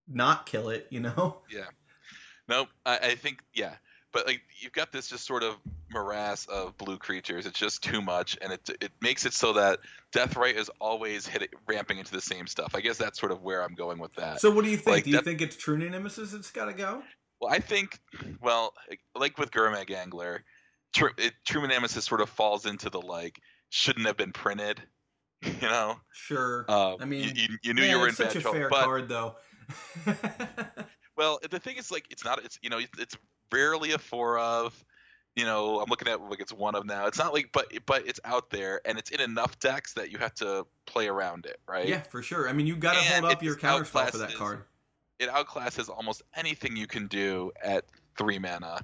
not 0.07 0.45
kill 0.45 0.69
it, 0.69 0.87
you 0.89 0.99
know? 0.99 1.41
Yeah. 1.49 1.65
Nope. 2.47 2.69
I, 2.85 2.97
I 2.99 3.15
think 3.15 3.43
yeah, 3.53 3.75
but 4.17 4.25
like 4.27 4.41
you've 4.59 4.71
got 4.73 4.91
this 4.91 5.07
just 5.07 5.25
sort 5.27 5.43
of 5.43 5.55
morass 5.91 6.45
of 6.47 6.75
blue 6.77 6.97
creatures. 6.97 7.45
It's 7.45 7.59
just 7.59 7.83
too 7.83 8.01
much, 8.01 8.37
and 8.41 8.51
it 8.51 8.67
it 8.81 8.91
makes 9.01 9.25
it 9.27 9.33
so 9.33 9.53
that 9.53 9.79
Deathrite 10.11 10.55
is 10.55 10.71
always 10.81 11.27
hitting 11.27 11.49
ramping 11.67 11.99
into 11.99 12.11
the 12.11 12.21
same 12.21 12.47
stuff. 12.47 12.73
I 12.73 12.81
guess 12.81 12.97
that's 12.97 13.19
sort 13.19 13.31
of 13.31 13.43
where 13.43 13.61
I'm 13.63 13.75
going 13.75 13.99
with 13.99 14.13
that. 14.15 14.41
So 14.41 14.49
what 14.49 14.63
do 14.65 14.71
you 14.71 14.77
think? 14.77 14.87
like 14.87 15.03
do 15.03 15.11
you 15.11 15.15
that- 15.17 15.25
think 15.25 15.41
it's 15.41 15.55
True 15.55 15.77
Nemesis 15.77 16.31
that's 16.31 16.49
got 16.51 16.65
to 16.65 16.73
go? 16.73 17.03
Well, 17.39 17.53
I 17.53 17.59
think, 17.59 17.99
well, 18.41 18.73
like 19.15 19.37
with 19.37 19.51
Gurmag 19.51 19.91
Angler, 19.91 20.43
Tr- 20.95 21.09
it, 21.19 21.33
True 21.45 21.61
Name 21.61 21.69
Nemesis 21.69 22.03
sort 22.05 22.21
of 22.21 22.29
falls 22.29 22.65
into 22.65 22.89
the 22.89 22.99
like 22.99 23.39
shouldn't 23.69 24.07
have 24.07 24.17
been 24.17 24.31
printed. 24.33 24.81
You 25.43 25.53
know, 25.67 25.97
Sure. 26.13 26.65
uh, 26.67 26.95
I 26.99 27.05
mean, 27.05 27.21
you, 27.23 27.29
you, 27.35 27.47
you 27.61 27.73
knew 27.75 27.81
Man, 27.83 27.91
you 27.91 27.97
were 27.99 28.05
in 28.05 28.09
it's 28.09 28.17
such 28.17 28.29
bad 28.29 28.37
a 28.37 28.41
trouble. 28.41 28.59
fair 28.59 28.69
But 28.69 28.83
card 28.85 29.07
though. 29.07 29.35
well, 31.15 31.39
the 31.49 31.59
thing 31.59 31.77
is, 31.77 31.91
like, 31.91 32.05
it's 32.09 32.25
not. 32.25 32.43
It's 32.43 32.57
you 32.63 32.71
know, 32.71 32.79
it's, 32.79 32.99
it's 32.99 33.17
rarely 33.51 33.91
a 33.91 33.97
four 33.97 34.39
of. 34.39 34.83
You 35.35 35.45
know, 35.45 35.79
I'm 35.79 35.87
looking 35.87 36.07
at 36.07 36.19
like 36.19 36.39
it's 36.41 36.51
one 36.51 36.73
of 36.73 36.85
now. 36.87 37.05
It's 37.05 37.19
not 37.19 37.31
like, 37.31 37.51
but 37.53 37.67
but 37.85 38.07
it's 38.07 38.19
out 38.25 38.49
there 38.49 38.81
and 38.85 38.97
it's 38.97 39.11
in 39.11 39.21
enough 39.21 39.59
decks 39.59 39.93
that 39.93 40.11
you 40.11 40.17
have 40.17 40.33
to 40.35 40.65
play 40.87 41.07
around 41.07 41.45
it, 41.45 41.59
right? 41.67 41.87
yeah, 41.87 42.01
for 42.01 42.23
sure. 42.23 42.49
I 42.49 42.53
mean, 42.53 42.65
you 42.65 42.75
got 42.75 42.93
to 42.95 42.99
hold 43.13 43.31
up 43.31 43.43
your 43.43 43.53
just 43.53 43.61
counter 43.61 43.85
spell 43.85 44.07
for 44.07 44.17
that 44.17 44.33
card. 44.33 44.63
it 45.19 45.29
outclasses 45.29 45.89
almost 45.89 46.23
anything 46.35 46.75
you 46.75 46.87
can 46.87 47.05
do 47.05 47.51
at 47.63 47.85
three 48.17 48.39
mana. 48.39 48.81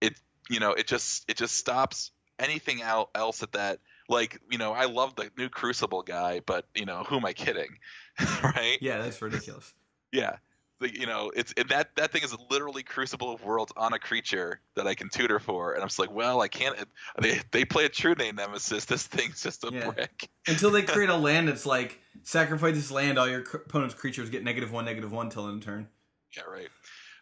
It 0.00 0.14
you 0.48 0.60
know 0.60 0.72
it 0.72 0.86
just 0.86 1.28
it 1.28 1.36
just 1.36 1.56
stops 1.56 2.10
anything 2.38 2.80
out 2.80 3.10
else 3.14 3.42
at 3.42 3.52
that. 3.52 3.80
Like 4.08 4.40
you 4.50 4.56
know 4.56 4.72
I 4.72 4.86
love 4.86 5.14
the 5.14 5.30
new 5.36 5.50
Crucible 5.50 6.02
guy, 6.02 6.40
but 6.40 6.64
you 6.74 6.86
know 6.86 7.04
who 7.04 7.16
am 7.16 7.26
I 7.26 7.34
kidding, 7.34 7.76
right? 8.42 8.78
Yeah, 8.80 9.02
that's 9.02 9.20
ridiculous. 9.20 9.74
Yeah. 10.10 10.36
You 10.80 11.06
know, 11.06 11.30
it's 11.36 11.52
it, 11.58 11.68
that 11.68 11.94
that 11.96 12.10
thing 12.10 12.22
is 12.22 12.34
literally 12.50 12.82
Crucible 12.82 13.34
of 13.34 13.44
Worlds 13.44 13.72
on 13.76 13.92
a 13.92 13.98
creature 13.98 14.60
that 14.76 14.86
I 14.86 14.94
can 14.94 15.10
tutor 15.10 15.38
for, 15.38 15.74
and 15.74 15.82
I'm 15.82 15.88
just 15.88 15.98
like, 15.98 16.10
well, 16.10 16.40
I 16.40 16.48
can't. 16.48 16.74
They 17.20 17.38
they 17.50 17.64
play 17.66 17.84
a 17.84 17.88
true 17.90 18.14
name 18.14 18.36
nemesis. 18.36 18.86
This 18.86 19.06
thing's 19.06 19.42
just 19.42 19.62
a 19.64 19.70
Yeah. 19.72 19.90
brick. 19.90 20.30
Until 20.46 20.70
they 20.70 20.82
create 20.82 21.10
a 21.10 21.16
land 21.18 21.48
that's 21.48 21.66
like 21.66 22.00
sacrifice 22.22 22.74
this 22.74 22.90
land, 22.90 23.18
all 23.18 23.28
your 23.28 23.40
opponent's 23.40 23.94
creatures 23.94 24.30
get 24.30 24.42
negative 24.42 24.72
one, 24.72 24.86
negative 24.86 25.12
one 25.12 25.28
till 25.28 25.48
end 25.48 25.62
turn. 25.62 25.86
Yeah, 26.34 26.44
right. 26.44 26.68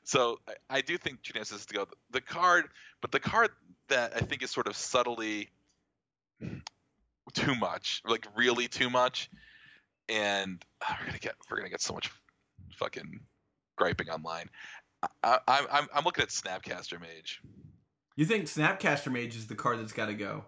So 0.05 0.39
I, 0.49 0.77
I 0.77 0.81
do 0.81 0.97
think 0.97 1.23
True 1.23 1.35
Nemesis 1.35 1.61
is 1.61 1.67
to 1.67 1.75
go. 1.75 1.89
The 2.13 2.21
card, 2.21 2.69
but 3.01 3.11
the 3.11 3.21
card 3.21 3.51
that 3.89 4.13
I 4.15 4.21
think 4.21 4.43
is 4.43 4.51
sort 4.53 4.69
of 4.69 4.77
subtly 4.77 5.49
too 7.35 7.55
much, 7.57 8.03
like 8.07 8.27
really 8.37 8.69
too 8.69 8.89
much, 8.89 9.31
and 10.09 10.65
ah, 10.83 10.97
we're 11.01 11.07
gonna 11.07 11.19
get 11.19 11.35
we're 11.51 11.57
gonna 11.57 11.71
get 11.71 11.81
so 11.81 11.93
much 11.93 12.11
fucking 12.77 13.21
griping 13.79 14.11
online. 14.11 14.51
I, 15.23 15.39
I, 15.47 15.67
I'm 15.71 15.87
I'm 15.95 16.05
looking 16.05 16.23
at 16.23 16.29
Snapcaster 16.29 17.01
Mage. 17.01 17.41
You 18.17 18.27
think 18.27 18.45
Snapcaster 18.47 19.13
Mage 19.13 19.37
is 19.37 19.47
the 19.47 19.55
card 19.55 19.79
that's 19.79 19.93
got 19.93 20.07
to 20.07 20.15
go? 20.15 20.45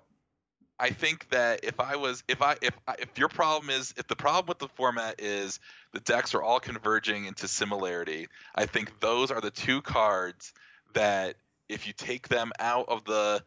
I 0.81 0.91
think 0.91 1.29
that 1.29 1.61
if 1.63 1.79
I 1.79 1.97
was 1.97 2.25
if 2.27 2.43
I 2.43 2.57
if 2.63 2.75
if 2.99 3.19
your 3.19 3.29
problem 3.29 3.71
is 3.71 3.95
if 3.97 4.09
the 4.09 4.17
problem 4.17 4.47
with 4.49 4.59
the 4.59 4.69
format 4.69 5.21
is 5.21 5.61
the 5.93 6.01
decks 6.01 6.35
are 6.35 6.43
all 6.43 6.59
converging 6.59 7.27
into 7.27 7.47
similarity, 7.47 8.29
I 8.55 8.67
think 8.67 8.99
those 9.01 9.31
are 9.31 9.41
the 9.41 9.51
two 9.51 9.83
cards 9.83 10.53
that 10.95 11.37
if 11.69 11.87
you 11.87 11.93
take 11.93 12.29
them 12.29 12.51
out 12.59 12.87
of 12.89 13.05
the 13.05 13.45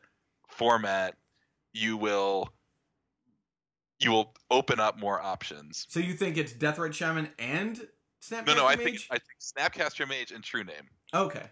format, 0.47 1.15
you 1.73 1.97
will 1.97 2.53
you 3.99 4.11
will 4.11 4.33
open 4.51 4.79
up 4.79 4.99
more 4.99 5.19
options. 5.19 5.87
So 5.89 5.99
you 5.99 6.13
think 6.13 6.37
it's 6.37 6.53
Deathrite 6.53 6.93
Shaman 6.93 7.29
and 7.39 7.81
Snapcaster 8.29 8.45
No, 8.47 8.55
no, 8.55 8.65
I 8.65 8.75
Mage? 8.75 8.83
think 8.85 9.01
I 9.11 9.17
think 9.17 9.39
Snapcaster 9.41 10.07
Mage 10.07 10.31
and 10.31 10.43
True 10.43 10.63
Name. 10.63 10.89
okay. 11.13 11.43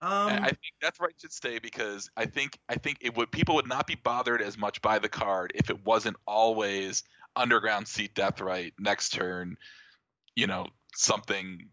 Um, 0.00 0.30
I 0.30 0.50
think 0.50 0.60
Deathrite 0.80 1.20
should 1.20 1.32
stay 1.32 1.58
because 1.58 2.08
I 2.16 2.26
think 2.26 2.56
I 2.68 2.76
think 2.76 2.98
it 3.00 3.16
would 3.16 3.32
people 3.32 3.56
would 3.56 3.66
not 3.66 3.86
be 3.88 3.96
bothered 3.96 4.40
as 4.40 4.56
much 4.56 4.80
by 4.80 5.00
the 5.00 5.08
card 5.08 5.50
if 5.56 5.70
it 5.70 5.84
wasn't 5.84 6.16
always 6.24 7.02
underground 7.34 7.88
seat 7.88 8.14
Deathrite 8.14 8.74
next 8.78 9.08
turn, 9.10 9.56
you 10.36 10.46
know, 10.46 10.66
something 10.94 11.68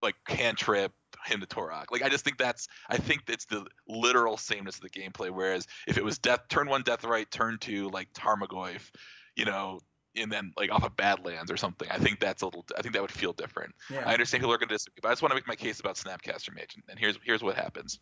like 0.00 0.14
cantrip 0.26 0.92
him 1.26 1.40
to 1.40 1.46
Torok. 1.46 1.90
Like 1.90 2.00
I 2.02 2.08
just 2.08 2.24
think 2.24 2.38
that's 2.38 2.68
I 2.88 2.96
think 2.96 3.24
it's 3.28 3.44
the 3.44 3.66
literal 3.86 4.38
sameness 4.38 4.76
of 4.76 4.82
the 4.82 4.90
gameplay. 4.90 5.30
Whereas 5.30 5.66
if 5.86 5.98
it 5.98 6.04
was 6.04 6.18
death 6.18 6.48
turn 6.48 6.68
one 6.70 6.80
death 6.82 7.04
right, 7.04 7.30
turn 7.30 7.58
two 7.60 7.90
like 7.90 8.10
Tarmogoyf, 8.14 8.90
you 9.36 9.44
know, 9.44 9.80
and 10.22 10.30
then 10.32 10.52
like 10.56 10.70
off 10.70 10.84
of 10.84 10.96
Badlands 10.96 11.50
or 11.50 11.56
something, 11.56 11.88
I 11.90 11.98
think 11.98 12.20
that's 12.20 12.42
a 12.42 12.46
little 12.46 12.64
I 12.76 12.82
think 12.82 12.94
that 12.94 13.02
would 13.02 13.10
feel 13.12 13.32
different. 13.32 13.74
yeah. 13.90 14.02
I 14.06 14.12
understand 14.12 14.42
people 14.42 14.54
are 14.54 14.58
going 14.58 14.68
to 14.68 14.74
disagree, 14.74 15.00
but 15.02 15.08
I 15.08 15.12
just 15.12 15.22
want 15.22 15.30
to 15.32 15.36
make 15.36 15.46
my 15.48 15.56
case 15.56 15.80
about 15.80 15.96
Snapcaster 15.96 16.54
Mage, 16.54 16.74
and- 16.74 16.84
and 16.88 16.98
here's 16.98 17.16
here's 17.24 17.42
what 17.42 17.56
happens. 17.56 17.98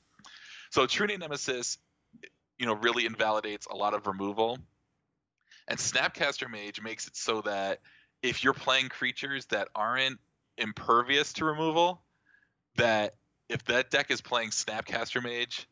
So 0.70 0.86
True 0.86 1.06
Name 1.06 1.20
Nemesis, 1.20 1.78
you 2.58 2.66
know, 2.66 2.74
really 2.74 3.06
invalidates 3.06 3.66
a 3.66 3.74
lot 3.76 3.94
of 3.94 4.06
removal, 4.06 4.58
and 5.68 5.78
Snapcaster 5.78 6.50
Mage 6.50 6.80
makes 6.80 7.06
it 7.06 7.16
so 7.16 7.42
that 7.42 7.80
if 8.22 8.42
you're 8.44 8.54
playing 8.54 8.88
creatures 8.88 9.46
that 9.46 9.68
aren't 9.74 10.18
impervious 10.58 11.32
to 11.34 11.44
removal, 11.44 12.02
that 12.76 13.14
if 13.48 13.64
that 13.66 13.90
deck 13.90 14.10
is 14.10 14.20
playing 14.20 14.50
Snapcaster 14.50 15.22
Mage, 15.22 15.68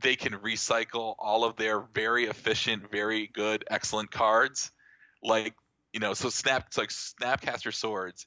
they 0.00 0.16
can 0.16 0.34
recycle 0.34 1.14
all 1.18 1.44
of 1.44 1.56
their 1.56 1.80
very 1.80 2.24
efficient, 2.26 2.90
very 2.90 3.26
good, 3.26 3.64
excellent 3.70 4.10
cards, 4.10 4.70
like 5.22 5.54
you 5.92 6.00
know, 6.00 6.14
so 6.14 6.30
snap 6.30 6.66
it's 6.68 6.78
like 6.78 6.90
Snapcaster 6.90 7.74
Swords 7.74 8.26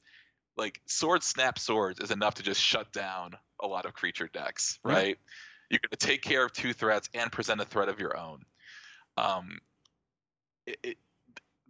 like 0.58 0.82
sword 0.86 1.24
snap 1.24 1.58
swords 1.58 2.00
is 2.00 2.12
enough 2.12 2.36
to 2.36 2.44
just 2.44 2.62
shut 2.62 2.92
down 2.92 3.36
a 3.62 3.68
lot 3.68 3.86
of 3.86 3.94
creature 3.94 4.30
decks, 4.32 4.80
right? 4.84 5.18
You're 5.70 5.80
going 5.80 5.98
to 5.98 6.06
take 6.06 6.22
care 6.22 6.46
of 6.46 6.54
two 6.54 6.74
threats 6.74 7.10
and 7.14 7.32
present 7.32 7.62
a 7.62 7.66
threat 7.66 7.90
of 7.90 8.00
your 8.00 8.18
own. 8.18 8.44
Um, 9.18 9.60
it, 10.68 10.78
it, 10.84 10.98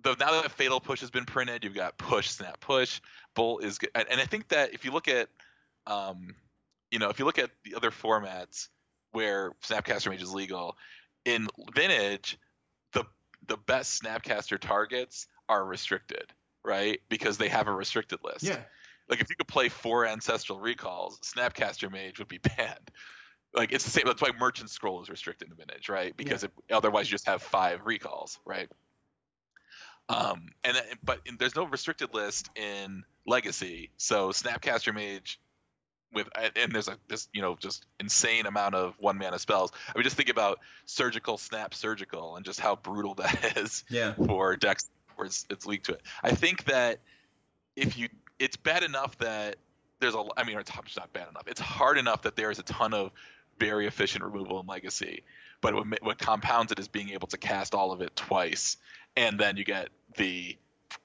the, 0.02 0.16
now 0.20 0.42
that 0.42 0.52
Fatal 0.52 0.82
Push 0.82 1.02
has 1.02 1.12
been 1.12 1.26
printed, 1.26 1.64
you've 1.64 1.76
got 1.76 1.98
Push, 1.98 2.30
Snap, 2.30 2.60
Push. 2.60 3.00
Bolt 3.36 3.64
is 3.64 3.78
good, 3.78 3.90
and, 3.96 4.06
and 4.12 4.20
I 4.20 4.26
think 4.26 4.50
that 4.50 4.74
if 4.74 4.84
you 4.84 4.92
look 4.92 5.08
at, 5.08 5.30
um, 5.88 6.36
you 6.92 7.00
know, 7.00 7.10
if 7.10 7.20
you 7.20 7.26
look 7.26 7.40
at 7.40 7.50
the 7.64 7.76
other 7.76 7.90
formats 7.90 8.68
where 9.12 9.54
Snapcaster 9.64 10.10
Mage 10.10 10.22
is 10.22 10.34
legal, 10.34 10.76
in 11.24 11.48
Vintage, 11.74 12.38
the 13.48 13.58
best 13.58 14.02
Snapcaster 14.02 14.60
targets 14.60 15.28
are 15.50 15.64
restricted, 15.66 16.32
right? 16.64 17.02
Because 17.10 17.38
they 17.38 17.50
have 17.50 17.68
a 17.68 17.72
restricted 17.74 18.20
list. 18.24 18.44
yeah. 18.44 18.60
Like 19.10 19.20
if 19.20 19.30
you 19.30 19.36
could 19.36 19.48
play 19.50 19.68
four 19.70 20.06
ancestral 20.08 20.60
recalls, 20.60 21.20
Snapcaster 21.20 21.92
Mage 21.92 22.20
would 22.20 22.30
be 22.30 22.38
banned. 22.58 22.90
Like 23.54 23.72
it's 23.74 23.84
the 23.84 23.90
same. 23.92 24.04
That's 24.06 24.22
why 24.22 24.32
Merchant 24.40 24.70
Scroll 24.70 25.02
is 25.02 25.10
restricted 25.10 25.48
in 25.48 25.50
the 25.50 25.56
Vintage, 25.56 25.90
right? 25.90 26.16
Because 26.16 26.44
it, 26.46 26.52
otherwise 26.72 27.08
you 27.10 27.12
just 27.12 27.28
have 27.28 27.42
five 27.44 27.82
recalls, 27.86 28.40
right? 28.46 28.70
Um, 30.10 30.48
and 30.64 30.76
then- 30.76 30.84
but 31.04 31.20
in, 31.26 31.38
there's 31.38 31.56
no 31.56 31.66
restricted 31.66 32.14
list 32.14 32.50
in 32.56 33.04
Legacy, 33.26 33.92
so 33.98 34.30
Snapcaster 34.30 34.94
Mage 34.94 35.40
with 36.14 36.28
and 36.36 36.72
there's 36.72 36.88
a 36.88 36.98
this 37.08 37.28
you 37.34 37.42
know 37.42 37.56
just 37.60 37.86
insane 38.00 38.46
amount 38.46 38.76
of 38.76 38.96
one 39.00 39.18
mana 39.18 39.40
spells. 39.40 39.72
I 39.94 39.98
mean, 39.98 40.04
just 40.04 40.16
think 40.16 40.30
about 40.30 40.60
Surgical 40.86 41.38
Snap 41.38 41.74
Surgical 41.74 42.36
and 42.36 42.46
just 42.46 42.60
how 42.60 42.76
brutal 42.76 43.14
that 43.16 43.58
is 43.58 43.84
Yeah. 43.90 44.14
for 44.14 44.56
decks 44.56 44.90
where 45.16 45.26
it's, 45.28 45.46
it's 45.50 45.66
weak 45.66 45.84
to 45.84 45.94
it. 45.94 46.02
I 46.24 46.32
think 46.32 46.66
that 46.66 47.00
if 47.76 47.98
you, 47.98 48.10
it's 48.40 48.56
bad 48.58 48.84
enough 48.84 49.18
that 49.20 49.58
there's 50.00 50.16
a, 50.16 50.24
I 50.38 50.44
mean, 50.44 50.58
it's 50.60 50.72
it's 50.86 50.98
not 50.98 51.14
bad 51.14 51.30
enough. 51.30 51.44
It's 51.48 51.62
hard 51.62 51.98
enough 51.98 52.24
that 52.24 52.36
there 52.36 52.52
is 52.52 52.60
a 52.60 52.64
ton 52.64 52.94
of 52.94 53.12
very 53.60 53.86
efficient 53.88 54.24
removal 54.24 54.60
in 54.60 54.66
Legacy, 54.68 55.24
but 55.62 55.74
what, 55.76 56.04
what 56.04 56.18
compounds 56.18 56.72
it 56.72 56.80
is 56.80 56.88
being 56.88 57.10
able 57.10 57.28
to 57.28 57.38
cast 57.38 57.74
all 57.76 57.92
of 57.92 58.02
it 58.02 58.16
twice, 58.16 58.78
and 59.16 59.40
then 59.40 59.58
you 59.58 59.64
get 59.64 59.90
the 60.18 60.58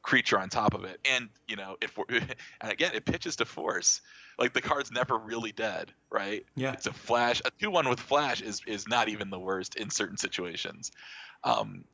creature 0.02 0.38
on 0.38 0.48
top 0.48 0.74
of 0.74 0.84
it, 0.84 1.00
and 1.10 1.28
you 1.46 1.56
know, 1.56 1.76
if 1.80 1.96
we're, 1.96 2.04
and 2.60 2.72
again, 2.72 2.92
it 2.94 3.04
pitches 3.04 3.36
to 3.36 3.44
force. 3.44 4.00
Like 4.38 4.52
the 4.52 4.60
card's 4.60 4.92
never 4.92 5.18
really 5.18 5.52
dead, 5.52 5.92
right? 6.10 6.46
Yeah. 6.54 6.72
It's 6.72 6.86
a 6.86 6.92
flash. 6.92 7.42
A 7.44 7.50
two 7.60 7.70
one 7.70 7.88
with 7.88 8.00
flash 8.00 8.40
is 8.40 8.62
is 8.66 8.88
not 8.88 9.08
even 9.08 9.30
the 9.30 9.38
worst 9.38 9.76
in 9.76 9.90
certain 9.90 10.16
situations. 10.16 10.92
Um, 11.44 11.84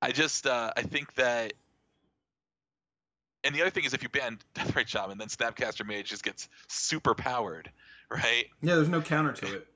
I 0.00 0.12
just 0.12 0.46
uh, 0.46 0.72
I 0.76 0.82
think 0.82 1.14
that, 1.14 1.54
and 3.44 3.54
the 3.54 3.62
other 3.62 3.70
thing 3.70 3.84
is 3.84 3.94
if 3.94 4.02
you 4.02 4.08
ban 4.08 4.38
Deathrite 4.54 4.88
Shaman, 4.88 5.18
then 5.18 5.28
Snapcaster 5.28 5.86
Mage 5.86 6.06
just 6.06 6.22
gets 6.22 6.48
super 6.68 7.14
powered, 7.14 7.70
right? 8.10 8.46
Yeah, 8.60 8.76
there's 8.76 8.88
no 8.88 9.00
counter 9.00 9.32
to 9.32 9.56
it. 9.56 9.66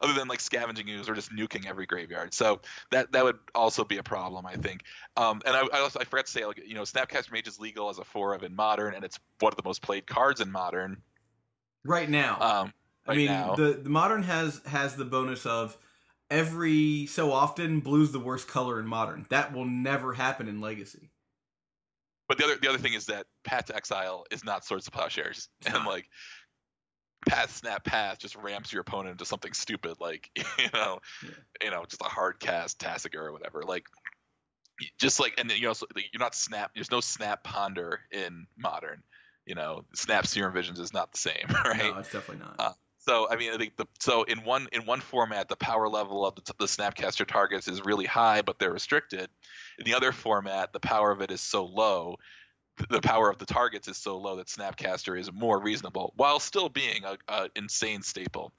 Other 0.00 0.12
than 0.12 0.28
like 0.28 0.40
scavenging 0.40 0.88
ooze 0.88 1.08
or 1.08 1.14
just 1.14 1.32
nuking 1.32 1.66
every 1.66 1.86
graveyard. 1.86 2.32
So 2.34 2.60
that 2.90 3.12
that 3.12 3.24
would 3.24 3.38
also 3.54 3.84
be 3.84 3.98
a 3.98 4.02
problem, 4.02 4.46
I 4.46 4.54
think. 4.54 4.82
Um, 5.16 5.42
and 5.44 5.56
I, 5.56 5.60
I 5.72 5.80
also 5.80 6.00
I 6.00 6.04
forgot 6.04 6.26
to 6.26 6.32
say 6.32 6.44
like 6.44 6.60
you 6.66 6.74
know 6.74 6.82
Snapcaster 6.82 7.32
Mage 7.32 7.48
is 7.48 7.58
legal 7.58 7.88
as 7.88 7.98
a 7.98 8.04
four 8.04 8.34
of 8.34 8.42
in 8.42 8.54
modern, 8.54 8.94
and 8.94 9.04
it's 9.04 9.18
one 9.40 9.52
of 9.52 9.56
the 9.56 9.62
most 9.64 9.82
played 9.82 10.06
cards 10.06 10.40
in 10.40 10.50
modern. 10.50 11.02
Right 11.84 12.08
now, 12.08 12.38
Um, 12.40 12.72
I 13.06 13.14
mean, 13.14 13.26
now. 13.26 13.54
the 13.54 13.80
the 13.82 13.90
modern 13.90 14.22
has 14.22 14.60
has 14.66 14.96
the 14.96 15.04
bonus 15.04 15.46
of 15.46 15.76
every 16.30 17.06
so 17.06 17.32
often 17.32 17.80
blue's 17.80 18.12
the 18.12 18.20
worst 18.20 18.48
color 18.48 18.78
in 18.78 18.86
modern. 18.86 19.26
That 19.30 19.52
will 19.52 19.64
never 19.64 20.12
happen 20.12 20.48
in 20.48 20.60
legacy. 20.60 21.10
But 22.28 22.38
the 22.38 22.44
other 22.44 22.56
the 22.56 22.68
other 22.68 22.78
thing 22.78 22.92
is 22.92 23.06
that 23.06 23.26
Path 23.42 23.66
to 23.66 23.76
Exile 23.76 24.24
is 24.30 24.44
not 24.44 24.64
Swords 24.64 24.84
to 24.84 24.90
Plowshares, 24.92 25.48
and 25.66 25.84
like 25.84 26.08
Path 27.28 27.56
Snap 27.56 27.84
Path 27.84 28.18
just 28.18 28.34
ramps 28.36 28.72
your 28.72 28.80
opponent 28.80 29.12
into 29.12 29.24
something 29.24 29.52
stupid, 29.52 29.96
like 30.00 30.30
you 30.58 30.68
know, 30.72 31.00
Yeah. 31.22 31.30
you 31.62 31.70
know, 31.70 31.84
just 31.88 32.00
a 32.02 32.04
hard 32.04 32.40
cast 32.40 32.78
Tasigur 32.78 33.16
or 33.22 33.32
whatever. 33.32 33.62
Like 33.62 33.86
just 34.98 35.20
like 35.20 35.34
and 35.38 35.48
then 35.50 35.58
you 35.58 35.64
know, 35.64 35.72
so, 35.74 35.86
like, 35.94 36.06
you're 36.12 36.20
not 36.20 36.34
snap. 36.34 36.70
There's 36.74 36.90
no 36.90 37.00
Snap 37.00 37.44
Ponder 37.44 38.00
in 38.10 38.46
modern. 38.56 39.02
You 39.46 39.54
know, 39.54 39.84
Snap 39.94 40.26
Serum 40.26 40.52
Visions 40.52 40.78
is 40.78 40.92
not 40.92 41.12
the 41.12 41.18
same, 41.18 41.46
right? 41.64 41.92
No, 41.92 41.98
it's 41.98 42.12
definitely 42.12 42.44
not. 42.44 42.56
Uh, 42.58 42.72
So 42.98 43.28
I 43.30 43.36
mean, 43.36 43.52
I 43.52 43.56
think 43.58 43.76
the 43.76 43.86
so 43.98 44.22
in 44.22 44.44
one 44.44 44.68
in 44.72 44.86
one 44.86 45.00
format, 45.00 45.48
the 45.48 45.56
power 45.56 45.88
level 45.88 46.24
of 46.26 46.34
the, 46.36 46.54
the 46.58 46.66
Snapcaster 46.66 47.26
targets 47.26 47.66
is 47.68 47.84
really 47.84 48.06
high, 48.06 48.42
but 48.42 48.58
they're 48.58 48.72
restricted. 48.72 49.28
In 49.78 49.84
the 49.84 49.94
other 49.94 50.12
format, 50.12 50.72
the 50.72 50.80
power 50.80 51.10
of 51.10 51.20
it 51.20 51.30
is 51.30 51.40
so 51.40 51.64
low, 51.64 52.16
the 52.88 53.00
power 53.00 53.30
of 53.30 53.38
the 53.38 53.46
targets 53.46 53.88
is 53.88 53.96
so 53.96 54.18
low 54.18 54.36
that 54.36 54.46
Snapcaster 54.46 55.18
is 55.18 55.32
more 55.32 55.60
reasonable, 55.60 56.12
while 56.16 56.40
still 56.40 56.68
being 56.68 57.04
a, 57.04 57.16
a 57.28 57.48
insane 57.56 58.02
staple. 58.02 58.52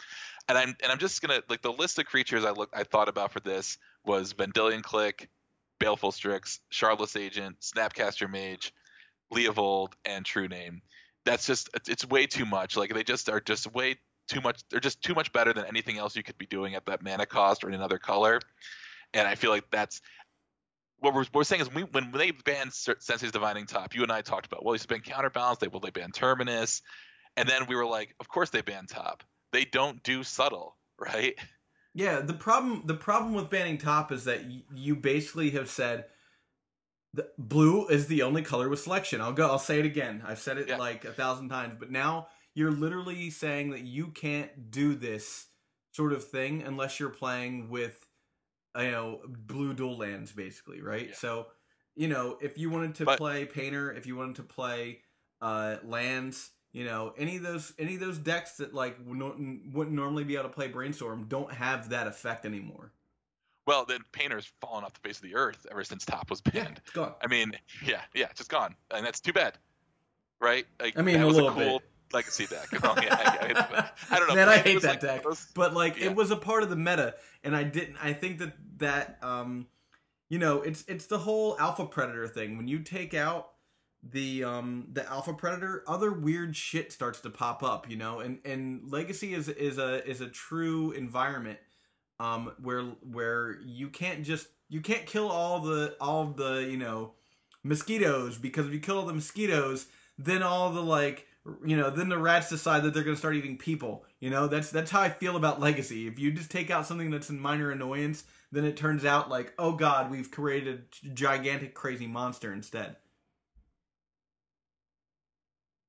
And 0.47 0.57
I'm 0.57 0.75
and 0.81 0.91
I'm 0.91 0.99
just 0.99 1.21
gonna 1.21 1.41
like 1.49 1.61
the 1.61 1.71
list 1.71 1.99
of 1.99 2.05
creatures 2.05 2.45
I 2.45 2.51
look 2.51 2.69
I 2.73 2.83
thought 2.83 3.09
about 3.09 3.31
for 3.31 3.39
this 3.39 3.77
was 4.05 4.33
Vendilion 4.33 4.81
Clique, 4.81 5.29
Baleful 5.79 6.11
Strix, 6.11 6.59
Shardless 6.71 7.19
Agent, 7.19 7.59
Snapcaster 7.61 8.29
Mage, 8.29 8.73
Leovold, 9.33 9.93
and 10.05 10.25
True 10.25 10.47
Name. 10.47 10.81
That's 11.25 11.45
just 11.45 11.69
it's 11.87 12.07
way 12.07 12.25
too 12.25 12.45
much. 12.45 12.75
Like 12.75 12.93
they 12.93 13.03
just 13.03 13.29
are 13.29 13.39
just 13.39 13.71
way 13.73 13.97
too 14.27 14.41
much. 14.41 14.61
They're 14.69 14.79
just 14.79 15.01
too 15.01 15.13
much 15.13 15.31
better 15.33 15.53
than 15.53 15.65
anything 15.65 15.97
else 15.97 16.15
you 16.15 16.23
could 16.23 16.37
be 16.37 16.45
doing 16.45 16.75
at 16.75 16.85
that 16.85 17.03
mana 17.03 17.25
cost 17.25 17.63
or 17.63 17.69
in 17.69 17.75
another 17.75 17.97
color. 17.97 18.39
And 19.13 19.27
I 19.27 19.35
feel 19.35 19.51
like 19.51 19.65
that's 19.71 20.01
what 21.01 21.13
we're, 21.13 21.21
what 21.23 21.33
we're 21.33 21.43
saying 21.43 21.61
is 21.61 21.73
we, 21.73 21.83
when 21.83 22.11
they 22.11 22.31
banned 22.31 22.71
Sensei's 22.73 23.31
Divining 23.31 23.65
Top, 23.65 23.93
you 23.93 24.03
and 24.03 24.11
I 24.11 24.21
talked 24.21 24.45
about 24.45 24.63
well, 24.63 24.73
he's 24.73 24.85
been 24.85 25.01
counterbalance. 25.01 25.59
They 25.59 25.67
will 25.67 25.79
they 25.81 25.89
ban 25.89 26.11
Terminus, 26.11 26.81
and 27.35 27.49
then 27.49 27.65
we 27.67 27.75
were 27.75 27.85
like, 27.85 28.15
of 28.19 28.29
course 28.29 28.49
they 28.51 28.61
ban 28.61 28.85
Top. 28.87 29.23
They 29.51 29.65
don't 29.65 30.01
do 30.03 30.23
subtle, 30.23 30.77
right? 30.99 31.35
Yeah, 31.93 32.21
the 32.21 32.33
problem 32.33 32.83
the 32.85 32.93
problem 32.93 33.33
with 33.33 33.49
banning 33.49 33.77
top 33.77 34.11
is 34.13 34.23
that 34.23 34.45
y- 34.45 34.63
you 34.73 34.95
basically 34.95 35.49
have 35.51 35.69
said 35.69 36.05
the 37.13 37.27
blue 37.37 37.87
is 37.87 38.07
the 38.07 38.21
only 38.21 38.41
color 38.41 38.69
with 38.69 38.79
selection. 38.79 39.19
I'll 39.19 39.33
go 39.33 39.47
I'll 39.49 39.59
say 39.59 39.79
it 39.79 39.85
again. 39.85 40.23
I've 40.25 40.39
said 40.39 40.57
it 40.57 40.69
Yeah. 40.69 40.77
like 40.77 41.03
a 41.03 41.11
thousand 41.11 41.49
times, 41.49 41.75
but 41.77 41.91
now 41.91 42.27
you're 42.53 42.71
literally 42.71 43.29
saying 43.29 43.71
that 43.71 43.81
you 43.81 44.07
can't 44.07 44.71
do 44.71 44.95
this 44.95 45.47
sort 45.91 46.13
of 46.13 46.23
thing 46.23 46.61
unless 46.61 46.99
you're 46.99 47.09
playing 47.09 47.69
with 47.69 48.05
you 48.77 48.91
know 48.91 49.21
blue 49.27 49.73
dual 49.73 49.97
lands 49.97 50.31
basically, 50.31 50.81
right? 50.81 51.09
Yeah. 51.09 51.15
So, 51.15 51.47
you 51.95 52.07
know, 52.07 52.37
if 52.41 52.57
you 52.57 52.69
wanted 52.69 52.95
to 52.95 53.05
But- 53.05 53.17
play 53.17 53.45
painter, 53.45 53.91
if 53.91 54.05
you 54.05 54.15
wanted 54.15 54.35
to 54.37 54.43
play 54.43 55.01
uh 55.41 55.77
lands, 55.83 56.51
you 56.71 56.85
know, 56.85 57.13
any 57.17 57.37
of 57.37 57.43
those 57.43 57.73
any 57.79 57.95
of 57.95 57.99
those 57.99 58.17
decks 58.17 58.57
that 58.57 58.73
like 58.73 58.97
wouldn't 59.05 59.91
normally 59.91 60.23
be 60.23 60.35
able 60.35 60.43
to 60.49 60.49
play 60.55 60.67
brainstorm 60.67 61.25
don't 61.27 61.51
have 61.51 61.89
that 61.89 62.07
effect 62.07 62.45
anymore. 62.45 62.93
Well, 63.67 63.85
then 63.85 63.99
Painter's 64.11 64.51
fallen 64.59 64.83
off 64.83 64.93
the 64.93 64.99
face 65.07 65.17
of 65.17 65.23
the 65.23 65.35
earth 65.35 65.67
ever 65.69 65.83
since 65.83 66.03
Top 66.03 66.29
was 66.31 66.41
Yeah, 66.53 66.63
banned. 66.63 66.77
it's 66.83 66.93
gone. 66.93 67.13
I 67.21 67.27
mean, 67.27 67.51
yeah, 67.85 68.01
yeah, 68.13 68.27
just 68.33 68.49
gone, 68.49 68.75
and 68.89 69.05
that's 69.05 69.19
too 69.19 69.33
bad, 69.33 69.57
right? 70.39 70.65
Like, 70.79 70.97
I 70.97 71.03
mean, 71.03 71.17
that 71.19 71.23
a 71.23 71.27
was 71.27 71.35
little 71.35 71.49
a 71.51 71.53
cool 71.53 71.79
bit. 71.79 71.90
Legacy 72.13 72.45
deck. 72.45 72.67
Oh, 72.83 72.95
yeah, 73.01 73.15
I, 73.15 73.89
I, 74.15 74.19
don't 74.19 74.29
know. 74.29 74.35
Man, 74.35 74.49
I 74.49 74.57
hate 74.57 74.81
that 74.81 75.01
like 75.03 75.23
deck. 75.23 75.25
But 75.53 75.73
like 75.73 75.97
Yeah. 75.97 76.07
it 76.07 76.15
was 76.15 76.31
a 76.31 76.35
part 76.35 76.63
of 76.63 76.69
the 76.69 76.75
meta, 76.75 77.15
and 77.43 77.55
I 77.55 77.63
didn't. 77.63 77.97
I 78.01 78.13
think 78.13 78.39
that 78.39 78.53
that 78.77 79.17
um, 79.21 79.67
you 80.29 80.39
know, 80.39 80.61
it's 80.61 80.83
it's 80.87 81.05
the 81.07 81.19
whole 81.19 81.57
alpha 81.59 81.85
predator 81.85 82.27
thing. 82.27 82.57
When 82.57 82.67
you 82.67 82.79
take 82.79 83.13
out 83.13 83.49
the 84.03 84.43
um 84.43 84.87
the 84.91 85.07
alpha 85.09 85.33
predator, 85.33 85.83
other 85.87 86.11
weird 86.11 86.55
shit 86.55 86.91
starts 86.91 87.19
to 87.21 87.29
pop 87.29 87.63
up. 87.63 87.89
You 87.89 87.97
know, 87.97 88.19
and 88.19 88.39
and 88.45 88.89
legacy 88.91 89.33
is 89.33 89.49
is 89.49 89.77
a 89.77 90.07
is 90.09 90.21
a 90.21 90.27
true 90.27 90.91
environment 90.91 91.59
um 92.19 92.51
where 92.61 92.83
where 93.01 93.59
you 93.61 93.89
can't 93.89 94.23
just 94.23 94.47
you 94.69 94.79
can't 94.79 95.05
kill 95.05 95.29
all 95.29 95.59
the 95.59 95.95
all 95.99 96.25
the 96.27 96.67
you 96.69 96.77
know 96.77 97.13
mosquitoes 97.63 98.37
because 98.37 98.65
if 98.67 98.73
you 98.73 98.79
kill 98.79 98.97
all 98.99 99.05
the 99.05 99.13
mosquitoes 99.13 99.87
then 100.17 100.41
all 100.43 100.71
the 100.71 100.81
like 100.81 101.27
you 101.65 101.75
know 101.75 101.89
then 101.89 102.09
the 102.09 102.17
rats 102.17 102.49
decide 102.49 102.83
that 102.83 102.93
they're 102.93 103.03
going 103.03 103.15
to 103.15 103.19
start 103.19 103.35
eating 103.35 103.57
people 103.57 104.05
you 104.19 104.29
know? 104.29 104.47
That's 104.47 104.69
that's 104.69 104.91
how 104.91 105.01
i 105.01 105.09
feel 105.09 105.35
about 105.35 105.59
legacy. 105.59 106.07
If 106.07 106.19
you 106.19 106.31
just 106.31 106.51
take 106.51 106.69
out 106.69 106.85
something 106.85 107.09
that's 107.09 107.29
a 107.29 107.33
minor 107.33 107.71
annoyance 107.71 108.23
then 108.51 108.65
it 108.65 108.77
turns 108.77 109.05
out 109.05 109.29
like 109.29 109.53
oh 109.57 109.73
god 109.73 110.11
we've 110.11 110.29
created 110.31 110.83
a 111.03 111.07
gigantic 111.13 111.73
crazy 111.73 112.07
monster 112.07 112.53
instead. 112.53 112.97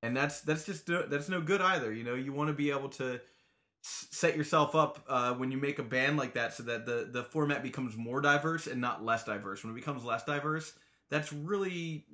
And 0.02 0.16
that's 0.16 0.40
that's 0.40 0.64
just 0.64 0.86
that's 0.86 1.28
no 1.28 1.40
good 1.40 1.60
either 1.60 1.92
you 1.92 2.04
know? 2.04 2.14
You 2.14 2.32
want 2.32 2.48
to 2.48 2.54
be 2.54 2.70
able 2.70 2.88
to 2.90 3.20
set 3.82 4.36
yourself 4.36 4.74
up 4.76 5.04
uh, 5.08 5.34
when 5.34 5.50
you 5.50 5.58
make 5.58 5.80
a 5.80 5.82
band 5.82 6.16
like 6.16 6.34
that 6.34 6.54
so 6.54 6.62
that 6.64 6.86
the 6.86 7.08
the 7.10 7.24
format 7.24 7.62
becomes 7.62 7.96
more 7.96 8.20
diverse 8.20 8.66
and 8.66 8.80
not 8.80 9.04
less 9.04 9.24
diverse. 9.24 9.62
When 9.62 9.72
it 9.72 9.76
becomes 9.76 10.04
less 10.04 10.24
diverse 10.24 10.72
that's 11.12 11.30
really 11.30 12.06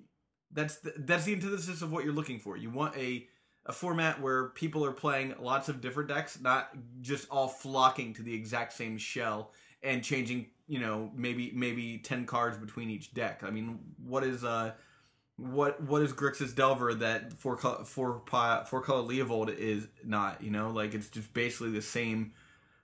that's 0.52 0.76
the, 0.76 0.92
that's 0.98 1.24
the 1.24 1.34
antithesis 1.34 1.82
of 1.82 1.92
what 1.92 2.04
you're 2.04 2.14
looking 2.14 2.38
for. 2.38 2.56
You 2.56 2.70
want 2.70 2.96
a 2.96 3.26
a 3.66 3.72
format 3.72 4.20
where 4.20 4.48
people 4.48 4.84
are 4.84 4.92
playing 4.92 5.34
lots 5.38 5.68
of 5.68 5.82
different 5.82 6.08
decks 6.08 6.40
not 6.40 6.70
just 7.02 7.28
all 7.30 7.48
flocking 7.48 8.14
to 8.14 8.22
the 8.22 8.32
exact 8.34 8.72
same 8.72 8.96
shell 8.96 9.52
and 9.82 10.02
changing 10.02 10.46
you 10.66 10.78
know 10.78 11.10
maybe 11.14 11.52
maybe 11.54 11.98
10 11.98 12.24
cards 12.24 12.56
between 12.56 12.90
each 12.90 13.12
deck. 13.12 13.42
I 13.44 13.50
mean 13.50 13.78
what 14.02 14.24
is 14.24 14.42
uh 14.42 14.72
what 15.36 15.80
what 15.82 16.02
is 16.02 16.12
Grixis 16.12 16.54
Delver 16.54 16.94
that 16.94 17.34
four 17.34 17.56
color 17.56 17.84
four 17.84 18.22
four 18.26 18.82
color 18.82 19.02
Leovold 19.02 19.56
is 19.56 19.86
not 20.04 20.42
you 20.42 20.50
know? 20.50 20.70
Like 20.70 20.94
it's 20.94 21.08
just 21.08 21.32
basically 21.34 21.70
the 21.70 21.82
same 21.82 22.32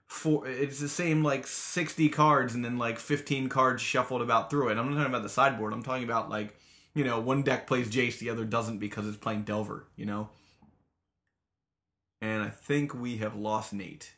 four 0.05 0.47
it's 0.47 0.79
the 0.79 0.87
same 0.87 1.23
like 1.23 1.47
60 1.47 2.09
cards 2.09 2.53
and 2.53 2.63
then 2.63 2.77
like 2.77 2.99
15 2.99 3.49
cards 3.49 3.81
shuffled 3.81 4.21
about 4.21 4.49
through 4.51 4.69
it. 4.69 4.77
I'm 4.77 4.89
not 4.89 4.97
talking 4.97 5.11
about 5.11 5.23
the 5.23 5.29
sideboard. 5.29 5.73
I'm 5.73 5.83
talking 5.83 6.03
about 6.03 6.29
like 6.29 6.55
you 6.95 7.03
know 7.03 7.19
one 7.19 7.43
deck 7.43 7.67
plays 7.67 7.89
Jace 7.89 8.17
the 8.17 8.29
other 8.31 8.45
doesn't 8.45 8.79
because 8.79 9.07
it's 9.07 9.17
playing 9.17 9.43
Delver 9.43 9.85
you 9.95 10.05
know 10.05 10.29
and 12.21 12.41
I 12.41 12.49
think 12.49 12.95
we 12.95 13.17
have 13.17 13.35
lost 13.35 13.73
Nate 13.73 14.15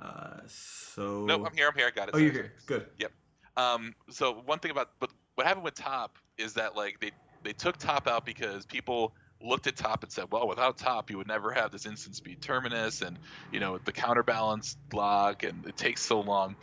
uh 0.00 0.40
so 0.46 1.24
Nope, 1.26 1.46
I'm 1.46 1.56
here. 1.56 1.68
I'm 1.68 1.74
here. 1.74 1.86
I 1.86 1.90
got 1.90 2.08
it. 2.08 2.14
oh 2.14 2.18
you're 2.18 2.32
here 2.32 2.52
good 2.66 2.86
Yep. 2.98 3.12
Um, 3.58 3.94
so 4.10 4.42
one 4.44 4.58
thing 4.58 4.70
about 4.70 4.90
but 5.00 5.10
what 5.34 5.46
happened 5.46 5.64
with 5.64 5.74
Top 5.74 6.18
is 6.38 6.54
that 6.54 6.76
like 6.76 7.00
they 7.00 7.10
they 7.42 7.52
took 7.52 7.76
Top 7.76 8.08
out 8.08 8.26
because 8.26 8.66
people 8.66 9.14
looked 9.42 9.66
at 9.66 9.76
Top 9.76 10.02
and 10.02 10.10
said, 10.10 10.26
well, 10.30 10.48
without 10.48 10.78
Top, 10.78 11.10
you 11.10 11.18
would 11.18 11.28
never 11.28 11.52
have 11.52 11.70
this 11.70 11.86
instant 11.86 12.16
speed 12.16 12.40
terminus 12.40 13.02
and 13.02 13.18
you 13.52 13.60
know 13.60 13.78
the 13.84 13.92
counterbalance 13.92 14.76
log, 14.92 15.44
and 15.44 15.64
it 15.66 15.76
takes 15.76 16.02
so 16.02 16.20
long. 16.20 16.56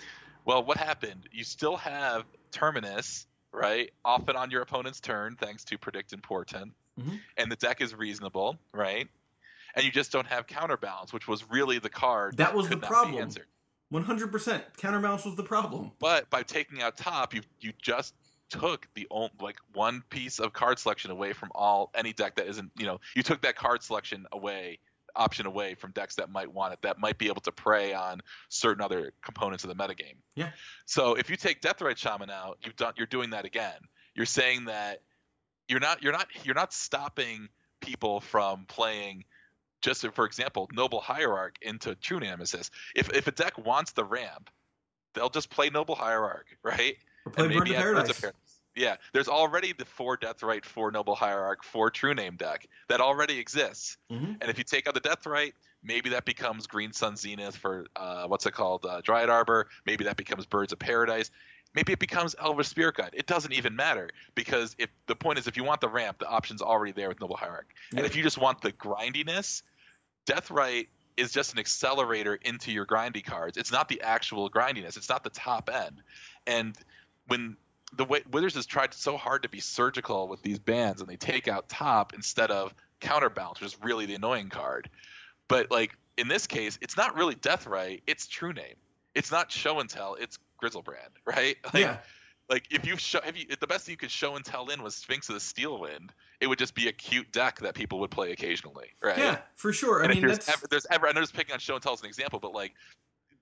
Well, 0.46 0.64
what 0.64 0.78
happened? 0.78 1.30
You 1.32 1.44
still 1.44 1.78
have 1.78 2.26
terminus, 2.52 3.26
right? 3.54 3.92
Often 4.04 4.36
on 4.36 4.52
your 4.52 4.62
opponent's 4.62 5.00
turn, 5.00 5.36
thanks 5.40 5.64
to 5.66 5.78
predict 5.78 6.12
and 6.12 6.22
portent, 6.22 6.74
Mhm. 7.00 7.22
and 7.38 7.52
the 7.52 7.56
deck 7.56 7.80
is 7.82 7.94
reasonable, 7.96 8.60
right? 8.74 9.08
And 9.76 9.86
you 9.86 9.92
just 9.92 10.12
don't 10.12 10.28
have 10.28 10.46
counterbalance, 10.48 11.14
which 11.14 11.28
was 11.28 11.50
really 11.50 11.80
the 11.80 11.90
card 11.90 12.38
That 12.38 12.54
was 12.54 12.68
could 12.68 12.82
the 12.82 12.88
problem. 12.88 13.32
100% 13.92 14.78
counterbalance 14.78 15.24
was 15.26 15.36
the 15.36 15.44
problem 15.44 15.92
But 16.00 16.30
by 16.30 16.44
taking 16.44 16.82
out 16.82 16.98
top, 16.98 17.34
you 17.34 17.42
you 17.60 17.74
just 17.82 18.16
took 18.50 18.88
the 18.94 19.08
only 19.10 19.32
like 19.40 19.58
one 19.74 20.02
piece 20.10 20.40
of 20.40 20.54
card 20.54 20.78
selection 20.78 21.10
away 21.10 21.34
from 21.34 21.52
all 21.56 21.90
any 21.96 22.14
deck 22.14 22.36
that 22.36 22.48
isn't 22.48 22.72
you 22.78 22.86
know 22.86 23.00
you 23.16 23.24
took 23.24 23.42
that 23.42 23.56
card 23.56 23.82
selection 23.82 24.28
away 24.32 24.78
option 25.16 25.46
away 25.46 25.76
from 25.76 25.92
decks 25.92 26.16
that 26.16 26.30
might 26.30 26.52
want 26.52 26.74
it 26.74 26.80
that 26.82 27.00
might 27.00 27.18
be 27.18 27.28
able 27.28 27.42
to 27.42 27.52
prey 27.52 27.94
on 27.94 28.22
certain 28.50 28.84
other 28.84 29.14
components 29.24 29.64
of 29.64 29.70
the 29.70 29.76
metagame. 29.76 30.16
Yeah. 30.36 30.50
So 30.86 31.16
if 31.16 31.30
you 31.30 31.36
take 31.36 31.62
Deathrite 31.62 31.98
Shaman 31.98 32.30
out, 32.30 32.58
you've 32.64 32.76
done 32.76 32.94
you're 32.98 33.08
doing 33.08 33.32
that 33.32 33.46
again. 33.46 33.80
You're 34.16 34.26
saying 34.26 34.66
that 34.66 35.02
you're 35.68 35.80
not 35.80 36.04
you're 36.04 36.14
not 36.14 36.28
you're 36.44 36.56
not 36.56 36.74
stopping 36.74 37.50
people 37.80 38.22
from 38.22 38.66
playing 38.66 39.26
just 39.82 40.06
for 40.14 40.26
example 40.26 40.70
Noble 40.74 41.02
Hierarch 41.02 41.58
into 41.62 41.96
True 41.96 42.20
Nemesis. 42.20 42.72
If 42.96 43.10
if 43.14 43.28
a 43.28 43.32
deck 43.32 43.58
wants 43.58 43.92
the 43.92 44.06
ramp, 44.06 44.50
they'll 45.14 45.30
just 45.30 45.50
play 45.50 45.70
Noble 45.70 45.96
Hierarch, 45.96 46.58
right? 46.64 46.96
or 47.26 47.32
play 47.32 47.46
And 47.46 47.54
Burn 47.54 47.68
to 47.68 47.76
add 47.76 47.84
Birds 47.84 47.94
Paradise 47.94 48.10
of 48.10 48.22
Paradise. 48.22 48.40
Yeah, 48.76 48.96
there's 49.14 49.28
already 49.28 49.74
the 49.74 49.86
four 49.86 50.18
Deathrite, 50.18 50.66
four 50.66 50.92
Noble 50.92 51.16
Hierarch, 51.16 51.64
four 51.64 51.92
True 51.92 52.14
Name 52.14 52.36
deck 52.36 52.68
that 52.90 53.02
already 53.02 53.40
exists. 53.40 53.98
Mhm. 54.12 54.38
And 54.42 54.50
if 54.50 54.58
you 54.58 54.64
take 54.64 54.88
out 54.88 54.94
the 54.96 55.02
Deathrite, 55.02 55.54
maybe 55.84 56.10
that 56.12 56.26
becomes 56.26 56.66
Green 56.66 56.92
Sun 56.94 57.18
Zenith 57.18 57.56
for 57.56 57.86
uh, 57.96 58.26
what's 58.28 58.46
it 58.46 58.54
called, 58.54 58.86
uh, 58.86 59.02
Dryad 59.02 59.30
Arbor. 59.30 59.68
Maybe 59.86 60.06
that 60.06 60.18
becomes 60.18 60.46
Birds 60.46 60.74
of 60.74 60.80
Paradise. 60.80 61.30
Maybe 61.76 61.94
it 61.94 62.00
becomes 62.00 62.36
Elvish 62.40 62.68
Spirit 62.68 62.96
Guide. 62.96 63.12
It 63.14 63.26
doesn't 63.26 63.52
even 63.52 63.76
matter 63.76 64.10
because 64.36 64.76
if 64.78 64.90
the 65.08 65.16
point 65.16 65.40
is, 65.40 65.48
if 65.48 65.58
you 65.58 65.64
want 65.64 65.82
the 65.82 65.90
ramp, 65.90 66.20
the 66.20 66.28
option's 66.28 66.62
already 66.62 66.92
there 66.92 67.10
with 67.10 67.20
Noble 67.20 67.36
Hierarch. 67.36 67.74
And 67.96 68.06
if 68.06 68.16
you 68.16 68.22
just 68.22 68.38
want 68.38 68.62
the 68.62 68.72
grindiness, 68.72 69.64
Deathrite 70.26 70.88
is 71.18 71.32
just 71.32 71.54
an 71.54 71.60
accelerator 71.60 72.36
into 72.36 72.72
your 72.72 72.86
grindy 72.86 73.24
cards. 73.24 73.58
It's 73.58 73.72
not 73.72 73.88
the 73.88 74.02
actual 74.02 74.50
grindiness. 74.50 74.98
It's 74.98 75.10
not 75.10 75.24
the 75.24 75.30
top 75.30 75.70
end. 75.72 76.02
And 76.48 76.78
when 77.28 77.58
the 77.96 78.06
way 78.06 78.22
Wizards 78.32 78.56
has 78.56 78.66
tried 78.66 78.94
so 78.94 79.18
hard 79.18 79.44
to 79.44 79.50
be 79.50 79.60
surgical 79.60 80.28
with 80.28 80.42
these 80.42 80.60
bands, 80.60 81.02
and 81.02 81.10
they 81.10 81.16
take 81.16 81.48
out 81.48 81.70
top 81.70 82.14
instead 82.14 82.52
of 82.52 82.74
counterbalance, 83.00 83.60
which 83.60 83.74
is 83.74 83.78
really 83.84 84.06
the 84.06 84.16
annoying 84.16 84.50
card. 84.50 84.90
But 85.48 85.72
like 85.72 85.98
in 86.18 86.28
this 86.28 86.48
case, 86.48 86.78
it's 86.82 86.98
not 86.98 87.16
really 87.16 87.36
Deathrite. 87.36 88.02
It's 88.08 88.28
True 88.28 88.54
Name. 88.54 88.76
It's 89.16 89.32
not 89.32 89.52
Show 89.52 89.80
and 89.80 89.90
Tell. 89.90 90.16
It's 90.16 90.40
Griselbrand, 90.62 91.14
right? 91.26 91.58
Like, 91.66 91.84
yeah, 91.84 91.98
like 92.50 92.68
if 92.72 92.86
you 92.86 92.98
show, 92.98 93.20
if 93.26 93.38
you, 93.38 93.46
if 93.50 93.60
the 93.60 93.68
best 93.68 93.86
thing 93.86 93.94
you 93.94 93.98
could 93.98 94.12
show 94.12 94.36
and 94.36 94.44
tell 94.44 94.70
in 94.70 94.84
was 94.84 94.96
Sphinx 94.96 95.30
of 95.30 95.36
the 95.36 95.42
Steel 95.42 95.80
Wind, 95.80 96.12
it 96.40 96.48
would 96.48 96.60
just 96.60 96.76
be 96.76 96.88
a 96.88 96.92
cute 96.92 97.32
deck 97.32 97.60
that 97.60 97.74
people 97.74 98.00
would 98.00 98.12
play 98.12 98.32
occasionally, 98.32 98.88
right? 99.02 99.18
yeah, 99.18 99.38
for 99.56 99.72
sure. 99.72 100.04
I 100.04 100.08
mean, 100.08 100.22
there's 100.22 100.40
that's 100.40 100.50
ever, 100.50 100.68
there's 100.70 100.88
ever, 100.92 101.08
I 101.08 101.14
know 101.14 101.22
just 101.22 101.34
picking 101.34 101.54
on 101.54 101.60
show 101.60 101.76
and 101.76 101.84
tell 101.84 101.94
as 101.94 102.02
an 102.02 102.08
example, 102.08 102.40
but 102.40 102.54
like, 102.54 102.74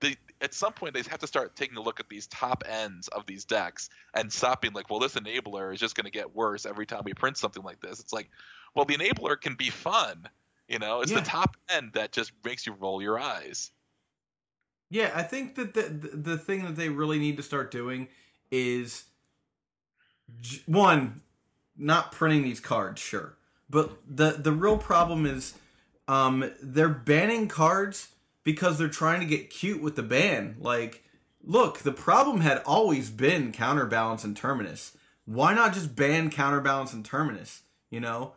they, 0.02 0.18
at 0.42 0.54
some 0.54 0.74
point 0.74 0.94
they 0.94 1.02
have 1.04 1.20
to 1.20 1.28
start 1.28 1.56
taking 1.56 1.78
a 1.78 1.82
look 1.82 2.00
at 2.00 2.10
these 2.10 2.28
top 2.28 2.64
ends 2.68 3.08
of 3.10 3.26
these 3.26 3.46
decks 3.46 3.90
and 4.14 4.32
stop 4.32 4.62
being 4.62 4.74
like, 4.74 4.90
well, 4.90 5.00
this 5.00 5.16
enabler 5.16 5.74
is 5.74 5.80
just 5.80 5.96
going 5.96 6.06
to 6.06 6.12
get 6.12 6.36
worse 6.36 6.66
every 6.66 6.86
time 6.86 7.04
we 7.06 7.14
print 7.14 7.38
something 7.38 7.64
like 7.64 7.80
this. 7.82 8.00
It's 8.00 8.14
like, 8.14 8.30
well, 8.76 8.86
the 8.86 8.96
enabler 8.98 9.40
can 9.40 9.56
be 9.56 9.70
fun, 9.70 10.28
you 10.68 10.80
know. 10.80 11.02
It's 11.02 11.12
Yeah. 11.12 11.20
the 11.20 11.26
top 11.26 11.58
end 11.70 11.92
that 11.94 12.12
just 12.12 12.32
makes 12.44 12.66
you 12.66 12.74
roll 12.74 13.02
your 13.02 13.20
eyes. 13.20 13.72
Yeah, 14.90 15.12
I 15.16 15.24
think 15.24 15.56
that 15.56 15.74
the, 15.74 15.84
the 15.84 16.18
the 16.18 16.38
thing 16.38 16.64
that 16.66 16.76
they 16.76 16.90
really 16.90 17.18
need 17.18 17.38
to 17.38 17.44
start 17.44 17.72
doing 17.72 18.10
is 18.52 19.06
one, 20.66 21.22
not 21.78 22.12
printing 22.12 22.44
these 22.44 22.60
cards, 22.60 23.00
sure, 23.02 23.38
but 23.70 23.92
the 24.08 24.32
the 24.32 24.52
real 24.52 24.78
problem 24.78 25.26
is 25.26 25.54
um 26.08 26.52
they're 26.62 26.90
banning 26.90 27.48
cards 27.48 28.10
because 28.44 28.78
they're 28.78 28.88
trying 28.90 29.20
to 29.20 29.26
get 29.26 29.50
cute 29.50 29.82
with 29.82 29.96
the 29.96 30.04
ban. 30.04 30.58
Like, 30.60 31.04
look, 31.44 31.80
the 31.80 31.92
problem 31.92 32.42
had 32.42 32.62
always 32.66 33.10
been 33.10 33.52
counterbalance 33.52 34.24
and 34.24 34.36
terminus. 34.36 34.98
Why 35.26 35.54
not 35.54 35.74
just 35.74 35.96
ban 35.96 36.30
counterbalance 36.30 36.94
and 36.94 37.06
terminus? 37.06 37.62
You 37.90 38.00
know, 38.00 38.34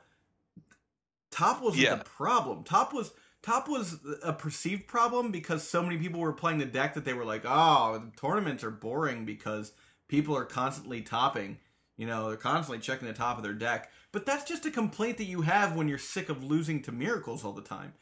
top 1.31 1.63
wasn't 1.63 1.83
Yeah. 1.85 1.95
the 1.97 2.05
problem. 2.05 2.65
Top 2.65 2.93
was 2.93 3.13
top 3.43 3.69
was 3.69 3.99
a 4.23 4.33
perceived 4.33 4.87
problem 4.87 5.31
because 5.31 5.69
so 5.69 5.83
many 5.83 5.99
people 5.99 6.21
were 6.21 6.33
playing 6.33 6.59
the 6.59 6.65
deck 6.65 6.95
that 6.95 7.05
they 7.05 7.13
were 7.13 7.25
like, 7.27 7.43
oh, 7.45 7.99
the 7.99 8.11
tournaments 8.19 8.65
are 8.65 8.71
boring 8.71 9.25
because 9.27 9.73
people 10.09 10.37
are 10.37 10.47
constantly 10.47 11.03
topping. 11.03 11.59
You 11.97 12.07
know, 12.07 12.29
they're 12.29 12.37
constantly 12.37 12.81
checking 12.81 13.07
the 13.07 13.15
top 13.15 13.37
of 13.37 13.43
their 13.45 13.53
deck. 13.53 13.91
But 14.13 14.27
that's 14.27 14.45
just 14.45 14.65
a 14.67 14.71
complaint 14.71 15.19
that 15.19 15.25
you 15.25 15.43
have 15.43 15.77
when 15.77 15.89
you're 15.89 15.99
sick 15.99 16.29
of 16.29 16.43
losing 16.43 16.83
to 16.83 16.93
miracles 16.93 17.45
all 17.45 17.53
the 17.53 17.63
time. 17.63 17.93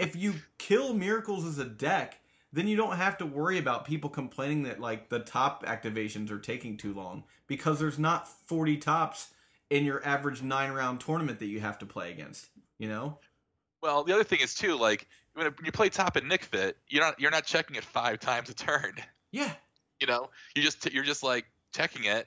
If 0.00 0.16
you 0.16 0.34
kill 0.58 0.94
miracles 0.94 1.44
as 1.44 1.58
a 1.58 1.64
deck, 1.64 2.18
then 2.52 2.66
you 2.66 2.76
don't 2.76 2.96
have 2.96 3.18
to 3.18 3.26
worry 3.26 3.58
about 3.58 3.84
people 3.84 4.10
complaining 4.10 4.64
that 4.64 4.80
like 4.80 5.08
the 5.08 5.20
top 5.20 5.64
activations 5.64 6.30
are 6.30 6.38
taking 6.38 6.76
too 6.76 6.92
long 6.94 7.24
because 7.46 7.78
there's 7.78 7.98
not 7.98 8.28
40 8.48 8.76
tops 8.78 9.28
in 9.70 9.84
your 9.84 10.04
average 10.04 10.42
9 10.42 10.72
round 10.72 11.00
tournament 11.00 11.38
that 11.38 11.46
you 11.46 11.60
have 11.60 11.78
to 11.78 11.86
play 11.86 12.10
against, 12.10 12.48
you 12.78 12.88
know? 12.88 13.18
Well, 13.82 14.04
the 14.04 14.12
other 14.12 14.24
thing 14.24 14.40
is 14.40 14.54
too, 14.54 14.76
like 14.76 15.06
when 15.34 15.52
you 15.64 15.72
play 15.72 15.88
top 15.88 16.16
in 16.16 16.28
Nic 16.28 16.44
Fit, 16.44 16.76
you're 16.88 17.02
not 17.02 17.20
you're 17.20 17.30
not 17.30 17.44
checking 17.44 17.76
it 17.76 17.84
five 17.84 18.18
times 18.18 18.50
a 18.50 18.54
turn. 18.54 18.94
Yeah. 19.32 19.52
you 20.00 20.06
know 20.08 20.30
you 20.56 20.62
just 20.62 20.92
you're 20.92 21.04
just 21.04 21.22
like 21.22 21.46
checking 21.72 22.04
it 22.04 22.26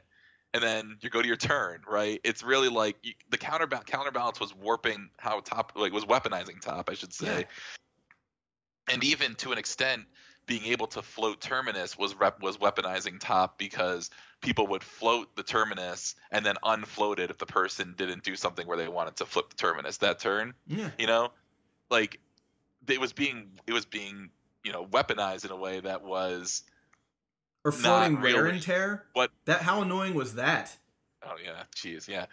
and 0.54 0.62
then 0.64 0.98
you 1.02 1.10
go 1.10 1.22
to 1.22 1.28
your 1.28 1.38
turn 1.38 1.82
right? 1.88 2.20
It's 2.24 2.44
really 2.44 2.70
like 2.70 2.98
you, 3.04 3.14
the 3.30 3.38
counterbalance 3.38 3.90
counterbalance 3.90 4.40
was 4.40 4.56
warping 4.56 5.10
how 5.18 5.40
top 5.40 5.74
like 5.76 5.94
was 5.94 6.06
weaponizing 6.06 6.62
top 6.62 6.90
i 6.90 6.94
should 6.94 7.14
say. 7.14 7.46
And 8.92 9.04
even 9.04 9.36
to 9.36 9.52
an 9.52 9.58
extent 9.58 10.04
being 10.46 10.66
able 10.66 10.88
to 10.88 11.02
float 11.02 11.40
terminus 11.40 11.98
was 11.98 12.16
rep 12.16 12.42
was 12.42 12.58
weaponizing 12.58 13.20
top 13.20 13.58
because 13.58 14.10
people 14.42 14.68
would 14.68 14.84
float 14.84 15.36
the 15.36 15.44
terminus 15.44 16.16
and 16.32 16.46
then 16.46 16.56
unfloat 16.64 17.20
it 17.20 17.30
if 17.30 17.38
the 17.38 17.46
person 17.46 17.94
didn't 17.98 18.24
do 18.24 18.36
something 18.36 18.68
where 18.68 18.78
they 18.78 18.90
wanted 18.90 19.16
to 19.16 19.26
flip 19.26 19.50
the 19.50 19.56
terminus 19.56 19.98
that 19.98 20.20
turn 20.20 20.54
Yeah. 20.68 20.90
you 21.00 21.08
know? 21.08 21.32
Like 21.90 22.20
it 22.88 23.00
was 23.00 23.14
being 23.14 23.52
it 23.68 23.74
was 23.74 23.86
being 23.86 24.30
you 24.64 24.72
know 24.72 24.86
weaponized 24.86 25.46
in 25.46 25.52
a 25.52 25.56
way 25.56 25.80
that 25.80 26.04
was 26.04 26.64
Or 27.66 27.72
floating 27.72 28.18
really. 28.20 28.34
wear 28.34 28.48
and 28.48 28.62
tear. 28.62 29.06
What- 29.14 29.32
That 29.46 29.62
how 29.62 29.82
annoying 29.82 30.14
was 30.14 30.36
that? 30.36 30.76
Oh 31.26 31.36
yeah, 31.44 31.64
jeez, 31.76 32.08
yeah. 32.08 32.26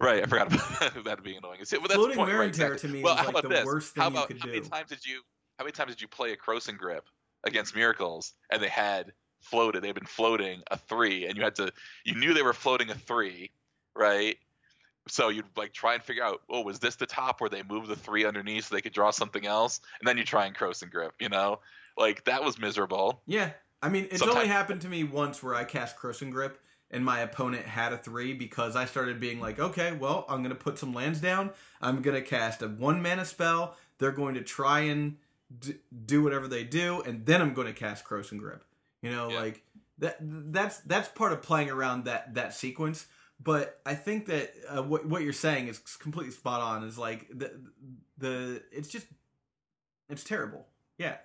Right, 0.00 0.22
I 0.22 0.26
forgot 0.26 0.46
about 0.52 1.04
that 1.04 1.22
being 1.22 1.36
annoying. 1.38 1.58
Well, 1.72 1.80
that's 1.82 1.94
Floating 1.94 2.16
point, 2.16 2.28
wear 2.30 2.38
right, 2.38 2.44
and 2.46 2.54
tear 2.54 2.72
exactly. 2.72 2.88
to 2.88 2.94
me 2.96 3.02
well, 3.02 3.14
is 3.14 3.20
how 3.20 3.32
like 3.32 3.42
the 3.42 3.48
this? 3.48 3.64
worst 3.66 3.94
how 3.96 4.04
thing 4.04 4.12
you 4.12 4.18
about 4.18 4.28
could 4.28 4.38
how 4.40 4.46
many 4.46 4.60
do. 4.60 4.68
times 4.68 4.88
did 4.88 5.04
you 5.06 5.20
how 5.58 5.64
many 5.64 5.72
times 5.72 5.90
did 5.92 6.00
you 6.00 6.08
play 6.08 6.32
a 6.32 6.36
Krosan 6.36 6.78
Grip 6.78 7.04
against 7.44 7.74
Miracles 7.76 8.32
and 8.50 8.62
they 8.62 8.68
had 8.68 9.12
floated, 9.40 9.82
they'd 9.82 9.94
been 9.94 10.04
floating 10.06 10.62
a 10.70 10.76
three, 10.78 11.26
and 11.26 11.36
you 11.36 11.42
had 11.44 11.54
to 11.56 11.70
you 12.04 12.14
knew 12.14 12.32
they 12.32 12.42
were 12.42 12.54
floating 12.54 12.88
a 12.90 12.94
three, 12.94 13.50
right? 13.94 14.38
So 15.08 15.28
you'd 15.28 15.44
like 15.56 15.72
try 15.74 15.94
and 15.94 16.02
figure 16.02 16.22
out, 16.24 16.40
oh, 16.48 16.62
was 16.62 16.78
this 16.78 16.96
the 16.96 17.06
top 17.06 17.40
where 17.40 17.50
they 17.50 17.62
moved 17.62 17.88
the 17.88 17.96
three 17.96 18.24
underneath 18.24 18.66
so 18.66 18.74
they 18.74 18.80
could 18.82 18.92
draw 18.92 19.10
something 19.10 19.46
else? 19.46 19.80
And 20.00 20.06
then 20.08 20.16
you 20.18 20.24
try 20.24 20.46
and 20.46 20.54
Krosan 20.56 20.90
Grip, 20.90 21.14
you 21.20 21.28
know? 21.28 21.60
Like 21.98 22.24
that 22.24 22.42
was 22.44 22.58
miserable. 22.58 23.22
Yeah. 23.26 23.50
I 23.82 23.88
mean, 23.88 24.04
it's 24.10 24.18
Sometimes- 24.18 24.36
only 24.36 24.48
happened 24.48 24.80
to 24.82 24.88
me 24.88 25.04
once 25.04 25.42
where 25.42 25.54
I 25.54 25.64
cast 25.64 25.96
Krosan 25.96 26.30
Grip 26.30 26.60
and 26.90 27.04
my 27.04 27.20
opponent 27.20 27.64
had 27.66 27.92
a 27.92 27.98
three 27.98 28.34
because 28.34 28.76
I 28.76 28.84
started 28.84 29.20
being 29.20 29.40
like, 29.40 29.58
okay, 29.58 29.92
well, 29.92 30.24
I'm 30.28 30.38
going 30.42 30.54
to 30.54 30.60
put 30.62 30.78
some 30.78 30.92
lands 30.92 31.20
down. 31.20 31.50
I'm 31.80 32.02
going 32.02 32.16
to 32.16 32.22
cast 32.28 32.62
a 32.62 32.68
one 32.68 33.00
mana 33.02 33.24
spell. 33.24 33.76
They're 33.98 34.10
going 34.12 34.34
to 34.34 34.42
try 34.42 34.80
and 34.80 35.16
d- 35.60 35.76
do 36.06 36.22
whatever 36.22 36.46
they 36.48 36.64
do, 36.64 37.00
and 37.02 37.24
then 37.24 37.40
I'm 37.40 37.54
going 37.54 37.68
to 37.68 37.72
cast 37.72 38.04
Krosan 38.04 38.38
Grip. 38.38 38.64
You 39.02 39.10
know, 39.12 39.30
Yeah. 39.30 39.40
like 39.40 39.62
that. 39.98 40.16
That's 40.20 40.78
that's 40.80 41.08
part 41.08 41.32
of 41.32 41.40
playing 41.42 41.70
around 41.70 42.04
that 42.04 42.34
that 42.34 42.54
sequence. 42.54 43.06
But 43.42 43.80
I 43.86 43.94
think 43.94 44.26
that 44.26 44.52
uh, 44.68 44.82
what 44.82 45.06
what 45.06 45.22
you're 45.22 45.32
saying 45.32 45.68
is 45.68 45.78
completely 45.78 46.32
spot 46.32 46.60
on. 46.60 46.84
Is 46.84 46.98
like 46.98 47.26
the 47.32 47.58
the 48.18 48.62
it's 48.72 48.88
just 48.88 49.06
it's 50.10 50.24
terrible. 50.24 50.66
Yeah. 50.98 51.16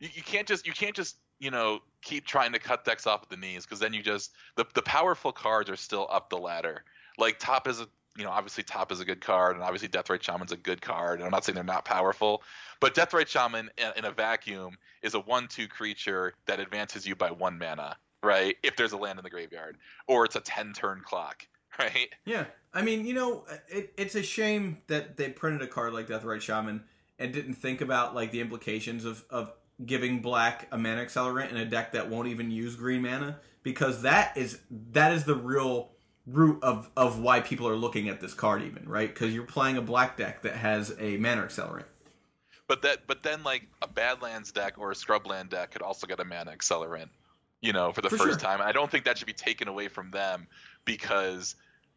you, 0.00 0.08
you 0.14 0.22
can't 0.22 0.48
just 0.48 0.66
you 0.66 0.72
can't 0.72 0.96
just 0.96 1.16
you 1.40 1.50
know 1.50 1.80
keep 2.02 2.26
trying 2.26 2.52
to 2.52 2.58
cut 2.58 2.84
decks 2.84 3.06
off 3.06 3.22
at 3.22 3.28
the 3.28 3.36
knees 3.36 3.64
because 3.64 3.80
then 3.80 3.92
you 3.92 4.02
just 4.02 4.32
the 4.56 4.64
the 4.74 4.82
powerful 4.82 5.32
cards 5.32 5.68
are 5.68 5.76
still 5.76 6.06
up 6.10 6.30
the 6.30 6.38
ladder. 6.38 6.84
Like 7.18 7.38
top 7.38 7.66
is 7.66 7.80
a 7.80 7.88
you 8.16 8.24
know 8.24 8.30
obviously 8.30 8.62
top 8.62 8.92
is 8.92 9.00
a 9.00 9.04
good 9.04 9.20
card 9.20 9.56
and 9.56 9.64
obviously 9.64 9.88
death 9.88 10.06
Deathrite 10.06 10.22
Shaman's 10.22 10.52
a 10.52 10.56
good 10.56 10.80
card 10.80 11.18
and 11.18 11.24
I'm 11.24 11.30
not 11.30 11.44
saying 11.44 11.54
they're 11.54 11.64
not 11.64 11.84
powerful, 11.84 12.42
but 12.80 12.94
Deathrite 12.94 13.28
Shaman 13.28 13.70
in, 13.78 13.92
in 13.96 14.04
a 14.04 14.12
vacuum 14.12 14.76
is 15.02 15.14
a 15.14 15.20
one-two 15.20 15.68
creature 15.68 16.34
that 16.46 16.60
advances 16.60 17.06
you 17.06 17.14
by 17.14 17.30
one 17.30 17.58
mana, 17.58 17.96
right? 18.22 18.56
If 18.62 18.76
there's 18.76 18.92
a 18.92 18.96
land 18.96 19.18
in 19.18 19.24
the 19.24 19.30
graveyard, 19.30 19.76
or 20.06 20.24
it's 20.24 20.36
a 20.36 20.40
ten-turn 20.40 21.02
clock, 21.04 21.46
right? 21.78 22.08
Yeah, 22.24 22.46
I 22.74 22.82
mean, 22.82 23.06
you 23.06 23.14
know, 23.14 23.44
it, 23.68 23.92
it's 23.96 24.14
a 24.14 24.22
shame 24.22 24.78
that 24.88 25.16
they 25.16 25.30
printed 25.30 25.62
a 25.62 25.66
card 25.66 25.92
like 25.92 26.08
Deathrite 26.08 26.40
Shaman 26.40 26.84
and 27.18 27.32
didn't 27.32 27.54
think 27.54 27.80
about 27.80 28.14
like 28.14 28.32
the 28.32 28.40
implications 28.40 29.04
of 29.04 29.24
of 29.30 29.52
giving 29.86 30.20
black 30.20 30.68
a 30.72 30.78
mana 30.78 31.04
accelerant 31.04 31.50
in 31.50 31.56
a 31.56 31.64
deck 31.64 31.92
that 31.92 32.08
won't 32.08 32.28
even 32.28 32.50
use 32.50 32.76
green 32.76 33.02
mana 33.02 33.38
because 33.62 34.02
that 34.02 34.36
is 34.36 34.60
that 34.92 35.12
is 35.12 35.24
the 35.24 35.34
real 35.34 35.90
root 36.26 36.62
of 36.62 36.90
of 36.96 37.18
why 37.18 37.40
people 37.40 37.66
are 37.66 37.76
looking 37.76 38.08
at 38.08 38.20
this 38.20 38.34
card 38.34 38.62
even 38.62 38.86
right 38.88 39.08
because 39.08 39.34
you're 39.34 39.44
playing 39.44 39.76
a 39.76 39.82
black 39.82 40.16
deck 40.16 40.42
that 40.42 40.54
has 40.54 40.94
a 40.98 41.16
mana 41.16 41.42
accelerant. 41.42 41.84
But 42.70 42.82
that, 42.82 43.08
but 43.08 43.24
then 43.24 43.42
like 43.42 43.66
a 43.82 43.88
Badlands 43.88 44.52
deck 44.52 44.74
or 44.78 44.92
a 44.92 44.94
Scrubland 44.94 45.48
deck 45.48 45.72
could 45.72 45.82
also 45.82 46.06
get 46.06 46.20
a 46.20 46.24
mana 46.24 46.52
accelerant, 46.52 47.08
you 47.60 47.72
know, 47.72 47.90
for 47.90 48.00
the 48.00 48.08
For 48.08 48.16
first 48.16 48.38
sure. 48.40 48.48
time. 48.48 48.60
I 48.62 48.70
don't 48.70 48.88
think 48.88 49.04
that 49.06 49.18
should 49.18 49.26
be 49.26 49.32
taken 49.32 49.66
away 49.66 49.88
from 49.88 50.12
them 50.12 50.46
because, 50.84 51.56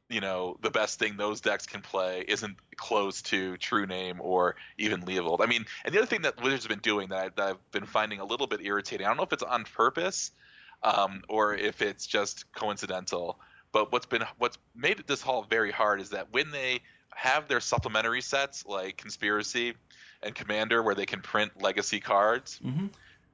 you 0.10 0.22
know, 0.22 0.58
the 0.62 0.70
best 0.70 1.00
thing 1.00 1.18
those 1.18 1.42
decks 1.42 1.66
can 1.66 1.82
play 1.82 2.24
isn't 2.28 2.56
close 2.76 3.22
to 3.24 3.58
True 3.58 3.86
Name 3.86 4.20
or 4.22 4.56
even 4.78 5.02
Leovold. 5.02 5.40
I 5.42 5.46
mean, 5.46 5.66
and 5.86 5.94
the 5.94 6.00
other 6.00 6.08
thing 6.08 6.24
that 6.24 6.42
Wizards 6.42 6.64
have 6.64 6.70
been 6.70 6.80
doing 6.80 7.10
that, 7.10 7.18
I, 7.18 7.30
that 7.30 7.48
I've 7.48 7.72
been 7.72 7.86
finding 7.86 8.20
a 8.20 8.26
little 8.26 8.48
bit 8.48 8.62
irritating. 8.62 9.06
I 9.06 9.10
don't 9.10 9.18
know 9.18 9.24
if 9.24 9.34
it's 9.34 9.44
on 9.44 9.64
purpose 9.64 10.32
um, 10.84 11.24
or 11.30 11.56
if 11.56 11.82
it's 11.82 12.06
just 12.06 12.52
coincidental. 12.54 13.40
But 13.72 13.92
what's 13.92 14.06
been 14.06 14.24
what's 14.38 14.58
made 14.76 15.04
this 15.08 15.22
haul 15.22 15.48
very 15.50 15.72
hard 15.72 16.00
is 16.00 16.12
that 16.12 16.28
when 16.32 16.52
they 16.52 16.82
have 17.16 17.48
their 17.48 17.60
supplementary 17.60 18.22
sets 18.22 18.66
like 18.68 18.98
Conspiracy 18.98 19.74
and 20.22 20.36
Commander, 20.36 20.84
where 20.84 20.96
they 20.96 21.06
can 21.06 21.22
print 21.22 21.52
legacy 21.62 22.00
cards, 22.00 22.60
Mm-hmm. 22.64 22.88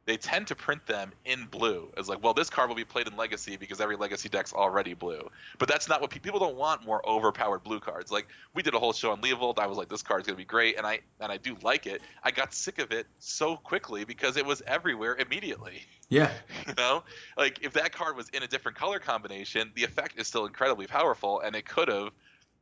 They 0.09 0.17
tend 0.17 0.47
to 0.47 0.55
print 0.55 0.83
them 0.87 1.11
in 1.25 1.45
blue 1.45 1.91
as 1.95 2.09
like, 2.09 2.23
well, 2.23 2.33
this 2.33 2.49
card 2.49 2.67
will 2.67 2.75
be 2.75 2.83
played 2.83 3.07
in 3.07 3.15
Legacy 3.15 3.57
because 3.57 3.79
every 3.79 3.95
Legacy 3.95 4.27
deck's 4.27 4.51
already 4.51 4.95
blue. 4.95 5.29
But 5.59 5.69
that's 5.69 5.87
not 5.87 6.01
what 6.01 6.09
pe- 6.09 6.17
people 6.17 6.39
don't 6.39 6.55
want. 6.55 6.83
More 6.83 7.07
overpowered 7.07 7.59
blue 7.59 7.79
cards. 7.79 8.11
Like 8.11 8.27
we 8.55 8.63
did 8.63 8.73
a 8.73 8.79
whole 8.79 8.91
show 8.91 9.11
on 9.11 9.21
Leovold. 9.21 9.59
I 9.59 9.67
was 9.67 9.77
like, 9.77 9.87
this 9.87 10.01
card's 10.01 10.25
gonna 10.25 10.35
be 10.35 10.45
great, 10.45 10.77
and 10.79 10.87
I 10.87 11.01
and 11.19 11.31
I 11.31 11.37
do 11.37 11.55
like 11.61 11.85
it. 11.85 12.01
I 12.23 12.31
got 12.31 12.55
sick 12.55 12.79
of 12.79 12.91
it 12.91 13.05
so 13.19 13.55
quickly 13.55 14.03
because 14.03 14.35
it 14.35 14.45
was 14.47 14.63
everywhere 14.65 15.15
immediately. 15.15 15.83
Yeah. 16.09 16.31
You 16.67 16.73
know, 16.77 17.03
like 17.37 17.59
if 17.63 17.73
that 17.73 17.91
card 17.91 18.15
was 18.15 18.29
in 18.29 18.43
a 18.43 18.47
different 18.47 18.77
color 18.77 18.99
combination, 18.99 19.71
the 19.75 19.83
effect 19.83 20.19
is 20.19 20.27
still 20.27 20.45
incredibly 20.45 20.87
powerful, 20.87 21.39
and 21.39 21.55
it 21.55 21.67
could 21.67 21.87
have, 21.87 22.09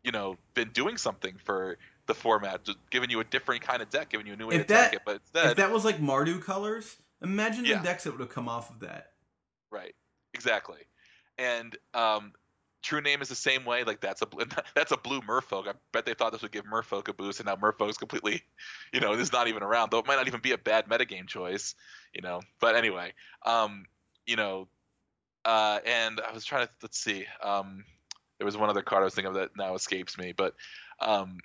you 0.03 0.11
know, 0.11 0.37
been 0.53 0.69
doing 0.69 0.97
something 0.97 1.35
for 1.43 1.77
the 2.07 2.13
format, 2.13 2.63
just 2.63 2.77
giving 2.89 3.09
you 3.09 3.19
a 3.19 3.23
different 3.23 3.61
kind 3.61 3.81
of 3.81 3.89
deck, 3.89 4.09
giving 4.09 4.27
you 4.27 4.33
a 4.33 4.35
new 4.35 4.47
way 4.47 4.55
If 4.55 4.67
to 4.67 4.73
attack 4.73 4.93
it. 4.93 5.01
But 5.05 5.21
instead, 5.21 5.51
If 5.51 5.57
that 5.57 5.71
was 5.71 5.85
like 5.85 5.99
Mardu 5.99 6.41
colors, 6.41 6.95
imagine 7.21 7.65
Yeah. 7.65 7.77
the 7.77 7.83
decks 7.83 8.03
that 8.03 8.11
would 8.11 8.19
have 8.21 8.29
come 8.29 8.49
off 8.49 8.69
of 8.69 8.79
that. 8.81 9.13
Right. 9.71 9.95
Exactly. 10.33 10.79
And 11.37 11.75
um, 11.93 12.33
True 12.83 13.01
Name 13.01 13.21
is 13.21 13.29
the 13.29 13.35
same 13.35 13.65
way. 13.65 13.83
Like 13.83 13.99
that's 14.01 14.21
a 14.21 14.27
that's 14.75 14.91
a 14.91 14.97
blue 14.97 15.21
Merfolk. 15.21 15.67
I 15.67 15.73
bet 15.91 16.05
they 16.05 16.13
thought 16.13 16.31
this 16.31 16.41
would 16.41 16.51
give 16.51 16.65
Merfolk 16.65 17.07
a 17.07 17.13
boost, 17.13 17.39
and 17.39 17.47
now 17.47 17.55
Merfolk's 17.55 17.97
completely, 17.97 18.43
you 18.93 18.99
know, 18.99 19.13
is 19.13 19.31
not 19.33 19.47
even 19.47 19.63
around. 19.63 19.91
Though 19.91 19.99
it 19.99 20.07
might 20.07 20.15
not 20.15 20.27
even 20.27 20.41
be 20.41 20.51
a 20.51 20.57
bad 20.57 20.87
metagame 20.87 21.27
choice, 21.27 21.75
you 22.13 22.21
know. 22.21 22.41
But 22.59 22.75
anyway, 22.75 23.13
um, 23.45 23.85
you 24.25 24.35
know, 24.35 24.67
uh, 25.45 25.79
and 25.85 26.21
I 26.21 26.33
was 26.33 26.45
trying 26.45 26.65
to 26.67 26.71
let's 26.81 26.99
see. 26.99 27.25
Um, 27.43 27.83
there 28.37 28.45
was 28.45 28.55
one 28.57 28.69
other 28.69 28.83
card 28.83 29.01
I 29.01 29.05
was 29.05 29.15
thinking 29.15 29.29
of 29.29 29.35
that 29.35 29.57
now 29.57 29.73
escapes 29.75 30.17
me, 30.17 30.31
but 30.31 30.53
um, 30.99 31.39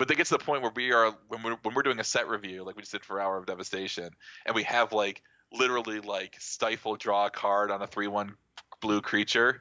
but 0.00 0.08
they 0.08 0.14
get 0.14 0.26
to 0.26 0.38
the 0.38 0.42
point 0.42 0.62
where 0.62 0.72
we 0.74 0.92
are 0.92 1.14
when 1.28 1.42
we're 1.42 1.56
when 1.62 1.74
we're 1.74 1.82
doing 1.82 2.00
a 2.00 2.04
set 2.04 2.26
review, 2.26 2.64
like 2.64 2.74
we 2.74 2.80
just 2.80 2.90
did 2.92 3.04
for 3.04 3.20
Hour 3.20 3.36
of 3.36 3.44
Devastation, 3.44 4.08
and 4.46 4.54
we 4.54 4.62
have 4.62 4.94
like 4.94 5.22
literally 5.52 6.00
like 6.00 6.36
stifle 6.38 6.96
draw 6.96 7.26
a 7.26 7.30
card 7.30 7.70
on 7.70 7.82
a 7.82 7.86
three 7.86 8.06
one 8.06 8.34
blue 8.80 9.02
creature. 9.02 9.60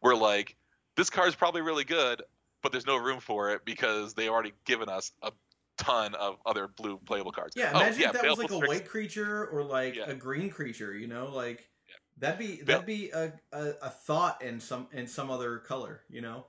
We're 0.00 0.14
like, 0.14 0.54
this 0.96 1.10
card 1.10 1.26
is 1.26 1.34
probably 1.34 1.62
really 1.62 1.82
good, 1.82 2.22
but 2.62 2.70
there's 2.70 2.86
no 2.86 2.98
room 2.98 3.18
for 3.18 3.50
it 3.50 3.64
because 3.64 4.14
they 4.14 4.28
already 4.28 4.52
given 4.64 4.88
us 4.88 5.10
a 5.24 5.32
ton 5.76 6.14
of 6.14 6.36
other 6.46 6.68
blue 6.68 6.96
playable 6.98 7.32
cards. 7.32 7.56
Yeah, 7.56 7.72
Oh, 7.74 7.80
imagine 7.80 8.04
if 8.04 8.12
that 8.12 8.24
was 8.24 8.38
like 8.38 8.50
a 8.52 8.58
white 8.60 8.88
creature 8.88 9.48
or 9.48 9.64
like 9.64 9.96
Yeah. 9.96 10.04
a 10.06 10.14
green 10.14 10.50
creature. 10.50 10.96
You 10.96 11.08
know, 11.08 11.30
like 11.34 11.68
Yeah. 11.88 11.94
that'd 12.18 12.38
be 12.38 12.62
that'd 12.62 12.86
be 12.86 13.10
a, 13.10 13.32
a, 13.50 13.72
a 13.82 13.90
thought 13.90 14.40
in 14.40 14.60
some 14.60 14.86
in 14.92 15.08
some 15.08 15.32
other 15.32 15.58
color. 15.58 16.02
You 16.08 16.20
know. 16.20 16.46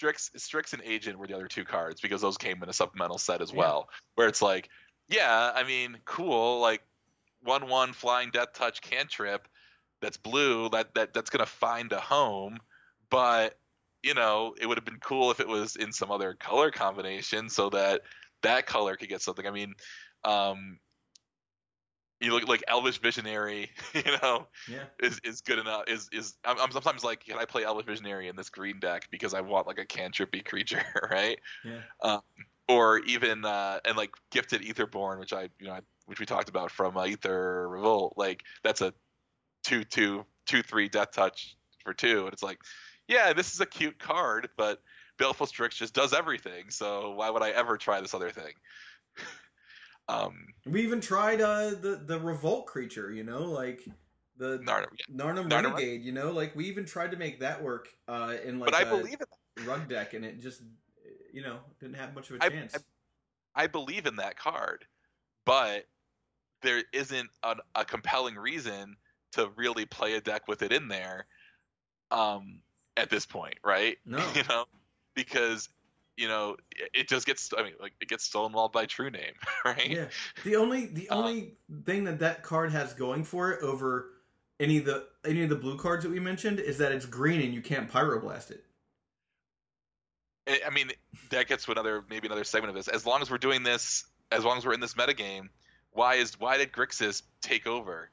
Strix, 0.00 0.30
Strix 0.36 0.72
and 0.72 0.82
Agent 0.82 1.18
were 1.18 1.26
the 1.26 1.34
other 1.34 1.46
two 1.46 1.62
cards 1.66 2.00
because 2.00 2.22
those 2.22 2.38
came 2.38 2.62
in 2.62 2.70
a 2.70 2.72
supplemental 2.72 3.18
set 3.18 3.42
as 3.42 3.52
Yeah. 3.52 3.58
well. 3.58 3.90
Where 4.14 4.28
it's 4.28 4.40
like, 4.40 4.70
yeah, 5.08 5.52
I 5.54 5.62
mean, 5.62 5.98
cool, 6.06 6.58
like 6.58 6.82
one 7.42 7.68
one 7.68 7.92
flying 7.92 8.30
death 8.30 8.54
touch 8.54 8.80
cantrip 8.80 9.46
that's 10.00 10.16
blue 10.16 10.70
that 10.70 10.94
that 10.94 11.12
that's 11.12 11.28
gonna 11.28 11.44
find 11.44 11.92
a 11.92 12.00
home, 12.00 12.60
but 13.10 13.58
you 14.02 14.14
know, 14.14 14.54
it 14.58 14.66
would 14.66 14.78
have 14.78 14.86
been 14.86 15.00
cool 15.00 15.30
if 15.30 15.38
it 15.40 15.48
was 15.48 15.76
in 15.76 15.92
some 15.92 16.10
other 16.10 16.32
color 16.32 16.70
combination 16.70 17.50
so 17.50 17.68
that 17.68 18.00
that 18.40 18.66
color 18.66 18.96
could 18.96 19.10
get 19.10 19.20
something. 19.20 19.46
I 19.46 19.50
mean, 19.50 19.74
um, 20.24 20.78
you 22.20 22.32
look 22.32 22.46
like 22.46 22.62
Elvish 22.68 22.98
Visionary, 23.00 23.70
you 23.94 24.02
know, 24.22 24.46
Yeah. 24.68 24.84
is 25.02 25.20
is 25.24 25.40
good 25.40 25.58
enough. 25.58 25.84
Is 25.88 26.08
is 26.12 26.36
I'm, 26.44 26.58
I'm 26.60 26.70
sometimes 26.72 27.02
like, 27.02 27.24
can 27.24 27.38
I 27.38 27.44
play 27.44 27.64
Elvish 27.64 27.86
Visionary 27.86 28.28
in 28.28 28.36
this 28.36 28.50
green 28.50 28.78
deck 28.78 29.08
because 29.10 29.34
I 29.34 29.40
want 29.40 29.66
like 29.66 29.78
a 29.78 29.86
cantrippy 29.86 30.44
creature, 30.44 30.84
right? 31.10 31.38
Yeah. 31.64 31.80
Um, 32.02 32.20
or 32.68 32.98
even 33.00 33.44
uh, 33.44 33.80
and 33.84 33.96
like 33.96 34.10
Gifted 34.30 34.62
Aetherborn, 34.62 35.18
which 35.18 35.32
I 35.32 35.48
you 35.58 35.66
know 35.66 35.72
I- 35.72 35.80
which 36.06 36.18
we 36.18 36.26
talked 36.26 36.48
about 36.48 36.70
from 36.72 36.96
uh, 36.96 37.04
Aether 37.04 37.68
Revolt, 37.68 38.14
like 38.16 38.42
that's 38.64 38.80
a 38.80 38.92
two 39.62 39.84
two 39.84 40.24
two 40.46 40.62
three 40.62 40.88
death 40.88 41.12
touch 41.12 41.56
for 41.84 41.94
two, 41.94 42.24
and 42.24 42.32
it's 42.32 42.42
like, 42.42 42.58
yeah, 43.08 43.32
this 43.32 43.54
is 43.54 43.60
a 43.60 43.66
cute 43.66 43.98
card, 43.98 44.48
but 44.56 44.82
Baleful 45.18 45.46
Strix 45.46 45.76
just 45.76 45.94
does 45.94 46.12
everything. 46.12 46.70
So 46.70 47.12
why 47.12 47.30
would 47.30 47.42
I 47.42 47.50
ever 47.50 47.76
try 47.76 48.00
this 48.00 48.14
other 48.14 48.30
thing? 48.30 48.54
Um, 50.10 50.46
We 50.66 50.82
even 50.82 51.00
tried 51.00 51.40
uh 51.40 51.70
the 51.70 52.02
the 52.04 52.18
revolt 52.18 52.66
creature. 52.66 53.12
You 53.12 53.24
know, 53.24 53.42
like 53.44 53.80
the 54.36 54.58
Narn- 54.60 54.86
yeah. 54.98 55.14
Narnam 55.14 55.48
Narnam- 55.48 55.72
Renegade. 55.72 56.02
You 56.02 56.12
know, 56.12 56.30
like 56.30 56.54
we 56.56 56.66
even 56.66 56.84
tried 56.84 57.10
to 57.12 57.16
make 57.16 57.40
that 57.40 57.62
work 57.62 57.88
uh 58.08 58.36
in 58.44 58.58
like 58.58 58.70
but 58.70 58.74
I 58.74 58.82
a 58.82 58.90
believe 58.90 59.20
in 59.20 59.26
that. 59.56 59.66
rug 59.66 59.88
deck, 59.88 60.14
and 60.14 60.24
it 60.24 60.40
just 60.40 60.62
you 61.32 61.42
know 61.42 61.58
didn't 61.80 61.96
have 61.96 62.14
much 62.14 62.30
of 62.30 62.36
a 62.36 62.44
I- 62.44 62.48
chance. 62.48 62.76
I 63.54 63.66
believe 63.66 64.06
in 64.06 64.16
that 64.16 64.38
card, 64.38 64.84
but 65.44 65.86
there 66.62 66.82
isn't 66.92 67.28
an, 67.42 67.56
a 67.74 67.84
compelling 67.84 68.36
reason 68.36 68.96
to 69.32 69.50
really 69.56 69.86
play 69.86 70.14
a 70.14 70.20
deck 70.20 70.46
with 70.46 70.62
it 70.62 70.72
in 70.72 70.86
there 70.88 71.26
um, 72.12 72.60
at 72.96 73.10
this 73.10 73.26
point, 73.26 73.56
right? 73.64 73.98
No. 74.06 74.18
you 74.36 74.42
know, 74.48 74.66
because 75.14 75.68
you 76.20 76.28
know 76.28 76.56
it, 76.94 77.08
just 77.08 77.26
gets. 77.26 77.50
I 77.56 77.62
mean, 77.62 77.72
like 77.80 77.92
it 78.00 78.08
gets 78.08 78.28
stonewalled 78.28 78.72
by 78.72 78.86
True 78.86 79.10
Name, 79.10 79.32
right? 79.64 79.90
Yeah. 79.90 80.04
The 80.44 80.56
only 80.56 80.86
the 80.86 81.08
Uh, 81.08 81.16
only 81.16 81.54
thing 81.86 82.04
that 82.04 82.18
that 82.20 82.42
card 82.42 82.72
has 82.72 82.92
going 82.92 83.24
for 83.24 83.50
it 83.52 83.62
over 83.62 84.10
any 84.60 84.78
of 84.78 84.84
the 84.84 85.06
any 85.24 85.42
of 85.42 85.48
the 85.48 85.56
blue 85.56 85.78
cards 85.78 86.04
that 86.04 86.10
we 86.10 86.20
mentioned 86.20 86.60
is 86.60 86.78
that 86.78 86.92
it's 86.92 87.06
green 87.06 87.40
and 87.40 87.54
you 87.54 87.62
can't 87.62 87.90
pyroblast 87.90 88.50
it. 88.50 88.64
I 90.46 90.60
I 90.66 90.70
mean, 90.70 90.90
that 91.30 91.48
gets 91.48 91.64
to 91.64 91.72
another 91.72 92.04
maybe 92.08 92.28
another 92.28 92.44
segment 92.44 92.70
of 92.70 92.74
this. 92.76 92.88
As 92.88 93.06
long 93.06 93.22
as 93.22 93.30
we're 93.30 93.38
doing 93.38 93.62
this, 93.62 94.04
as 94.30 94.44
long 94.44 94.58
as 94.58 94.66
we're 94.66 94.74
in 94.74 94.80
this 94.80 94.94
metagame, 94.94 95.48
why 95.92 96.16
is 96.16 96.38
why 96.38 96.58
did 96.58 96.72
Grixis 96.72 97.22
take 97.40 97.66
over? 97.66 98.10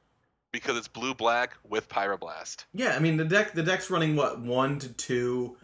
Because 0.53 0.77
it's 0.77 0.87
blue 0.87 1.13
black 1.13 1.55
with 1.67 1.89
pyroblast. 1.89 2.65
Yeah, 2.73 2.95
I 2.95 2.99
mean 2.99 3.17
the 3.17 3.25
deck 3.25 3.53
the 3.53 3.63
deck's 3.63 3.89
running 3.89 4.15
what 4.15 4.39
one 4.39 4.79
to 4.79 4.89
two, 4.89 5.57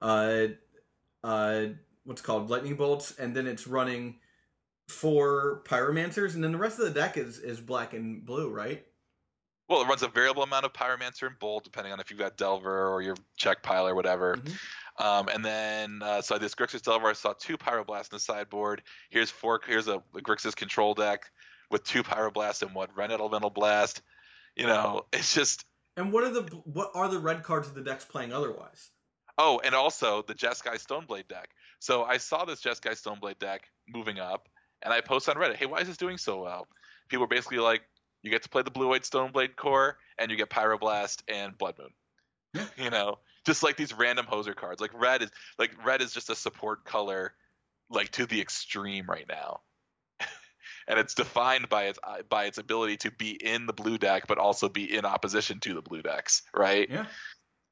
uh, 0.00 0.46
uh, 1.22 1.66
what's 2.10 2.20
called 2.20 2.50
lightning 2.50 2.74
bolts, 2.74 3.14
and 3.20 3.36
then 3.36 3.46
it's 3.46 3.68
running 3.68 4.16
four 4.88 5.62
pyromancers, 5.64 6.34
and 6.34 6.42
then 6.42 6.50
the 6.50 6.58
rest 6.58 6.80
of 6.80 6.84
the 6.84 6.90
deck 6.90 7.16
is 7.16 7.38
is 7.38 7.60
black 7.60 7.94
and 7.94 8.26
blue, 8.26 8.50
right? 8.50 8.84
Well, 9.68 9.82
it 9.82 9.86
runs 9.86 10.02
a 10.02 10.08
variable 10.08 10.42
amount 10.42 10.64
of 10.64 10.72
Pyromancer 10.72 11.28
and 11.28 11.38
Bolt, 11.38 11.62
depending 11.62 11.92
on 11.92 12.00
if 12.00 12.10
you've 12.10 12.18
got 12.18 12.36
Delver 12.36 12.88
or 12.88 13.00
your 13.00 13.14
Czech 13.36 13.62
pile 13.62 13.86
or 13.86 13.94
whatever. 13.94 14.34
Mhm. 14.34 14.58
Um, 14.98 15.28
and 15.28 15.44
then, 15.44 16.02
uh, 16.02 16.20
so 16.20 16.36
this 16.36 16.56
Grixis 16.56 16.82
Delver, 16.82 17.06
I 17.06 17.12
saw 17.12 17.32
two 17.32 17.56
Pyroblast 17.56 18.10
in 18.10 18.16
the 18.16 18.18
sideboard. 18.18 18.82
Here's 19.10 19.30
four. 19.30 19.60
Here's 19.64 19.86
a, 19.86 20.02
a 20.16 20.20
Grixis 20.20 20.56
control 20.56 20.94
deck 20.94 21.30
with 21.70 21.84
two 21.84 22.02
Pyroblast 22.02 22.62
and 22.62 22.74
one 22.74 22.88
Red 22.96 23.12
Elemental 23.12 23.50
Blast. 23.50 24.02
You 24.56 24.66
know, 24.66 25.06
it's 25.12 25.32
just. 25.32 25.64
And 25.96 26.12
what 26.12 26.24
are 26.24 26.30
the 26.30 26.42
what 26.64 26.90
are 26.94 27.06
the 27.06 27.20
red 27.20 27.44
cards 27.44 27.68
of 27.68 27.74
the 27.74 27.82
decks 27.82 28.04
playing 28.04 28.32
otherwise? 28.32 28.90
Oh, 29.38 29.60
and 29.62 29.74
also 29.74 30.22
the 30.22 30.34
Jeskai 30.34 30.84
Stoneblade 30.84 31.28
deck. 31.28 31.50
So 31.80 32.04
I 32.04 32.18
saw 32.18 32.44
this 32.44 32.60
Jeskai 32.62 32.92
Stoneblade 32.92 33.38
deck 33.38 33.68
moving 33.88 34.20
up, 34.20 34.48
and 34.82 34.92
I 34.94 35.00
posted 35.00 35.36
on 35.36 35.42
Reddit, 35.42 35.56
"Hey, 35.56 35.66
why 35.66 35.80
is 35.80 35.88
this 35.88 35.96
doing 35.96 36.18
so 36.18 36.42
well?" 36.42 36.68
People 37.08 37.22
were 37.22 37.28
basically 37.28 37.58
like, 37.58 37.82
"You 38.22 38.30
get 38.30 38.42
to 38.44 38.48
play 38.48 38.62
the 38.62 38.70
Blue 38.70 38.88
White 38.88 39.02
Stoneblade 39.02 39.56
core, 39.56 39.98
and 40.18 40.30
you 40.30 40.36
get 40.36 40.50
Pyroblast 40.50 41.22
and 41.26 41.56
Blood 41.58 41.78
Moon." 41.78 41.92
You 42.76 42.90
know, 42.90 43.18
just 43.46 43.62
like 43.62 43.76
these 43.76 43.92
random 43.94 44.26
hoser 44.26 44.54
cards. 44.54 44.80
Like 44.80 44.92
red 44.94 45.22
is 45.22 45.30
like 45.58 45.72
red 45.84 46.02
is 46.02 46.12
just 46.12 46.30
a 46.30 46.34
support 46.34 46.84
color, 46.84 47.34
like 47.88 48.10
to 48.12 48.26
the 48.26 48.40
extreme 48.40 49.06
right 49.08 49.26
now. 49.28 49.60
And 50.88 50.98
it's 50.98 51.14
defined 51.14 51.68
by 51.68 51.84
its 51.84 51.98
uh, 52.02 52.22
by 52.28 52.46
its 52.46 52.58
ability 52.58 52.96
to 52.98 53.12
be 53.12 53.30
in 53.30 53.66
the 53.66 53.72
blue 53.72 53.96
deck, 53.96 54.26
but 54.26 54.38
also 54.38 54.68
be 54.68 54.96
in 54.96 55.04
opposition 55.04 55.60
to 55.60 55.74
the 55.74 55.82
blue 55.82 56.02
decks, 56.02 56.42
right? 56.54 56.88
Yeah. 56.90 57.06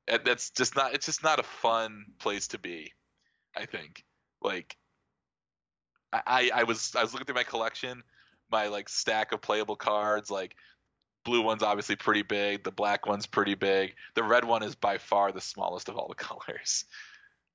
and 0.06 0.24
that's 0.24 0.50
just 0.50 0.76
not 0.76 0.94
it's 0.94 1.06
just 1.06 1.22
not 1.24 1.40
a 1.40 1.42
fun 1.42 2.06
place 2.18 2.48
to 2.48 2.58
be 2.58 2.92
i 3.58 3.66
think. 3.66 4.04
Like 4.40 4.76
I, 6.12 6.50
I 6.54 6.62
was 6.64 6.94
i 6.96 7.02
was 7.02 7.12
looking 7.12 7.26
through 7.26 7.34
my 7.34 7.42
collection 7.42 8.02
my 8.50 8.68
like 8.68 8.88
stack 8.88 9.32
of 9.32 9.42
playable 9.42 9.76
cards 9.76 10.30
like 10.30 10.54
blue 11.24 11.42
one's 11.42 11.62
obviously 11.62 11.96
pretty 11.96 12.22
big 12.22 12.64
the 12.64 12.70
black 12.70 13.06
one's 13.06 13.26
pretty 13.26 13.54
big 13.54 13.94
the 14.14 14.22
red 14.22 14.44
one 14.44 14.62
is 14.62 14.74
by 14.74 14.96
far 14.96 15.32
the 15.32 15.40
smallest 15.40 15.88
of 15.88 15.96
all 15.96 16.08
the 16.08 16.14
colors. 16.26 16.84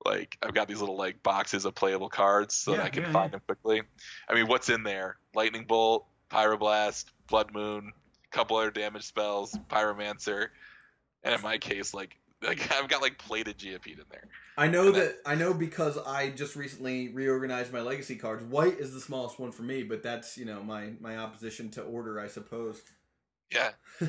Like 0.05 0.37
i've 0.43 0.53
got 0.53 0.67
these 0.67 0.81
little 0.81 0.97
like 0.97 1.23
boxes 1.23 1.65
of 1.65 1.73
playable 1.73 2.09
cards 2.09 2.53
so 2.53 2.71
that 2.71 2.81
i 2.81 2.89
can 2.89 3.03
yeah, 3.03 3.11
find 3.11 3.31
yeah. 3.31 3.37
them 3.37 3.41
quickly. 3.47 3.81
I 4.27 4.35
mean 4.35 4.47
what's 4.47 4.69
in 4.69 4.83
there? 4.83 5.17
Lightning 5.33 5.65
bolt 5.65 6.05
pyroblast 6.29 7.05
blood 7.27 7.53
moon 7.53 7.93
couple 8.31 8.57
other 8.57 8.71
damage 8.71 9.03
spells 9.03 9.57
pyromancer 9.69 10.47
and 11.23 11.35
in 11.35 11.41
my 11.41 11.57
case 11.57 11.93
like 11.93 12.17
like 12.47 12.71
I've 12.71 12.89
got 12.89 13.01
like 13.01 13.17
plated 13.17 13.57
Geopede 13.57 13.99
in 13.99 14.05
there. 14.11 14.27
I 14.57 14.67
know 14.67 14.87
And 14.87 14.95
that 14.95 15.17
I 15.25 15.35
know 15.35 15.53
because 15.53 15.97
I 15.97 16.29
just 16.29 16.55
recently 16.55 17.09
reorganized 17.09 17.71
my 17.71 17.81
legacy 17.81 18.15
cards. 18.15 18.43
White 18.43 18.79
is 18.79 18.93
the 18.93 18.99
smallest 18.99 19.39
one 19.39 19.51
for 19.51 19.63
me, 19.63 19.83
but 19.83 20.03
that's 20.03 20.37
you 20.37 20.45
know 20.45 20.61
my 20.61 20.91
my 20.99 21.17
opposition 21.17 21.69
to 21.71 21.81
order, 21.81 22.19
I 22.19 22.27
suppose. 22.27 22.81
Yeah, 23.51 23.71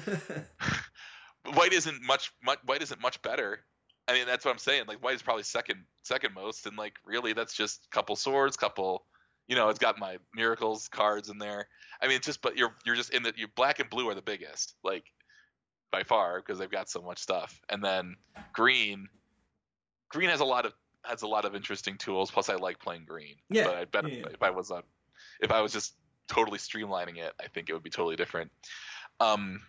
white 1.54 1.72
isn't 1.72 2.02
much, 2.02 2.32
much 2.42 2.58
white 2.64 2.82
isn't 2.82 3.00
much 3.00 3.20
better. 3.22 3.60
I 4.08 4.14
mean 4.14 4.26
that's 4.26 4.44
what 4.44 4.52
I'm 4.52 4.58
saying. 4.58 4.84
Like 4.88 5.02
white 5.02 5.14
is 5.14 5.22
probably 5.22 5.44
second 5.44 5.84
second 6.02 6.34
most, 6.34 6.66
and 6.66 6.76
like 6.76 6.94
really 7.04 7.32
that's 7.32 7.54
just 7.54 7.88
couple 7.90 8.16
swords, 8.16 8.56
couple 8.56 9.06
You 9.46 9.56
know, 9.56 9.68
it's 9.68 9.78
got 9.78 9.98
my 9.98 10.18
miracles 10.34 10.88
cards 10.88 11.28
in 11.28 11.38
there. 11.38 11.68
I 12.02 12.08
mean, 12.08 12.16
it's 12.16 12.26
just 12.26 12.42
but 12.42 12.56
you're 12.56 12.74
you're 12.84 12.96
just 12.96 13.14
in 13.14 13.22
the 13.22 13.32
you 13.36 13.46
black 13.54 13.78
and 13.78 13.88
blue 13.88 14.08
are 14.08 14.14
the 14.14 14.22
biggest, 14.22 14.74
like 14.82 15.04
by 15.94 16.02
far 16.02 16.40
because 16.40 16.58
they've 16.58 16.70
got 16.70 16.90
so 16.90 17.00
much 17.00 17.18
stuff. 17.18 17.60
And 17.68 17.82
then 17.82 18.16
green, 18.52 19.08
green 20.08 20.28
has 20.28 20.40
a 20.40 20.44
lot 20.44 20.66
of 20.66 20.72
has 21.04 21.22
a 21.22 21.26
lot 21.26 21.44
of 21.44 21.54
interesting 21.54 21.96
tools. 21.98 22.30
Plus, 22.30 22.48
I 22.48 22.56
like 22.56 22.80
playing 22.80 23.04
green. 23.06 23.36
Yeah, 23.48 23.64
But 23.64 23.74
I 23.76 23.84
bet 23.84 24.10
yeah, 24.10 24.24
if 24.32 24.42
I 24.42 24.50
was 24.50 24.70
on, 24.72 24.82
if 25.40 25.52
I 25.52 25.60
was 25.60 25.72
just 25.72 25.94
totally 26.26 26.58
streamlining 26.58 27.18
it, 27.18 27.32
I 27.40 27.46
think 27.46 27.68
it 27.68 27.74
would 27.74 27.82
be 27.84 27.90
totally 27.90 28.16
different. 28.16 28.50
Um, 29.20 29.60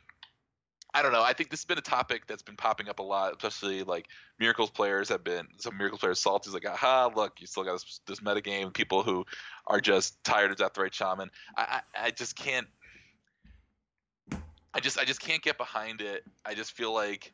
I 0.95 1.01
don't 1.03 1.11
know. 1.11 1.21
I 1.21 1.33
think 1.33 1.51
this 1.51 1.59
has 1.59 1.65
been 1.65 1.77
a 1.77 1.81
topic 1.81 2.25
that's 2.25 2.41
been 2.41 2.55
popping 2.55 2.87
up 2.89 2.99
a 2.99 3.03
lot, 3.03 3.33
especially 3.33 3.83
like 3.83 4.07
Miracles 4.39 4.71
players 4.71 5.09
have 5.09 5.23
been 5.23 5.45
some 5.57 5.77
Miracles 5.77 5.99
players 5.99 6.21
salty. 6.21 6.49
Like, 6.49 6.65
aha, 6.65 7.11
look, 7.13 7.33
you 7.39 7.45
still 7.45 7.65
got 7.65 7.73
this, 7.73 7.99
this 8.07 8.21
meta 8.23 8.41
game. 8.41 8.71
People 8.71 9.03
who 9.03 9.25
are 9.67 9.81
just 9.81 10.23
tired 10.23 10.51
of 10.51 10.57
Deathrite 10.57 10.93
Shaman. 10.93 11.29
I, 11.57 11.81
I, 11.95 12.05
I 12.07 12.11
just 12.11 12.35
can't. 12.35 12.65
I 14.75 14.81
just 14.81 14.99
I 14.99 15.05
just 15.05 15.21
can't 15.21 15.41
get 15.41 15.57
behind 15.57 16.01
it. 16.01 16.25
I 16.45 16.53
just 16.53 16.73
feel 16.73 16.93
like 16.93 17.31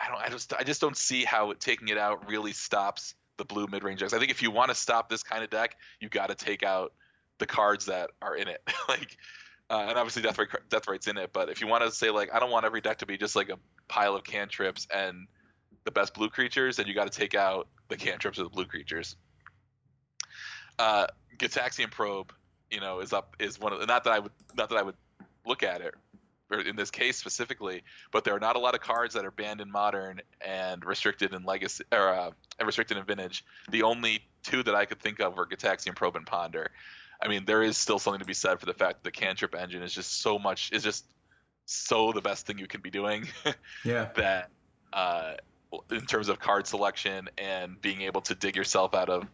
I 0.00 0.08
don't 0.08 0.20
I 0.20 0.28
just 0.28 0.52
I 0.52 0.64
just 0.64 0.80
don't 0.80 0.96
see 0.96 1.24
how 1.24 1.52
taking 1.52 1.88
it 1.88 1.98
out 1.98 2.28
really 2.28 2.52
stops 2.52 3.14
the 3.36 3.44
blue 3.44 3.68
mid 3.70 3.84
range 3.84 4.00
decks. 4.00 4.12
I 4.12 4.18
think 4.18 4.32
if 4.32 4.42
you 4.42 4.50
want 4.50 4.70
to 4.70 4.74
stop 4.74 5.08
this 5.08 5.22
kind 5.22 5.44
of 5.44 5.50
deck, 5.50 5.76
you 6.00 6.08
got 6.08 6.30
to 6.30 6.34
take 6.34 6.64
out 6.64 6.92
the 7.38 7.46
cards 7.46 7.86
that 7.86 8.10
are 8.20 8.36
in 8.36 8.48
it. 8.48 8.60
like 8.88 9.16
uh, 9.70 9.86
and 9.88 9.96
obviously 9.96 10.20
Death 10.22 10.36
Right 10.36 10.48
Death 10.68 10.88
Right's 10.88 11.06
in 11.06 11.16
it, 11.16 11.32
but 11.32 11.48
if 11.48 11.60
you 11.60 11.68
want 11.68 11.84
to 11.84 11.92
say 11.92 12.10
like 12.10 12.34
I 12.34 12.40
don't 12.40 12.50
want 12.50 12.66
every 12.66 12.80
deck 12.80 12.98
to 12.98 13.06
be 13.06 13.16
just 13.16 13.36
like 13.36 13.48
a 13.48 13.58
pile 13.86 14.16
of 14.16 14.24
cantrips 14.24 14.88
and 14.92 15.28
the 15.84 15.92
best 15.92 16.12
blue 16.12 16.28
creatures, 16.28 16.78
then 16.78 16.88
you 16.88 16.94
got 16.94 17.10
to 17.10 17.16
take 17.16 17.36
out 17.36 17.68
the 17.86 17.96
cantrips 17.96 18.40
or 18.40 18.42
the 18.42 18.50
blue 18.50 18.64
creatures. 18.64 19.14
Uh, 20.76 21.06
Gitaxian 21.38 21.92
Probe, 21.92 22.32
you 22.68 22.80
know, 22.80 22.98
is 22.98 23.12
up 23.12 23.36
is 23.38 23.60
one 23.60 23.72
of 23.72 23.86
not 23.86 24.02
that 24.04 24.12
I 24.12 24.18
would 24.18 24.32
not 24.56 24.70
that 24.70 24.78
I 24.78 24.82
would 24.82 24.96
look 25.46 25.62
at 25.62 25.80
it 25.80 25.94
or 26.50 26.60
in 26.60 26.76
this 26.76 26.90
case 26.90 27.16
specifically, 27.16 27.82
but 28.12 28.24
there 28.24 28.34
are 28.34 28.40
not 28.40 28.56
a 28.56 28.58
lot 28.58 28.74
of 28.74 28.80
cards 28.80 29.14
that 29.14 29.24
are 29.24 29.30
banned 29.30 29.60
in 29.60 29.70
modern 29.70 30.20
and 30.40 30.84
restricted 30.84 31.32
in 31.34 31.44
legacy 31.44 31.84
or 31.92 32.08
uh, 32.08 32.30
and 32.58 32.66
restricted 32.66 32.96
in 32.96 33.04
vintage. 33.04 33.44
The 33.70 33.82
only 33.82 34.20
two 34.42 34.62
that 34.62 34.74
I 34.74 34.84
could 34.84 35.00
think 35.00 35.20
of 35.20 35.36
were 35.36 35.46
Gitaxian 35.46 35.94
Probe 35.96 36.16
and 36.16 36.26
Ponder. 36.26 36.70
I 37.20 37.28
mean, 37.28 37.44
there 37.46 37.62
is 37.62 37.76
still 37.76 37.98
something 37.98 38.20
to 38.20 38.26
be 38.26 38.34
said 38.34 38.60
for 38.60 38.66
the 38.66 38.74
fact 38.74 39.02
that 39.02 39.04
the 39.04 39.10
cantrip 39.10 39.54
engine 39.54 39.82
is 39.82 39.92
just 39.92 40.20
so 40.20 40.38
much 40.38 40.70
is 40.72 40.82
just 40.82 41.04
so 41.64 42.12
the 42.12 42.20
best 42.20 42.46
thing 42.46 42.58
you 42.58 42.66
can 42.66 42.80
be 42.80 42.90
doing 42.90 43.26
Yeah. 43.84 44.10
that 44.16 44.50
uh, 44.92 45.34
in 45.90 46.06
terms 46.06 46.28
of 46.28 46.38
card 46.38 46.66
selection 46.66 47.28
and 47.38 47.80
being 47.80 48.02
able 48.02 48.20
to 48.22 48.34
dig 48.34 48.54
yourself 48.54 48.94
out 48.94 49.08
of 49.08 49.24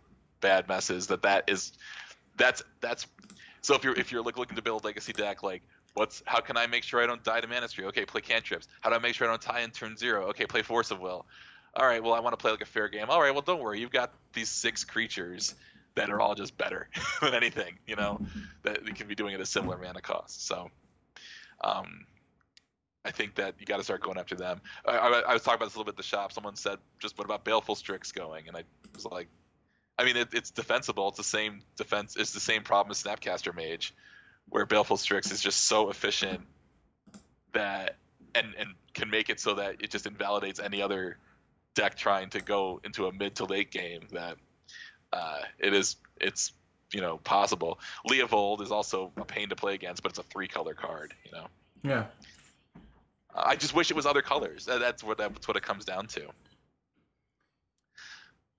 bad 0.41 0.67
messes 0.67 1.09
that 1.09 1.23
that 1.23 1.45
is 1.49 1.73
that's 2.37 2.63
that's 2.81 3.07
so 3.61 3.75
if 3.75 3.85
you're 3.85 3.95
if 3.99 4.11
you're 4.11 4.23
like 4.23 4.39
looking 4.39 4.57
to 4.57 4.63
build 4.63 4.83
legacy 4.85 5.13
deck 5.13 5.43
like 5.43 5.63
what's 5.95 6.23
how 6.27 6.41
can 6.41 6.57
I 6.57 6.67
make 6.67 6.85
sure 6.85 7.03
I 7.03 7.07
don't 7.07 7.23
die 7.23 7.41
to 7.41 7.47
Manistry? 7.47 7.85
Okay, 7.87 8.05
play 8.05 8.21
cantrips. 8.21 8.69
How 8.81 8.91
do 8.91 8.97
I 8.97 8.99
make 8.99 9.15
sure 9.15 9.27
I 9.27 9.31
don't 9.31 9.43
tie 9.43 9.61
in 9.61 9.71
turn 9.71 9.97
zero? 9.97 10.29
Okay, 10.29 10.47
play 10.47 10.63
Force 10.63 10.91
of 10.91 11.01
Will. 11.01 11.27
All 11.75 11.87
right, 11.87 12.03
well 12.03 12.15
I 12.15 12.21
want 12.21 12.33
to 12.33 12.37
play 12.37 12.51
like 12.51 12.61
a 12.61 12.67
fair 12.67 12.89
game. 12.89 13.07
All 13.09 13.21
right, 13.21 13.33
well 13.33 13.43
don't 13.43 13.61
worry, 13.61 13.81
you've 13.81 13.93
got 13.93 14.13
these 14.33 14.49
six 14.49 14.85
creatures 14.85 15.55
that 15.95 16.11
are 16.11 16.21
all 16.21 16.35
just 16.35 16.57
better 16.57 16.89
than 17.23 17.35
anything, 17.35 17.79
you 17.87 17.97
know, 17.97 18.21
that 18.63 18.87
you 18.87 18.95
can 18.95 19.09
be 19.09 19.15
doing 19.15 19.35
at 19.35 19.41
a 19.41 19.47
similar 19.47 19.77
mana 19.77 20.01
cost. 20.01 20.47
So, 20.47 20.71
um, 21.63 22.07
I 23.05 23.11
think 23.11 23.35
that 23.37 23.57
you 23.59 23.67
got 23.67 23.79
to 23.79 23.85
start 23.85 24.01
going 24.01 24.19
after 24.19 24.37
them. 24.37 24.61
I, 24.87 24.93
I, 24.93 25.21
I 25.29 25.33
was 25.33 25.43
talking 25.43 25.57
about 25.57 25.67
this 25.67 25.75
a 25.75 25.79
little 25.79 25.85
bit 25.85 25.95
at 25.95 25.97
the 25.97 26.03
shop. 26.05 26.33
Someone 26.33 26.57
said, 26.57 26.79
"Just 27.01 27.19
what 27.19 27.25
about 27.25 27.45
Baleful 27.45 27.75
Strix 27.75 28.13
going?" 28.13 28.47
And 28.47 28.57
I 28.57 28.63
was 28.95 29.05
like, 29.05 29.29
"I 29.99 30.05
mean, 30.05 30.17
it, 30.17 30.29
it's 30.33 30.53
defensible. 30.53 31.09
It's 31.09 31.17
the 31.17 31.25
same 31.25 31.63
defense. 31.77 32.17
It's 32.17 32.33
the 32.33 32.41
same 32.41 32.63
problem 32.63 32.93
as 32.93 33.03
Snapcaster 33.03 33.55
Mage, 33.55 33.93
where 34.49 34.67
Baleful 34.67 34.97
Strix 34.97 35.31
is 35.33 35.41
just 35.41 35.65
so 35.65 35.91
efficient 35.91 36.41
that 37.53 37.97
and 38.35 38.55
and 38.59 38.71
can 38.95 39.11
make 39.11 39.31
it 39.31 39.41
so 39.41 39.55
that 39.55 39.77
it 39.81 39.91
just 39.91 40.07
invalidates 40.07 40.61
any 40.61 40.83
other 40.83 41.19
deck 41.75 41.97
trying 41.97 42.31
to 42.31 42.41
go 42.41 42.81
into 42.85 43.07
a 43.07 43.13
mid 43.13 43.37
to 43.37 43.45
late 43.45 43.71
game. 43.71 44.03
That 44.13 44.37
uh, 45.13 45.41
it 45.59 45.75
is 45.75 45.97
it's 46.21 46.53
you 46.93 47.01
know 47.01 47.19
possible. 47.19 47.79
Leovold 48.09 48.63
is 48.63 48.71
also 48.71 49.13
a 49.17 49.25
pain 49.25 49.49
to 49.49 49.57
play 49.57 49.75
against, 49.75 50.03
but 50.03 50.13
it's 50.13 50.19
a 50.19 50.25
three 50.25 50.49
color 50.49 50.75
card. 50.75 51.15
You 51.25 51.33
know." 51.33 51.47
Yeah. 51.83 52.05
I 53.35 53.57
just 53.57 53.75
wish 53.75 53.91
it 53.91 53.95
was 53.95 54.07
other 54.07 54.23
colors. 54.23 54.67
That's 54.67 55.03
what 55.03 55.19
that's 55.19 55.49
what 55.49 55.57
it 55.57 55.63
comes 55.63 55.85
down 55.85 56.07
to. 56.09 56.29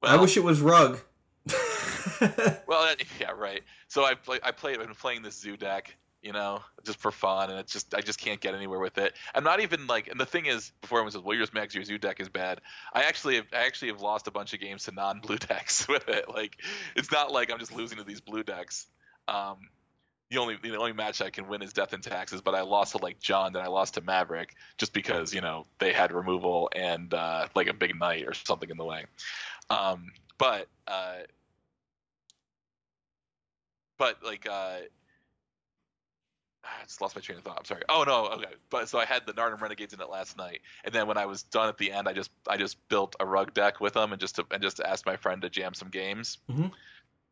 I 0.01 0.17
wish 0.17 0.35
it 0.35 0.43
was 0.43 0.59
rug. 0.59 0.99
Well, 2.67 2.95
yeah, 3.19 3.31
right. 3.31 3.61
So 3.87 4.03
I 4.03 4.15
play. 4.15 4.39
I 4.43 4.51
play. 4.51 4.73
I've 4.73 4.79
been 4.79 4.95
playing 4.95 5.21
this 5.21 5.39
zoo 5.39 5.57
deck, 5.57 5.95
you 6.21 6.31
know, 6.31 6.61
just 6.83 6.99
for 6.99 7.11
fun, 7.11 7.49
and 7.49 7.59
it's 7.59 7.71
just 7.71 7.93
I 7.93 8.01
just 8.01 8.19
can't 8.19 8.39
get 8.39 8.55
anywhere 8.55 8.79
with 8.79 8.97
it. 8.97 9.13
I'm 9.35 9.43
not 9.43 9.59
even 9.59 9.87
like. 9.87 10.07
And 10.07 10.19
the 10.19 10.25
thing 10.25 10.45
is, 10.45 10.71
before 10.81 10.99
everyone 10.99 11.11
says, 11.11 11.21
"Well, 11.21 11.37
your 11.37 11.47
max 11.53 11.75
your 11.75 11.83
zoo 11.83 11.97
deck 11.97 12.19
is 12.19 12.29
bad," 12.29 12.61
I 12.93 13.03
actually 13.03 13.35
have, 13.35 13.45
I 13.53 13.65
actually 13.65 13.89
have 13.89 14.01
lost 14.01 14.27
a 14.27 14.31
bunch 14.31 14.53
of 14.53 14.59
games 14.59 14.85
to 14.85 14.91
non-blue 14.91 15.37
decks 15.49 15.87
with 15.87 16.07
it. 16.09 16.29
Like, 16.29 16.57
it's 16.95 17.11
not 17.11 17.31
like 17.31 17.51
I'm 17.51 17.59
just 17.59 17.75
losing 17.75 17.97
to 17.97 18.03
these 18.03 18.21
blue 18.21 18.43
decks. 18.43 18.87
Um, 19.27 19.57
the 20.33 20.39
only 20.39 20.57
the 20.61 20.75
only 20.77 20.93
match 20.93 21.21
I 21.21 21.29
can 21.29 21.47
win 21.47 21.61
is 21.61 21.73
Death 21.73 21.93
and 21.93 22.01
Taxes, 22.01 22.41
but 22.41 22.55
I 22.55 22.61
lost 22.61 22.93
to 22.93 22.97
like 22.97 23.19
Jund, 23.19 23.53
then 23.53 23.61
I 23.61 23.67
lost 23.67 23.95
to 23.95 24.01
Maverick 24.01 24.55
just 24.77 24.93
because 24.93 25.33
you 25.33 25.41
know 25.41 25.67
they 25.79 25.93
had 25.93 26.11
removal 26.11 26.69
and 26.75 27.13
uh, 27.13 27.47
like 27.55 27.67
a 27.67 27.73
big 27.73 27.99
knight 27.99 28.25
or 28.27 28.33
something 28.33 28.69
in 28.69 28.77
the 28.77 28.85
way. 28.85 29.05
Um, 29.69 30.11
but 30.37 30.67
uh, 30.87 31.19
but 33.97 34.23
like 34.23 34.47
uh, 34.49 34.79
I 36.63 36.83
just 36.85 37.01
lost 37.01 37.15
my 37.15 37.21
train 37.21 37.37
of 37.37 37.43
thought. 37.43 37.57
I'm 37.59 37.65
sorry. 37.65 37.83
Oh 37.89 38.03
no, 38.07 38.27
okay. 38.37 38.53
But 38.69 38.89
so 38.89 38.99
I 38.99 39.05
had 39.05 39.25
the 39.25 39.33
Narnam 39.33 39.61
Renegades 39.61 39.93
in 39.93 40.01
it 40.01 40.09
last 40.09 40.37
night, 40.37 40.61
and 40.85 40.93
then 40.93 41.07
when 41.07 41.17
I 41.17 41.25
was 41.25 41.43
done 41.43 41.67
at 41.69 41.77
the 41.77 41.91
end, 41.91 42.07
I 42.07 42.13
just 42.13 42.31
I 42.47 42.57
just 42.57 42.77
built 42.89 43.15
a 43.19 43.25
rug 43.25 43.53
deck 43.53 43.79
with 43.81 43.93
them 43.93 44.11
and 44.13 44.19
just 44.21 44.35
to, 44.35 44.45
and 44.51 44.61
just 44.61 44.79
asked 44.79 45.05
my 45.05 45.17
friend 45.17 45.41
to 45.41 45.49
jam 45.49 45.73
some 45.73 45.89
games, 45.89 46.37
Mhm. 46.49 46.71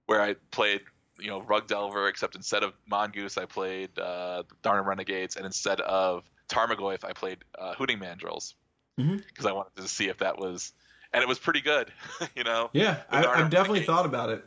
where 0.06 0.22
I 0.22 0.36
played 0.52 0.82
you 1.20 1.28
know 1.28 1.42
Rug 1.42 1.68
Delver, 1.68 2.08
except 2.08 2.36
instead 2.36 2.64
of 2.64 2.74
Mongoose, 2.88 3.38
I 3.38 3.46
played 3.46 3.98
uh, 3.98 4.44
Narnam 4.64 4.86
Renegades, 4.86 5.36
and 5.38 5.46
instead 5.46 5.80
of 5.82 6.24
Tarmogoyf, 6.50 7.04
I 7.06 7.14
played 7.14 7.40
uh, 7.58 7.74
Hooting 7.76 8.00
Mandrills 8.00 8.56
because 8.98 9.46
Mhm. 9.46 9.50
I 9.50 9.52
wanted 9.54 9.76
to 9.78 9.88
see 9.88 10.10
if 10.10 10.18
that 10.18 10.38
was, 10.38 10.74
and 11.14 11.22
it 11.22 11.28
was 11.28 11.40
pretty 11.40 11.62
good, 11.62 11.92
you 12.36 12.44
know. 12.44 12.70
Yeah, 12.74 13.04
I, 13.10 13.20
I've 13.26 13.50
definitely 13.50 13.80
Renegade. 13.80 13.86
thought 13.88 14.06
about 14.06 14.30
it. 14.30 14.46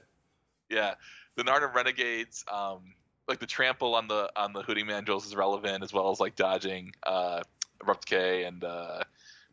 Yeah, 0.69 0.95
the 1.37 1.43
Narnam 1.45 1.75
Renegades, 1.75 2.45
um, 2.53 2.95
like 3.29 3.39
the 3.41 3.47
trample 3.47 3.95
on 3.95 4.09
the 4.09 4.31
on 4.37 4.53
the 4.53 4.63
Hooting 4.63 4.87
Mandrills 4.87 5.27
is 5.27 5.35
relevant 5.35 5.83
as 5.83 5.93
well 5.93 6.11
as 6.11 6.21
like 6.21 6.37
dodging 6.37 6.93
uh, 7.05 7.43
Abrupt 7.81 8.07
Decay 8.07 8.45
and 8.45 8.63
uh, 8.63 9.03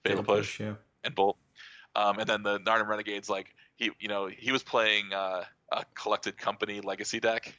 Fatal 0.06 0.24
Push 0.24 0.60
Yeah. 0.60 0.74
and 1.04 1.16
Bolt. 1.16 1.38
Um, 1.96 2.20
and 2.20 2.28
then 2.28 2.44
the 2.44 2.60
Narnam 2.60 2.88
Renegades, 2.88 3.30
like 3.30 3.54
he, 3.76 3.92
you 4.00 4.08
know, 4.08 4.28
he 4.28 4.52
was 4.52 4.64
playing 4.64 5.12
uh, 5.14 5.44
a 5.72 5.86
collected 5.96 6.38
company 6.38 6.82
legacy 6.82 7.20
deck, 7.20 7.54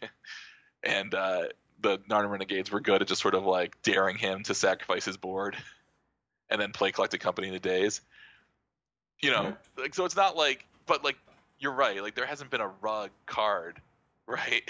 and 0.82 1.14
uh, 1.14 1.44
the 1.80 1.98
Narnam 2.10 2.30
Renegades 2.30 2.70
were 2.70 2.80
good 2.80 3.02
at 3.02 3.08
just 3.08 3.20
sort 3.20 3.34
of 3.34 3.44
like 3.44 3.80
daring 3.82 4.16
him 4.16 4.42
to 4.44 4.54
sacrifice 4.54 5.04
his 5.04 5.16
board, 5.16 5.56
and 6.50 6.60
then 6.60 6.72
play 6.72 6.92
collected 6.92 7.18
company 7.20 7.48
in 7.48 7.54
the 7.54 7.60
days. 7.60 8.00
You 9.20 9.30
know, 9.30 9.56
like 9.76 9.94
so 9.94 10.04
it's 10.04 10.16
not 10.16 10.36
like, 10.36 10.66
but 10.86 11.04
like 11.04 11.16
you're 11.58 11.72
right. 11.72 12.02
Like 12.02 12.14
there 12.14 12.26
hasn't 12.26 12.50
been 12.50 12.60
a 12.60 12.68
rug 12.80 13.10
card, 13.26 13.80
right? 14.26 14.62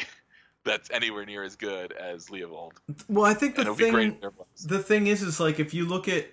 That's 0.64 0.90
anywhere 0.90 1.26
near 1.26 1.42
as 1.42 1.56
good 1.56 1.92
as 1.92 2.26
Leovold, 2.26 2.72
Well, 3.08 3.24
I 3.24 3.34
think 3.34 3.56
the 3.56 3.64
thing 3.74 3.94
if 3.94 4.20
there 4.20 4.30
was. 4.30 4.64
the 4.64 4.78
thing 4.78 5.06
is 5.08 5.22
is 5.22 5.40
like 5.40 5.58
if 5.58 5.74
you 5.74 5.86
look 5.86 6.08
at 6.08 6.26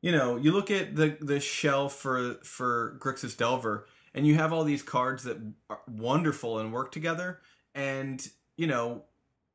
you 0.00 0.12
know 0.12 0.36
you 0.36 0.52
look 0.52 0.70
at 0.70 0.94
the 0.94 1.16
the 1.20 1.40
shelf 1.40 1.94
for 1.94 2.34
for 2.44 2.96
Grixis 3.00 3.36
Delver 3.36 3.86
and 4.14 4.26
you 4.26 4.36
have 4.36 4.52
all 4.52 4.64
these 4.64 4.82
cards 4.82 5.24
that 5.24 5.38
are 5.68 5.80
wonderful 5.88 6.58
and 6.60 6.72
work 6.72 6.92
together 6.92 7.40
and 7.74 8.26
you 8.56 8.66
know 8.68 9.02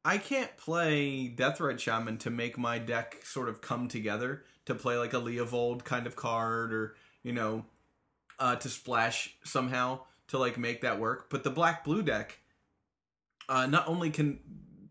I 0.04 0.18
can't 0.18 0.56
play 0.58 1.34
Deathrite 1.34 1.80
Shaman 1.80 2.18
to 2.20 2.30
make 2.30 2.58
my 2.58 2.78
deck 2.80 3.18
sort 3.24 3.48
of 3.50 3.62
come 3.62 3.88
together 3.88 4.44
to 4.66 4.76
play 4.76 4.98
like 4.98 5.14
a 5.14 5.18
Leovold 5.22 5.84
kind 5.84 6.08
of 6.08 6.16
card 6.16 6.74
or 6.74 6.96
you 7.24 7.32
know 7.32 7.66
uh, 8.40 8.56
to 8.58 8.70
splash 8.70 9.36
somehow 9.46 10.02
to 10.28 10.38
like 10.38 10.58
make 10.58 10.82
that 10.82 11.00
work 11.00 11.30
but 11.30 11.44
the 11.44 11.50
black 11.50 11.84
blue 11.86 12.02
deck 12.02 12.40
uh, 13.50 13.66
not 13.66 13.88
only 13.88 14.12
can 14.12 14.40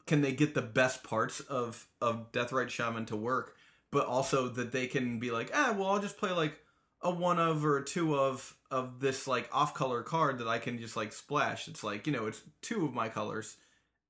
can 0.06 0.20
they 0.20 0.32
get 0.32 0.54
the 0.54 0.62
best 0.62 1.04
parts 1.04 1.40
of 1.40 1.86
of 2.00 2.32
Deathrite 2.32 2.70
Shaman 2.70 3.06
to 3.06 3.16
work, 3.16 3.54
but 3.90 4.06
also 4.06 4.48
that 4.48 4.72
they 4.72 4.86
can 4.86 5.18
be 5.18 5.30
like, 5.30 5.50
ah, 5.54 5.74
well, 5.78 5.88
I'll 5.88 6.00
just 6.00 6.18
play 6.18 6.32
like 6.32 6.58
a 7.00 7.10
one 7.10 7.38
of 7.38 7.64
or 7.64 7.78
a 7.78 7.84
two 7.84 8.16
of 8.18 8.56
of 8.70 9.00
this 9.00 9.28
like 9.28 9.48
off 9.52 9.74
color 9.74 10.02
card 10.02 10.38
that 10.38 10.48
I 10.48 10.58
can 10.58 10.78
just 10.78 10.96
like 10.96 11.12
splash. 11.12 11.68
It's 11.68 11.84
like 11.84 12.06
you 12.06 12.12
know, 12.12 12.26
it's 12.26 12.42
two 12.60 12.84
of 12.84 12.92
my 12.92 13.08
colors, 13.08 13.56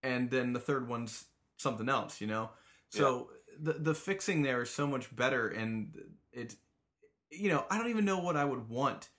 and 0.03 0.31
then 0.31 0.55
the 0.55 0.61
third 0.61 0.89
one's 0.89 1.27
something 1.59 1.89
else. 1.89 2.21
You 2.21 2.27
know, 2.27 2.51
so 2.89 3.29
the 3.61 3.75
the 3.75 3.95
fixing 3.95 4.43
there 4.43 4.63
is 4.63 4.71
so 4.71 4.87
much 4.87 5.15
better, 5.15 5.49
and 5.49 5.95
it, 6.33 6.55
you 7.31 7.51
know, 7.51 7.67
I 7.71 7.77
don't 7.77 7.91
even 7.91 8.07
know 8.07 8.19
what 8.19 8.37
I 8.37 8.45
would 8.45 8.69
want 8.71 9.11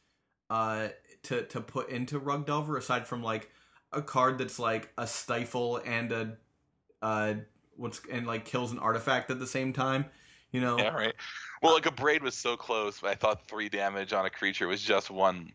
uh 0.50 0.88
to 1.24 1.44
to 1.44 1.62
put 1.62 1.90
into 1.90 2.18
Rug 2.18 2.48
Delver 2.48 2.78
aside 2.78 3.06
from 3.06 3.22
like 3.22 3.52
a 3.92 4.02
card 4.02 4.38
that's 4.38 4.60
like 4.60 4.92
a 4.98 5.08
stifle 5.08 5.82
and 5.86 6.12
a 6.12 6.38
uh 7.02 7.34
what's 7.76 8.02
and 8.12 8.28
like 8.28 8.46
kills 8.46 8.72
an 8.72 8.80
artifact 8.80 9.32
at 9.32 9.40
the 9.40 9.48
same 9.48 9.74
time. 9.74 10.06
You 10.52 10.62
know? 10.62 10.78
Yeah, 10.78 10.90
right. 10.90 11.14
Well, 11.62 11.74
like 11.74 11.84
Abrade 11.84 12.22
was 12.22 12.36
so 12.36 12.58
close, 12.58 13.00
but 13.00 13.12
I 13.12 13.16
thought 13.16 13.48
three 13.48 13.70
damage 13.70 14.14
on 14.14 14.26
a 14.26 14.30
creature 14.30 14.68
was 14.68 14.82
just 14.82 15.12
one 15.12 15.52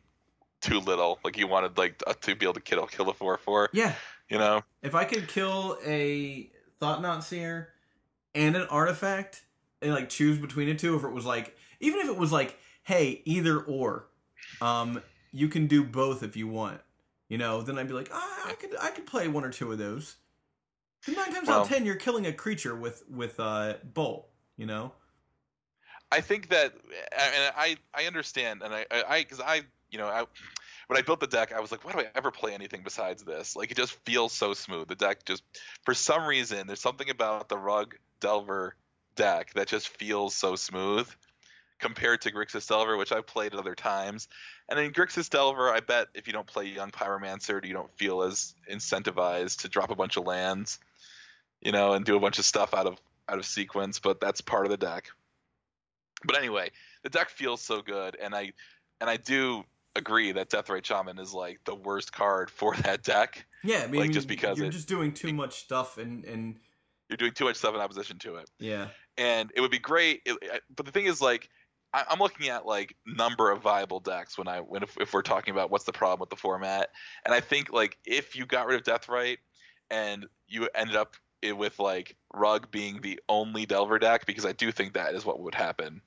too 0.60 0.80
little. 0.80 1.18
Like 1.24 1.36
you 1.36 1.46
wanted 1.46 1.76
like 1.76 1.98
to 1.98 2.36
be 2.36 2.46
able 2.46 2.54
to 2.54 2.60
kill 2.60 2.86
kill 2.86 3.08
a 3.08 3.14
four 3.14 3.36
four. 3.38 3.70
Yeah. 3.72 3.94
You 4.28 4.38
know. 4.38 4.62
If 4.82 4.94
I 4.94 5.04
could 5.04 5.28
kill 5.28 5.78
a 5.84 6.50
Thought-Knot 6.80 7.24
Seer 7.24 7.70
and 8.34 8.56
an 8.56 8.66
artifact 8.68 9.44
and 9.82 9.92
like 9.92 10.08
choose 10.08 10.38
between 10.38 10.68
the 10.68 10.74
two, 10.74 10.96
if 10.96 11.04
it 11.04 11.12
was 11.12 11.26
like 11.26 11.56
even 11.80 12.00
if 12.00 12.08
it 12.08 12.16
was 12.16 12.32
like, 12.32 12.58
hey, 12.84 13.22
either 13.24 13.58
or, 13.60 14.06
um, 14.60 15.02
you 15.32 15.48
can 15.48 15.66
do 15.66 15.84
both 15.84 16.22
if 16.22 16.36
you 16.36 16.48
want. 16.48 16.80
You 17.28 17.38
know, 17.38 17.62
then 17.62 17.78
I'd 17.78 17.88
be 17.88 17.94
like, 17.94 18.10
ah, 18.12 18.48
I 18.48 18.52
could 18.54 18.76
I 18.80 18.90
could 18.90 19.06
play 19.06 19.28
one 19.28 19.44
or 19.44 19.50
two 19.50 19.72
of 19.72 19.78
those. 19.78 20.16
'Cause 21.04 21.16
Nine 21.16 21.32
times 21.34 21.48
out 21.48 21.62
of 21.62 21.68
ten, 21.68 21.84
you're 21.84 21.96
killing 21.96 22.26
a 22.26 22.32
creature 22.32 22.74
with 22.74 23.02
with 23.08 23.38
uh 23.40 23.74
bolt. 23.82 24.28
You 24.56 24.66
know. 24.66 24.92
I 26.12 26.20
think 26.20 26.48
that, 26.50 26.72
and 26.74 27.52
I 27.56 27.76
I 27.92 28.04
understand, 28.06 28.62
and 28.62 28.72
I 28.74 28.86
I 28.90 29.20
because 29.22 29.40
I, 29.40 29.62
you 29.90 29.98
know 29.98 30.06
I. 30.06 30.26
When 30.86 30.98
I 30.98 31.02
built 31.02 31.18
the 31.18 31.26
deck, 31.26 31.50
I 31.50 31.60
was 31.60 31.72
like, 31.72 31.82
why 31.82 31.92
do 31.92 32.00
I 32.00 32.10
ever 32.14 32.30
play 32.30 32.52
anything 32.52 32.82
besides 32.84 33.22
this? 33.24 33.56
Like, 33.56 33.70
it 33.70 33.76
just 33.78 33.92
feels 34.04 34.34
so 34.34 34.52
smooth. 34.52 34.86
The 34.86 34.94
deck 34.94 35.24
just, 35.24 35.42
for 35.82 35.94
some 35.94 36.26
reason, 36.26 36.66
there's 36.66 36.82
something 36.82 37.08
about 37.08 37.48
the 37.48 37.56
Rug 37.56 37.94
Delver 38.20 38.76
deck 39.16 39.54
that 39.54 39.66
just 39.66 39.88
feels 39.88 40.34
so 40.34 40.56
smooth 40.56 41.08
compared 41.78 42.20
to 42.20 42.32
Grixis 42.32 42.68
Delver, 42.68 42.98
which 42.98 43.12
I've 43.12 43.26
played 43.26 43.54
at 43.54 43.58
other 43.58 43.74
times. 43.74 44.28
And 44.68 44.78
in 44.78 44.92
Grixis 44.92 45.28
Delver, 45.28 45.70
I 45.70 45.80
bet 45.80 46.08
if 46.14 46.26
you 46.26 46.32
don't 46.32 46.46
play 46.46 46.64
Young 46.66 46.90
Pyromancer, 46.90 47.64
you 47.64 47.74
don't 47.74 47.90
feel 47.98 48.22
as 48.22 48.54
incentivized 48.70 49.60
to 49.60 49.68
drop 49.68 49.90
a 49.90 49.94
bunch 49.94 50.16
of 50.16 50.24
lands, 50.24 50.78
you 51.60 51.70
know, 51.72 51.92
and 51.92 52.04
do 52.04 52.16
a 52.16 52.20
bunch 52.20 52.38
of 52.38 52.44
stuff 52.44 52.72
out 52.74 52.86
of 52.86 52.96
out 53.28 53.38
of 53.38 53.44
sequence. 53.44 53.98
But 53.98 54.20
that's 54.20 54.40
part 54.40 54.64
of 54.64 54.70
the 54.70 54.76
deck. 54.78 55.08
But 56.24 56.36
anyway, 56.38 56.70
the 57.02 57.10
deck 57.10 57.28
feels 57.28 57.60
so 57.60 57.82
good, 57.82 58.16
and 58.20 58.34
I 58.34 58.52
and 59.00 59.10
I 59.10 59.16
do 59.18 59.64
agree 59.96 60.32
that 60.32 60.50
Deathrite 60.50 60.84
Shaman 60.84 61.18
is 61.18 61.32
like 61.34 61.60
the 61.64 61.74
worst 61.74 62.12
card 62.12 62.50
for 62.50 62.74
that 62.82 63.02
deck. 63.02 63.44
Yeah, 63.62 63.82
I 63.84 63.86
mean, 63.86 64.00
Like, 64.00 64.10
just 64.12 64.28
because 64.28 64.58
you're 64.58 64.66
it- 64.68 64.70
just 64.72 64.88
doing 64.88 65.12
too 65.12 65.32
much 65.34 65.60
stuff 65.60 65.98
and 65.98 66.24
and 66.24 66.56
You're 67.10 67.18
doing 67.18 67.32
too 67.32 67.44
much 67.44 67.56
stuff 67.56 67.74
in 67.74 67.80
opposition 67.80 68.18
to 68.20 68.36
it. 68.36 68.48
yeah, 68.58 68.88
and 69.18 69.52
it 69.54 69.60
would 69.60 69.70
be 69.70 69.78
great. 69.78 70.22
It, 70.24 70.62
but 70.74 70.86
the 70.86 70.92
thing 70.92 71.04
is, 71.04 71.20
like, 71.20 71.50
I, 71.94 72.04
I'm 72.10 72.18
looking 72.18 72.48
at 72.48 72.66
like 72.66 72.96
number 73.06 73.50
of 73.50 73.62
viable 73.62 74.00
decks 74.00 74.36
when 74.36 74.48
I 74.48 74.60
when 74.60 74.82
if, 74.82 74.96
if 75.00 75.14
we're 75.14 75.22
talking 75.22 75.52
about 75.52 75.70
what's 75.70 75.84
the 75.84 75.92
problem 75.92 76.20
with 76.20 76.30
the 76.30 76.36
format, 76.36 76.90
and 77.24 77.32
I 77.32 77.40
think 77.40 77.72
like 77.72 77.96
if 78.04 78.36
you 78.36 78.44
got 78.44 78.66
rid 78.66 78.76
of 78.76 78.84
Deathrite 78.84 79.38
and 79.90 80.26
you 80.48 80.68
ended 80.74 80.96
up 80.96 81.16
with 81.42 81.78
like 81.78 82.16
Rug 82.34 82.70
being 82.70 83.00
the 83.00 83.20
only 83.28 83.64
Delver 83.64 83.98
deck, 83.98 84.26
because 84.26 84.44
I 84.44 84.52
do 84.52 84.72
think 84.72 84.94
that 84.94 85.14
is 85.14 85.24
what 85.24 85.40
would 85.40 85.54
happen. 85.54 86.02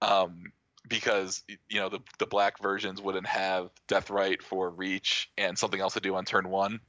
Um, 0.00 0.52
because 0.88 1.42
you 1.68 1.80
know 1.80 1.90
the 1.90 2.00
the 2.18 2.26
black 2.26 2.60
versions 2.60 3.02
wouldn't 3.02 3.26
have 3.26 3.70
Deathrite 3.88 4.42
for 4.42 4.70
reach 4.70 5.30
and 5.36 5.58
something 5.58 5.80
else 5.80 5.94
to 5.94 6.00
do 6.00 6.14
on 6.14 6.24
turn 6.24 6.48
one, 6.48 6.80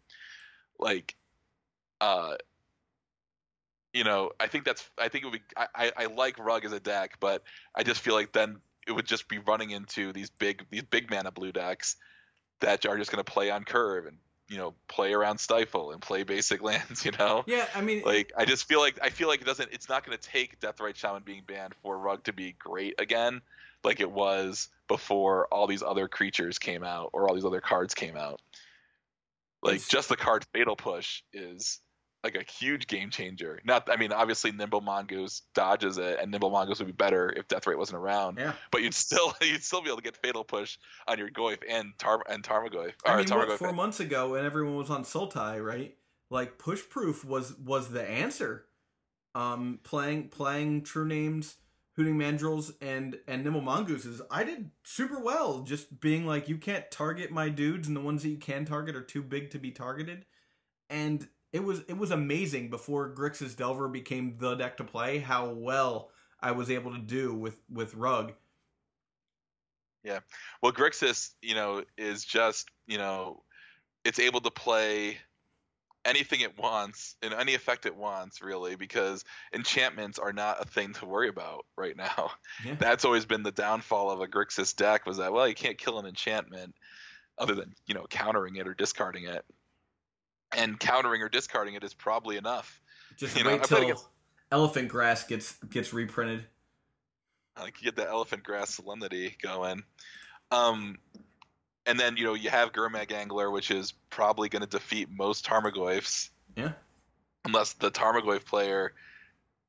like, 0.79 1.15
uh, 1.99 2.35
you 3.93 4.03
know, 4.03 4.31
I 4.39 4.47
think 4.47 4.65
that's 4.65 4.87
I 4.97 5.07
think 5.09 5.23
it 5.23 5.27
would 5.27 5.39
be 5.39 5.45
I, 5.57 5.67
I, 5.75 5.91
I 5.97 6.05
like 6.05 6.37
Rug 6.39 6.65
as 6.65 6.71
a 6.71 6.79
deck, 6.79 7.17
but 7.19 7.43
I 7.75 7.83
just 7.83 8.01
feel 8.01 8.13
like 8.13 8.31
then 8.31 8.57
it 8.87 8.91
would 8.91 9.05
just 9.05 9.27
be 9.27 9.39
running 9.39 9.71
into 9.71 10.13
these 10.13 10.29
big 10.29 10.65
these 10.69 10.83
big 10.83 11.09
mana 11.09 11.31
blue 11.31 11.51
decks 11.51 11.95
that 12.61 12.85
are 12.85 12.97
just 12.97 13.11
gonna 13.11 13.23
play 13.23 13.49
on 13.49 13.63
curve 13.63 14.05
and 14.05 14.17
you 14.47 14.57
know 14.57 14.73
play 14.87 15.13
around 15.13 15.39
stifle 15.39 15.91
and 15.91 16.01
play 16.01 16.23
basic 16.23 16.61
lands, 16.63 17.03
you 17.03 17.11
know. 17.17 17.43
yeah. 17.47 17.65
I 17.75 17.81
mean, 17.81 18.03
Like 18.03 18.31
I 18.37 18.45
just 18.45 18.67
feel 18.67 18.79
like 18.79 18.99
I 19.01 19.09
feel 19.09 19.27
like 19.27 19.41
it 19.41 19.45
doesn't 19.45 19.69
it's 19.71 19.89
not 19.89 20.05
gonna 20.05 20.17
take 20.17 20.59
Deathrite 20.59 20.95
Shaman 20.95 21.23
being 21.23 21.43
banned 21.47 21.73
for 21.81 21.97
Rug 21.97 22.23
to 22.25 22.33
be 22.33 22.55
great 22.59 22.95
again, 22.99 23.41
like 23.83 23.99
it 23.99 24.11
was 24.11 24.69
before 24.87 25.47
all 25.47 25.67
these 25.67 25.83
other 25.83 26.07
creatures 26.07 26.59
came 26.59 26.83
out 26.83 27.09
or 27.13 27.27
all 27.27 27.35
these 27.35 27.45
other 27.45 27.61
cards 27.61 27.93
came 27.93 28.17
out. 28.17 28.41
Like 29.61 29.85
just 29.87 30.09
the 30.09 30.15
card 30.15 30.45
Fatal 30.53 30.75
Push 30.75 31.21
is 31.33 31.79
like 32.23 32.35
a 32.35 32.43
huge 32.43 32.87
game 32.87 33.09
changer. 33.09 33.59
Not 33.63 33.89
I 33.91 33.95
mean 33.95 34.11
obviously 34.11 34.51
Nimble 34.51 34.81
Mongoose 34.81 35.43
dodges 35.53 35.97
it 35.97 36.19
and 36.21 36.31
Nimble 36.31 36.49
Mongoose 36.49 36.79
would 36.79 36.87
be 36.87 36.91
better 36.91 37.31
if 37.35 37.47
Deathrite 37.47 37.77
wasn't 37.77 37.99
around. 37.99 38.37
yeah. 38.37 38.53
But 38.71 38.81
you'd 38.83 38.93
still 38.93 39.33
you'd 39.41 39.63
still 39.63 39.81
be 39.81 39.87
able 39.87 39.97
to 39.97 40.03
get 40.03 40.17
Fatal 40.17 40.43
Push 40.43 40.77
on 41.07 41.17
your 41.17 41.29
Goyf 41.29 41.59
and 41.69 41.93
Tar 41.97 42.21
and 42.29 42.43
Tarmogoyf. 42.43 42.93
I 43.05 43.17
mean, 43.17 43.29
what, 43.29 43.57
four 43.57 43.69
and- 43.69 43.77
months 43.77 43.99
ago, 43.99 44.31
when 44.31 44.45
everyone 44.45 44.75
was 44.75 44.89
on 44.89 45.03
Sultai, 45.03 45.63
right? 45.63 45.95
Like 46.29 46.57
push 46.57 46.81
proof 46.89 47.23
was 47.25 47.57
was 47.57 47.89
the 47.89 48.03
answer. 48.07 48.65
Um, 49.35 49.79
playing 49.83 50.29
playing 50.29 50.81
True 50.83 51.05
Names, 51.05 51.55
Hooting 51.95 52.17
Mandrills, 52.17 52.73
and 52.81 53.17
and 53.27 53.43
Nimble 53.43 53.61
Mongooses, 53.61 54.21
I 54.29 54.43
did 54.43 54.71
super 54.83 55.19
well. 55.19 55.61
Just 55.61 55.99
being 56.01 56.25
like, 56.25 56.49
you 56.49 56.57
can't 56.57 56.89
target 56.91 57.31
my 57.31 57.47
dudes, 57.49 57.87
and 57.87 57.95
the 57.95 58.01
ones 58.01 58.23
that 58.23 58.29
you 58.29 58.37
can 58.37 58.65
target 58.65 58.95
are 58.95 59.03
too 59.03 59.21
big 59.23 59.51
to 59.51 59.59
be 59.59 59.71
targeted. 59.71 60.25
And 60.89 61.27
it 61.51 61.63
was 61.63 61.81
it 61.87 61.97
was 61.97 62.11
amazing 62.11 62.69
before 62.69 63.13
Grixis 63.13 63.55
Delver 63.55 63.87
became 63.87 64.35
the 64.37 64.55
deck 64.55 64.77
to 64.77 64.83
play. 64.83 65.19
How 65.19 65.49
well 65.49 66.11
I 66.39 66.51
was 66.51 66.69
able 66.69 66.93
to 66.93 66.99
do 66.99 67.33
with 67.33 67.57
with 67.69 67.95
Rug. 67.95 68.33
Yeah, 70.03 70.19
well, 70.61 70.71
Grixis, 70.71 71.31
you 71.41 71.55
know, 71.55 71.83
is 71.97 72.23
just, 72.23 72.69
you 72.87 72.97
know, 72.97 73.43
it's 74.05 74.19
able 74.19 74.39
to 74.41 74.51
play 74.51 75.17
anything 76.05 76.39
it 76.39 76.57
wants 76.57 77.15
in 77.21 77.33
any 77.33 77.53
effect 77.53 77.85
it 77.85 77.95
wants, 77.95 78.41
really, 78.41 78.75
because 78.75 79.25
enchantments 79.53 80.17
are 80.17 80.31
not 80.31 80.61
a 80.61 80.65
thing 80.65 80.93
to 80.93 81.05
worry 81.05 81.27
about 81.27 81.65
right 81.77 81.97
now. 81.97 82.31
Yeah. 82.65 82.75
That's 82.79 83.03
always 83.03 83.25
been 83.25 83.43
the 83.43 83.51
downfall 83.51 84.09
of 84.09 84.21
a 84.21 84.27
Grixis 84.27 84.75
deck 84.75 85.05
was 85.05 85.17
that, 85.17 85.33
well, 85.33 85.47
you 85.47 85.55
can't 85.55 85.77
kill 85.77 85.99
an 85.99 86.05
enchantment 86.05 86.75
other 87.37 87.55
than, 87.55 87.73
you 87.85 87.93
know, 87.93 88.05
countering 88.09 88.55
it 88.55 88.67
or 88.67 88.73
discarding 88.73 89.25
it. 89.25 89.43
And 90.55 90.79
countering 90.79 91.21
or 91.21 91.29
discarding 91.29 91.75
it 91.75 91.83
is 91.83 91.93
probably 91.93 92.37
enough. 92.37 92.81
Just 93.17 93.37
You 93.37 93.45
wait 93.45 93.53
I 93.53 93.57
bet 93.57 93.67
till 93.67 93.81
against- 93.83 94.07
Elephant 94.51 94.87
Grass 94.89 95.23
gets 95.25 95.53
gets 95.69 95.93
reprinted. 95.93 96.45
like 97.59 97.79
you 97.81 97.85
get 97.85 97.95
the 97.95 98.07
elephant 98.07 98.41
grass 98.43 98.73
solemnity 98.75 99.35
going 99.43 99.83
um 100.49 100.97
and 101.85 101.99
then 101.99 102.15
you 102.17 102.23
know 102.23 102.33
you 102.33 102.49
have 102.49 102.71
Gurmag 102.71 103.11
Angler 103.11 103.51
which 103.51 103.69
is 103.69 103.91
probably 104.09 104.47
going 104.49 104.61
to 104.61 104.67
defeat 104.67 105.09
most 105.11 105.45
Tarmogoyfs 105.45 106.29
Yeah. 106.55 106.71
unless 107.45 107.73
the 107.73 107.91
Tarmogoyf 107.91 108.45
player 108.45 108.93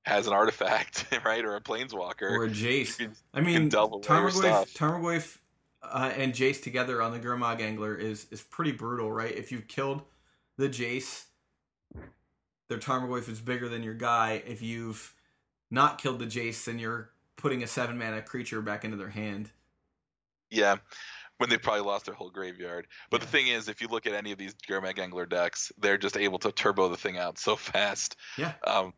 has 0.06 0.26
an 0.28 0.32
artifact 0.32 1.06
right 1.24 1.44
or 1.44 1.56
a 1.56 1.60
planeswalker 1.60 2.30
Or 2.30 2.44
a 2.44 2.48
Jace. 2.48 2.96
Can- 2.96 3.12
I 3.34 3.40
mean, 3.42 3.68
Tarmogoyf. 3.70 4.72
Tarmogoyf 4.74 5.38
uh, 5.82 6.12
and 6.16 6.32
Jace 6.32 6.62
together 6.62 7.02
on 7.02 7.12
the 7.12 7.18
Gurmag 7.18 7.60
Angler 7.60 7.94
is 7.96 8.26
is 8.30 8.40
pretty 8.40 8.72
brutal, 8.72 9.10
right? 9.12 9.34
If 9.36 9.50
you've 9.52 9.66
killed 9.68 10.02
the 10.60 10.68
Jace, 10.68 11.24
their 12.68 12.78
Tarmogoyf 12.78 13.28
is 13.28 13.40
bigger 13.40 13.68
than 13.68 13.82
your 13.82 13.94
guy. 13.94 14.42
If 14.46 14.62
you've 14.62 15.14
not 15.70 15.98
killed 16.00 16.18
the 16.18 16.26
Jace, 16.26 16.64
then 16.64 16.78
you're 16.78 17.10
putting 17.36 17.62
a 17.62 17.66
seven 17.66 17.96
mana 17.98 18.22
creature 18.22 18.60
back 18.60 18.84
into 18.84 18.96
their 18.96 19.08
hand. 19.08 19.50
yeah 20.50 20.76
when 21.38 21.48
they 21.48 21.56
probably 21.56 21.80
lost 21.80 22.04
their 22.04 22.14
whole 22.14 22.28
graveyard 22.28 22.86
but 23.10 23.20
Yeah. 23.20 23.24
the 23.24 23.30
thing 23.30 23.46
is 23.48 23.68
if 23.68 23.80
you 23.80 23.88
look 23.88 24.06
at 24.06 24.12
any 24.12 24.30
of 24.32 24.36
these 24.38 24.54
Gurmag 24.68 24.98
Angler 24.98 25.24
decks 25.24 25.72
they're 25.78 25.96
just 25.96 26.18
able 26.18 26.38
to 26.40 26.52
turbo 26.52 26.88
the 26.90 26.98
thing 26.98 27.16
out 27.16 27.38
so 27.38 27.56
fast 27.72 28.16
Yeah. 28.36 28.52
um, 28.66 28.92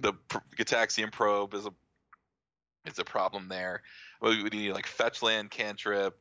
the 0.00 0.14
Gitaxian 0.56 1.12
probe 1.12 1.52
is 1.54 1.66
a 1.66 1.70
is 2.86 2.98
a 2.98 3.04
problem 3.04 3.48
there. 3.48 3.82
We 4.22 4.42
need 4.44 4.72
like 4.72 4.86
fetch 4.86 5.22
land 5.22 5.50
cantrip, 5.50 6.18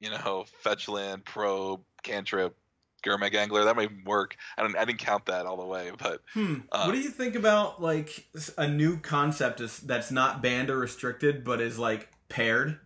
you 0.00 0.10
know, 0.10 0.44
fetch 0.62 0.88
land 0.88 1.24
probe 1.24 1.82
cantrip, 2.02 2.56
Gurmag 3.02 3.34
Angler. 3.34 3.64
That 3.64 3.76
might 3.76 3.90
work. 4.04 4.36
I 4.56 4.62
don't. 4.62 4.76
I 4.76 4.84
didn't 4.84 4.98
count 5.00 5.26
that 5.26 5.46
all 5.46 5.56
the 5.56 5.64
way, 5.66 5.90
but 5.98 6.22
Hmm. 6.32 6.56
Uh, 6.70 6.84
what 6.84 6.92
do 6.92 7.00
you 7.00 7.10
think 7.10 7.34
about 7.34 7.82
like 7.82 8.26
a 8.58 8.66
new 8.68 8.98
concept 8.98 9.60
is, 9.60 9.78
that's 9.80 10.10
not 10.10 10.42
banned 10.42 10.70
or 10.70 10.78
restricted, 10.78 11.44
but 11.44 11.60
is 11.60 11.78
like 11.78 12.08
paired? 12.28 12.78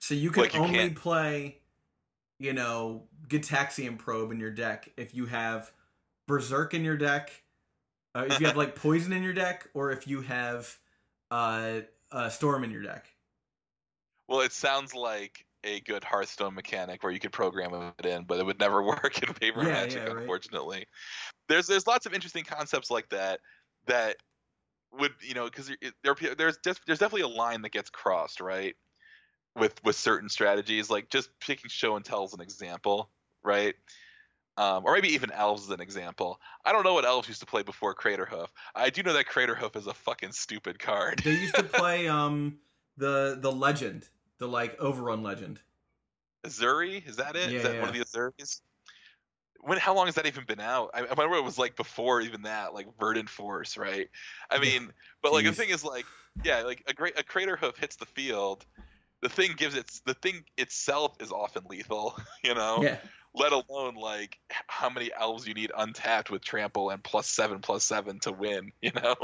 So 0.00 0.14
you 0.14 0.30
can 0.30 0.44
you 0.52 0.60
only 0.60 0.74
can't- 0.78 0.96
play, 0.96 1.58
you 2.38 2.52
know, 2.52 3.08
Gitaxian 3.28 3.98
Probe 3.98 4.30
in 4.32 4.38
your 4.40 4.50
deck 4.52 4.90
if 4.96 5.14
you 5.14 5.26
have 5.26 5.72
Berserk 6.28 6.74
in 6.74 6.84
your 6.84 6.96
deck, 6.96 7.30
uh, 8.14 8.26
if 8.28 8.40
you 8.40 8.46
have 8.46 8.56
like 8.56 8.74
Poison 8.82 9.12
in 9.12 9.22
your 9.22 9.32
deck, 9.32 9.68
or 9.74 9.90
if 9.90 10.06
you 10.06 10.20
have 10.22 10.76
uh, 11.30 11.80
uh, 12.12 12.28
Storm 12.28 12.62
in 12.64 12.70
your 12.70 12.82
deck. 12.82 13.06
well, 14.28 14.40
it 14.40 14.52
sounds 14.52 14.94
like 14.94 15.45
a 15.66 15.80
good 15.80 16.04
Hearthstone 16.04 16.54
mechanic 16.54 17.02
where 17.02 17.12
you 17.12 17.20
could 17.20 17.32
program 17.32 17.92
it 17.98 18.06
in, 18.06 18.24
but 18.24 18.38
it 18.40 18.46
would 18.46 18.60
never 18.60 18.82
work 18.84 19.22
in 19.22 19.34
paper 19.34 19.66
Yeah, 19.66 19.70
magic, 19.70 20.04
yeah, 20.04 20.08
right. 20.08 20.34
unfortunately. 20.34 20.86
There's 21.48 21.66
there's 21.68 21.86
lots 21.86 22.06
of 22.06 22.14
interesting 22.14 22.44
concepts 22.44 22.90
like 22.90 23.08
that 23.10 23.40
that 23.86 24.16
would 24.92 25.14
you 25.22 25.34
know 25.34 25.46
because 25.46 25.70
there 26.02 26.14
there's 26.36 26.58
there's 26.64 26.98
definitely 26.98 27.22
a 27.22 27.28
line 27.28 27.62
that 27.62 27.70
gets 27.72 27.90
crossed 27.90 28.40
right 28.40 28.76
with 29.56 29.82
with 29.84 29.96
certain 29.96 30.28
strategies 30.28 30.90
like 30.90 31.10
just 31.10 31.30
picking 31.40 31.70
show 31.70 31.96
and 31.96 32.04
tell 32.04 32.24
as 32.24 32.34
an 32.34 32.40
example 32.40 33.12
right 33.44 33.74
Um, 34.58 34.84
or 34.86 34.94
maybe 34.94 35.08
even 35.08 35.30
elves 35.32 35.64
as 35.64 35.70
an 35.70 35.80
example. 35.82 36.40
I 36.64 36.72
don't 36.72 36.84
know 36.84 36.94
what 36.94 37.04
elves 37.04 37.28
used 37.28 37.40
to 37.40 37.46
play 37.46 37.62
before 37.62 37.94
Craterhoof. 37.94 38.52
I 38.74 38.90
do 38.90 39.02
know 39.02 39.12
that 39.14 39.26
Craterhoof 39.26 39.76
is 39.76 39.86
a 39.86 39.94
fucking 39.94 40.32
stupid 40.32 40.78
card. 40.78 41.22
They 41.22 41.32
used 41.32 41.56
to 41.56 41.64
play 41.64 42.08
um 42.08 42.60
the 42.96 43.36
the 43.40 43.52
legend, 43.52 44.08
the 44.38 44.48
like 44.48 44.78
overrun 44.80 45.22
legend. 45.22 45.60
Ezuri, 46.46 47.06
is 47.06 47.16
that 47.16 47.36
it? 47.36 47.48
Is 47.48 47.52
Yeah, 47.52 47.56
is 47.58 47.62
that 47.64 47.74
yeah. 47.74 47.80
one 47.80 47.88
of 47.88 47.94
the 47.94 48.04
Ezuris? 48.04 48.60
When 49.60 49.78
how 49.78 49.94
long 49.94 50.06
has 50.06 50.14
that 50.14 50.26
even 50.26 50.44
been 50.44 50.60
out? 50.60 50.90
I, 50.94 51.00
I 51.00 51.10
remember 51.10 51.36
it 51.36 51.44
was 51.44 51.58
like 51.58 51.76
before 51.76 52.20
even 52.20 52.42
that, 52.42 52.72
like 52.72 52.86
Verdant 53.00 53.28
Force, 53.28 53.76
right? 53.76 54.08
I 54.50 54.58
mean, 54.58 54.92
but 55.22 55.32
like 55.32 55.44
the 55.44 55.52
thing 55.52 55.70
is 55.70 55.84
like, 55.84 56.04
yeah, 56.44 56.62
like 56.62 56.84
a 56.86 56.94
great 56.94 57.18
a 57.18 57.24
Craterhoof 57.24 57.76
hits 57.78 57.96
the 57.96 58.06
field. 58.06 58.64
The 59.22 59.28
thing 59.28 59.52
gives 59.56 59.74
its 59.74 60.00
the 60.00 60.14
thing 60.14 60.44
itself 60.56 61.16
is 61.20 61.32
often 61.32 61.64
lethal, 61.68 62.16
you 62.44 62.54
know. 62.54 62.82
Yeah, 62.82 62.98
Let 63.34 63.52
alone 63.52 63.96
like 63.96 64.38
how 64.68 64.88
many 64.88 65.10
elves 65.18 65.48
you 65.48 65.54
need 65.54 65.72
untapped 65.76 66.30
with 66.30 66.44
trample 66.44 66.90
and 66.90 67.02
plus 67.02 67.26
seven 67.26 67.60
plus 67.60 67.82
seven 67.82 68.20
to 68.20 68.32
win, 68.32 68.72
you 68.82 68.92
know. 68.94 69.16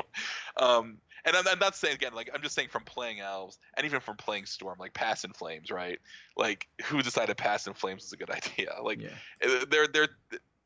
Um, 0.57 0.99
and 1.25 1.37
I'm, 1.37 1.47
I'm 1.47 1.59
not 1.59 1.77
saying 1.77 1.95
again, 1.95 2.15
like 2.15 2.31
I'm 2.35 2.43
just 2.43 2.55
saying 2.55 2.69
from 2.69 2.85
playing 2.85 3.21
elves 3.21 3.59
and 3.77 3.87
even 3.87 4.01
from 4.01 4.17
playing 4.17 4.47
storm, 4.47 4.77
like 4.79 4.93
Past 4.95 5.25
in 5.25 5.33
Flames, 5.33 5.71
right? 5.71 5.99
Like 6.37 6.69
who 6.85 7.03
decided 7.03 7.37
Past 7.37 7.67
in 7.67 7.75
Flames 7.75 8.05
is 8.05 8.13
a 8.13 8.17
good 8.17 8.31
idea? 8.31 8.75
Like 8.83 9.01
yeah, 9.01 9.11
uh, 9.45 9.65
they're 9.71 9.87
they're 9.87 10.09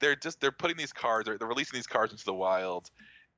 they're 0.00 0.16
just 0.16 0.40
they're 0.40 0.52
putting 0.52 0.76
these 0.76 0.92
cards 0.92 1.26
they're, 1.26 1.38
they're 1.38 1.48
releasing 1.48 1.76
these 1.76 1.86
cards 1.86 2.12
into 2.12 2.24
the 2.24 2.34
wild 2.34 2.90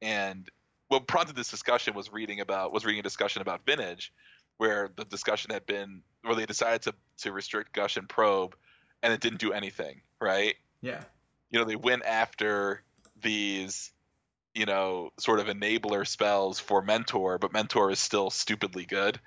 and 0.03 0.49
what 0.89 1.07
prompted 1.07 1.37
this 1.37 1.51
discussion 1.51 1.95
was 1.95 2.13
reading 2.13 2.41
about 2.41 2.73
was 2.73 2.85
reading 2.85 3.01
a 3.01 3.03
discussion 3.03 3.43
about 3.43 3.65
vintage 3.67 4.13
where 4.57 4.91
the 4.97 5.05
discussion 5.05 5.51
had 5.53 5.67
been 5.67 6.03
where 6.23 6.35
they 6.35 6.47
decided 6.47 6.83
to 6.83 6.95
to 7.19 7.33
restrict 7.33 7.73
gush 7.73 7.97
and 7.97 8.09
probe 8.09 8.57
and 9.03 9.13
it 9.13 9.21
didn't 9.21 9.41
do 9.41 9.53
anything 9.53 10.01
right 10.21 10.57
yeah, 10.81 11.03
you 11.51 11.59
know 11.59 11.65
they 11.65 11.77
went 11.77 12.05
after 12.05 12.83
these 13.21 13.93
you 14.59 14.67
know 14.67 15.11
sort 15.19 15.41
of 15.41 15.47
enabler 15.47 16.07
spells 16.07 16.59
for 16.59 16.83
mentor 16.83 17.39
but 17.39 17.53
mentor 17.53 17.91
is 17.91 18.01
still 18.01 18.29
stupidly 18.31 18.85
good 18.85 19.21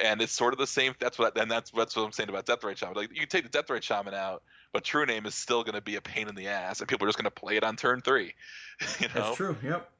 and 0.00 0.20
it's 0.20 0.32
sort 0.32 0.52
of 0.52 0.58
the 0.58 0.66
same 0.66 0.94
that's 0.98 1.18
what 1.18 1.38
and 1.38 1.50
that's 1.50 1.70
that's 1.70 1.94
what 1.96 2.04
i'm 2.04 2.12
saying 2.12 2.28
about 2.28 2.44
Deathrite 2.46 2.76
Shaman 2.76 2.94
like 2.96 3.10
you 3.10 3.20
can 3.20 3.28
take 3.28 3.50
the 3.50 3.56
Deathrite 3.58 3.82
Shaman 3.82 4.14
out 4.14 4.42
but 4.72 4.84
true 4.84 5.06
name 5.06 5.26
is 5.26 5.34
still 5.34 5.62
going 5.62 5.74
to 5.76 5.80
be 5.80 5.96
a 5.96 6.00
pain 6.00 6.28
in 6.28 6.34
the 6.34 6.48
ass 6.48 6.80
and 6.80 6.88
people 6.88 7.06
are 7.06 7.08
just 7.08 7.18
going 7.18 7.24
to 7.24 7.30
play 7.30 7.56
it 7.56 7.64
on 7.64 7.76
turn 7.76 8.00
three 8.00 8.34
you 9.00 9.08
know 9.08 9.14
that's 9.14 9.36
true. 9.36 9.56
Yep. 9.62 9.90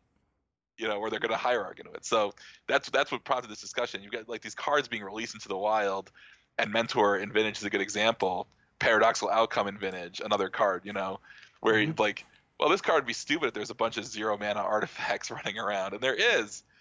you 0.77 0.89
know, 0.89 0.99
or 0.99 1.11
they're 1.11 1.21
going 1.21 1.33
to 1.33 1.37
hierarch 1.37 1.79
into 1.81 1.93
it. 1.93 2.05
So 2.05 2.33
that's 2.69 2.89
that's 2.91 3.11
what 3.11 3.25
prompted 3.25 3.51
this 3.51 3.61
discussion. 3.61 4.03
You've 4.03 4.13
got 4.13 4.29
like 4.29 4.43
these 4.43 4.55
cards 4.55 4.87
being 4.89 5.03
released 5.03 5.35
into 5.35 5.49
the 5.49 5.57
wild, 5.57 6.13
and 6.59 6.73
Mentor 6.73 7.17
in 7.19 7.33
Vintage 7.33 7.59
is 7.59 7.65
a 7.65 7.71
good 7.71 7.81
example. 7.81 8.47
Paradoxical 8.79 9.31
Outcome 9.31 9.67
in 9.67 9.79
Vintage, 9.79 10.21
another 10.25 10.49
card, 10.49 10.83
you 10.85 10.93
know, 10.93 11.19
where 11.61 11.81
you 11.81 11.89
Mhm. 11.93 11.99
like, 11.99 12.25
well, 12.59 12.69
this 12.69 12.81
card 12.81 12.97
would 13.03 13.07
be 13.07 13.13
stupid 13.13 13.47
if 13.49 13.55
there's 13.55 13.71
a 13.71 13.75
bunch 13.75 13.97
of 13.97 14.05
zero 14.07 14.37
mana 14.39 14.61
artifacts 14.61 15.31
running 15.31 15.59
around, 15.59 15.93
and 15.95 16.01
there 16.03 16.15
is. 16.15 16.63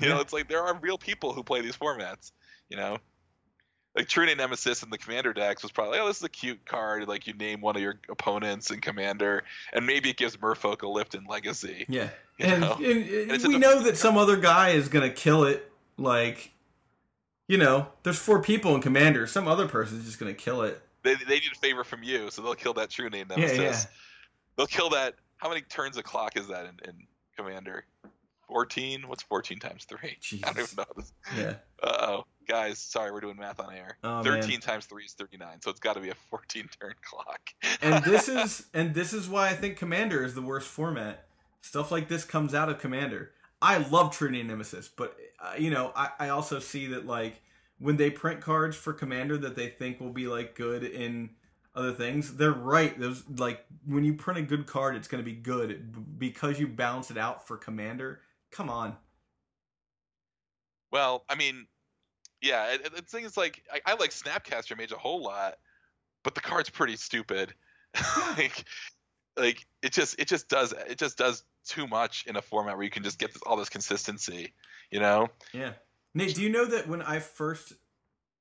You 0.00 0.08
know, 0.08 0.20
it's 0.20 0.32
like 0.32 0.48
there 0.48 0.62
are 0.62 0.74
real 0.78 0.98
people 0.98 1.32
who 1.32 1.42
play 1.42 1.60
these 1.60 1.76
formats. 1.76 2.32
You 2.70 2.76
know, 2.76 2.98
like 3.96 4.08
True 4.08 4.24
Name 4.26 4.38
Nemesis 4.38 4.82
in 4.82 4.90
the 4.90 4.98
Commander 4.98 5.32
decks 5.32 5.62
was 5.62 5.70
probably, 5.72 5.98
oh, 5.98 6.06
this 6.06 6.16
is 6.18 6.22
a 6.22 6.28
cute 6.28 6.64
card. 6.64 7.06
Like 7.06 7.26
you 7.26 7.34
name 7.34 7.60
one 7.60 7.76
of 7.76 7.82
your 7.82 8.00
opponents 8.08 8.70
in 8.70 8.80
Commander, 8.80 9.44
and 9.72 9.86
maybe 9.86 10.10
it 10.10 10.16
gives 10.16 10.36
Merfolk 10.36 10.82
a 10.82 10.88
lift 10.88 11.14
in 11.14 11.24
Legacy. 11.26 11.86
Yeah, 11.88 12.08
and, 12.40 12.60
know? 12.62 12.74
and- 12.74 12.84
and 12.86 13.30
it's 13.32 13.44
a 13.44 13.48
we 13.48 13.58
know 13.58 13.82
that 13.82 13.96
some 13.96 14.16
other 14.16 14.36
guy 14.36 14.70
is 14.70 14.88
gonna 14.88 15.10
kill 15.10 15.44
it. 15.44 15.70
Like, 15.98 16.50
you 17.48 17.58
know, 17.58 17.88
there's 18.02 18.18
four 18.18 18.40
people 18.42 18.74
in 18.74 18.80
commander. 18.80 19.26
Some 19.26 19.46
other 19.46 19.68
person's 19.68 20.04
just 20.06 20.18
gonna 20.18 20.34
kill 20.34 20.62
it. 20.62 20.80
They, 21.02 21.14
they 21.14 21.34
need 21.34 21.52
a 21.54 21.58
favor 21.58 21.84
from 21.84 22.02
you, 22.02 22.30
so 22.30 22.42
they'll 22.42 22.54
kill 22.54 22.74
that 22.74 22.90
true 22.90 23.10
name 23.10 23.26
Nemesis. 23.28 23.56
Yeah, 23.58 23.62
yeah. 23.64 23.80
They'll 24.56 24.66
kill 24.66 24.90
that. 24.90 25.14
How 25.36 25.48
many 25.48 25.62
turns 25.62 25.96
of 25.96 26.04
clock 26.04 26.36
is 26.36 26.48
that 26.48 26.66
in, 26.66 26.88
in 26.88 27.06
Commander? 27.36 27.84
14? 28.48 29.08
What's 29.08 29.22
14 29.22 29.58
times 29.58 29.84
3? 29.84 29.98
I 30.44 30.52
don't 30.52 30.58
even 30.58 30.76
know. 30.76 30.84
This. 30.96 31.12
Yeah. 31.36 31.54
Uh 31.82 32.06
oh. 32.06 32.24
Guys, 32.46 32.78
sorry, 32.78 33.10
we're 33.10 33.20
doing 33.20 33.38
math 33.38 33.58
on 33.58 33.74
air. 33.74 33.96
Oh, 34.04 34.22
13 34.22 34.50
man. 34.50 34.60
times 34.60 34.84
3 34.84 35.04
is 35.04 35.12
39, 35.14 35.62
so 35.62 35.70
it's 35.70 35.80
got 35.80 35.94
to 35.94 36.00
be 36.00 36.10
a 36.10 36.14
14 36.30 36.68
turn 36.78 36.94
clock. 37.02 37.40
and 37.80 38.04
this 38.04 38.28
is 38.28 38.66
and 38.74 38.94
this 38.94 39.14
is 39.14 39.28
why 39.28 39.48
I 39.48 39.54
think 39.54 39.78
Commander 39.78 40.22
is 40.22 40.34
the 40.34 40.42
worst 40.42 40.68
format. 40.68 41.24
Stuff 41.62 41.90
like 41.90 42.08
this 42.08 42.24
comes 42.24 42.54
out 42.54 42.68
of 42.68 42.78
Commander. 42.78 43.30
I 43.62 43.78
love 43.78 44.14
True 44.14 44.30
Name 44.30 44.48
Nemesis, 44.48 44.90
but 44.94 45.16
uh, 45.40 45.54
you 45.58 45.70
know, 45.70 45.92
I, 45.96 46.10
I 46.18 46.28
also 46.28 46.58
see 46.58 46.86
that 46.88 47.06
like 47.06 47.40
when 47.78 47.96
they 47.96 48.10
print 48.10 48.42
cards 48.42 48.76
for 48.76 48.92
Commander 48.92 49.38
that 49.38 49.56
they 49.56 49.68
think 49.68 50.00
will 50.00 50.12
be 50.12 50.26
like 50.26 50.54
good 50.54 50.84
in 50.84 51.30
other 51.74 51.92
things, 51.92 52.36
they're 52.36 52.52
right. 52.52 52.98
Those 52.98 53.24
like 53.38 53.64
when 53.86 54.04
you 54.04 54.14
print 54.14 54.38
a 54.38 54.42
good 54.42 54.66
card, 54.66 54.96
it's 54.96 55.08
going 55.08 55.22
to 55.22 55.28
be 55.28 55.36
good 55.36 56.18
because 56.18 56.58
you 56.60 56.68
balance 56.68 57.10
it 57.10 57.18
out 57.18 57.46
for 57.46 57.56
Commander. 57.56 58.20
Come 58.50 58.70
on, 58.70 58.96
Well, 60.92 61.24
I 61.28 61.34
mean, 61.34 61.66
yeah, 62.40 62.76
the 62.76 63.02
thing 63.02 63.24
is, 63.24 63.36
like, 63.36 63.62
I, 63.72 63.80
I 63.84 63.94
like 63.94 64.10
Snapcaster 64.10 64.78
Mage 64.78 64.92
a 64.92 64.96
whole 64.96 65.22
lot, 65.22 65.54
but 66.22 66.34
the 66.34 66.40
card's 66.40 66.70
pretty 66.70 66.96
stupid. 66.96 67.52
like, 68.36 68.64
like 69.36 69.66
it 69.82 69.92
just 69.92 70.18
it 70.20 70.28
just 70.28 70.48
does 70.48 70.72
it 70.88 70.98
just 70.98 71.18
does 71.18 71.44
too 71.66 71.86
much 71.86 72.24
in 72.26 72.36
a 72.36 72.42
format 72.42 72.76
where 72.76 72.84
you 72.84 72.90
can 72.90 73.02
just 73.02 73.18
get 73.18 73.32
this, 73.32 73.42
all 73.42 73.56
this 73.56 73.68
consistency, 73.68 74.52
you 74.90 75.00
know? 75.00 75.28
yeah. 75.52 75.72
Nate, 76.14 76.36
do 76.36 76.42
you 76.42 76.50
know 76.50 76.64
that 76.64 76.86
when 76.86 77.02
I 77.02 77.18
first 77.18 77.72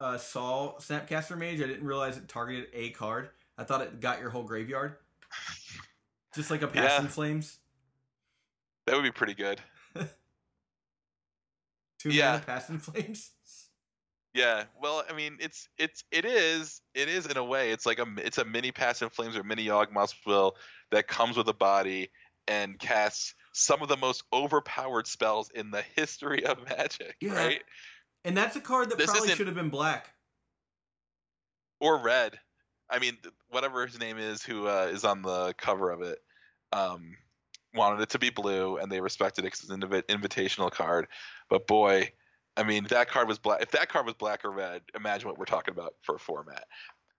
uh, 0.03 0.17
saw 0.17 0.75
Snapcaster 0.79 1.37
Mage, 1.37 1.61
I 1.61 1.67
didn't 1.67 1.85
realize 1.85 2.17
it 2.17 2.27
targeted 2.27 2.67
a 2.73 2.89
card. 2.89 3.29
I 3.57 3.63
thought 3.63 3.81
it 3.81 4.01
got 4.01 4.19
your 4.19 4.29
whole 4.29 4.43
graveyard, 4.43 4.97
just 6.35 6.51
like 6.51 6.61
a 6.61 6.67
Past 6.73 6.99
in 6.99 7.05
Yeah. 7.05 7.09
Flames. 7.11 7.57
That 8.85 8.95
would 8.95 9.03
be 9.03 9.11
pretty 9.11 9.33
good. 9.33 9.61
Two 11.99 12.09
Yeah. 12.11 12.39
Past 12.39 12.67
Flames. 12.67 13.31
Yeah, 14.33 14.63
well, 14.81 15.03
I 15.07 15.13
mean, 15.13 15.37
it's 15.39 15.69
it's 15.77 16.03
it 16.11 16.25
is 16.25 16.81
it 16.95 17.07
is 17.07 17.27
in 17.27 17.37
a 17.37 17.43
way. 17.43 17.71
It's 17.71 17.85
like 17.85 17.99
a 17.99 18.07
it's 18.17 18.39
a 18.39 18.45
mini 18.45 18.71
Past 18.71 19.03
in 19.03 19.09
Flames 19.09 19.37
or 19.37 19.43
mini 19.43 19.67
Yawgmoth's 19.67 20.15
that 20.91 21.07
comes 21.07 21.37
with 21.37 21.47
a 21.47 21.53
body 21.53 22.09
and 22.47 22.77
casts 22.79 23.35
some 23.53 23.81
of 23.83 23.89
the 23.89 23.97
most 23.97 24.23
overpowered 24.33 25.05
spells 25.07 25.51
in 25.51 25.69
the 25.69 25.83
history 25.95 26.45
of 26.45 26.57
Magic, 26.77 27.15
Yeah. 27.21 27.35
right? 27.35 27.61
And 28.25 28.35
that's 28.37 28.55
a 28.55 28.61
card 28.61 28.89
that 28.89 28.97
This 28.97 29.09
probably 29.09 29.29
should 29.29 29.47
have 29.47 29.55
been 29.55 29.69
black. 29.69 30.09
Or 31.79 31.97
red. 31.97 32.39
I 32.89 32.99
mean, 32.99 33.17
whatever 33.49 33.85
his 33.85 33.99
name 33.99 34.17
is, 34.17 34.43
who 34.43 34.67
uh, 34.67 34.89
is 34.91 35.03
on 35.03 35.21
the 35.21 35.53
cover 35.57 35.89
of 35.89 36.01
it, 36.01 36.19
um, 36.71 37.15
wanted 37.73 38.01
it 38.01 38.09
to 38.09 38.19
be 38.19 38.29
blue, 38.29 38.77
and 38.77 38.91
they 38.91 39.01
respected 39.01 39.41
it 39.43 39.47
because 39.47 39.61
it's 39.61 39.71
an 39.71 39.81
invi- 39.81 40.03
invitational 40.03 40.71
card. 40.71 41.07
But 41.49 41.67
boy, 41.67 42.11
I 42.55 42.63
mean, 42.63 42.85
that 42.89 43.09
card 43.09 43.27
was 43.27 43.39
black. 43.39 43.61
If 43.61 43.71
that 43.71 43.89
card 43.89 44.05
was 44.05 44.15
black 44.15 44.45
or 44.45 44.51
red, 44.51 44.81
imagine 44.95 45.27
what 45.27 45.37
we're 45.37 45.45
talking 45.45 45.73
about 45.73 45.95
for 46.01 46.15
a 46.15 46.19
format. 46.19 46.65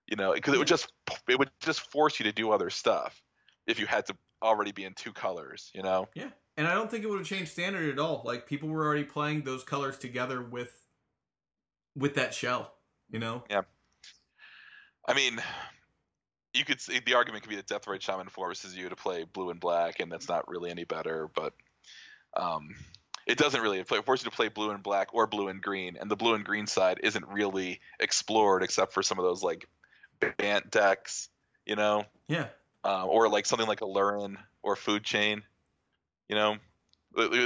You 0.07 0.17
know, 0.17 0.35
because 0.35 0.55
it 0.55 0.59
would 0.59 0.69
just 0.69 0.93
it 1.29 1.39
would 1.39 1.51
just 1.61 1.91
force 1.91 2.21
you 2.21 2.25
to 2.25 2.33
do 2.33 2.51
other 2.51 2.71
stuff 2.71 3.23
if 3.67 3.81
you 3.81 3.87
had 3.87 4.07
to 4.07 4.17
already 4.43 4.71
be 4.71 4.85
in 4.85 4.93
two 4.95 5.13
colors. 5.13 5.71
You 5.75 5.83
know. 5.83 6.09
Yeah. 6.15 6.29
And 6.57 6.69
I 6.69 6.75
don't 6.75 6.91
think 6.91 7.03
it 7.05 7.11
would 7.11 7.19
have 7.19 7.27
changed 7.27 7.51
standard 7.51 7.91
at 7.93 7.99
all. 7.99 8.23
Like 8.25 8.47
people 8.47 8.69
were 8.69 8.85
already 8.85 9.05
playing 9.05 9.43
those 9.43 9.65
colors 9.65 9.99
together 9.99 10.43
with 10.43 10.73
with 11.97 12.15
that 12.15 12.35
shell, 12.35 12.73
you 13.11 13.19
know? 13.19 13.45
Yeah. 13.51 13.63
I 15.07 15.15
mean, 15.15 15.41
you 16.55 16.65
could 16.65 16.81
see 16.81 17.01
the 17.05 17.15
argument 17.15 17.43
could 17.43 17.51
be 17.51 17.57
that 17.57 17.67
Deathrite 17.67 18.01
Shaman 18.01 18.29
forces 18.29 18.77
you 18.77 18.89
to 18.89 18.97
play 18.97 19.25
blue 19.25 19.51
and 19.51 19.61
black, 19.61 20.01
and 20.01 20.11
that's 20.11 20.29
not 20.29 20.49
really 20.49 20.71
any 20.71 20.85
better. 20.85 21.29
But 21.35 21.53
um, 22.37 22.75
it 23.27 23.39
doesn't 23.39 23.61
really 23.61 23.81
it 23.81 23.89
forces 23.89 24.25
you 24.25 24.31
to 24.31 24.37
play 24.37 24.49
blue 24.49 24.71
and 24.71 24.83
black 24.83 25.09
or 25.13 25.27
blue 25.27 25.49
and 25.49 25.61
green, 25.61 25.97
and 26.01 26.11
the 26.11 26.17
blue 26.17 26.35
and 26.35 26.45
green 26.45 26.67
side 26.67 27.01
isn't 27.03 27.27
really 27.29 27.81
explored 28.01 28.63
except 28.63 28.93
for 28.93 29.03
some 29.03 29.19
of 29.19 29.25
those 29.25 29.43
like 29.43 29.69
Bant 30.39 30.71
decks, 30.71 31.29
you 31.67 31.77
know, 31.77 32.05
Yeah. 32.29 32.47
uh, 32.85 33.05
or 33.05 33.29
like 33.29 33.47
something 33.47 33.69
like 33.69 33.81
Aluren 33.81 34.37
or 34.63 34.77
Food 34.77 35.05
Chain. 35.05 35.43
You 36.29 36.37
know, 36.37 36.57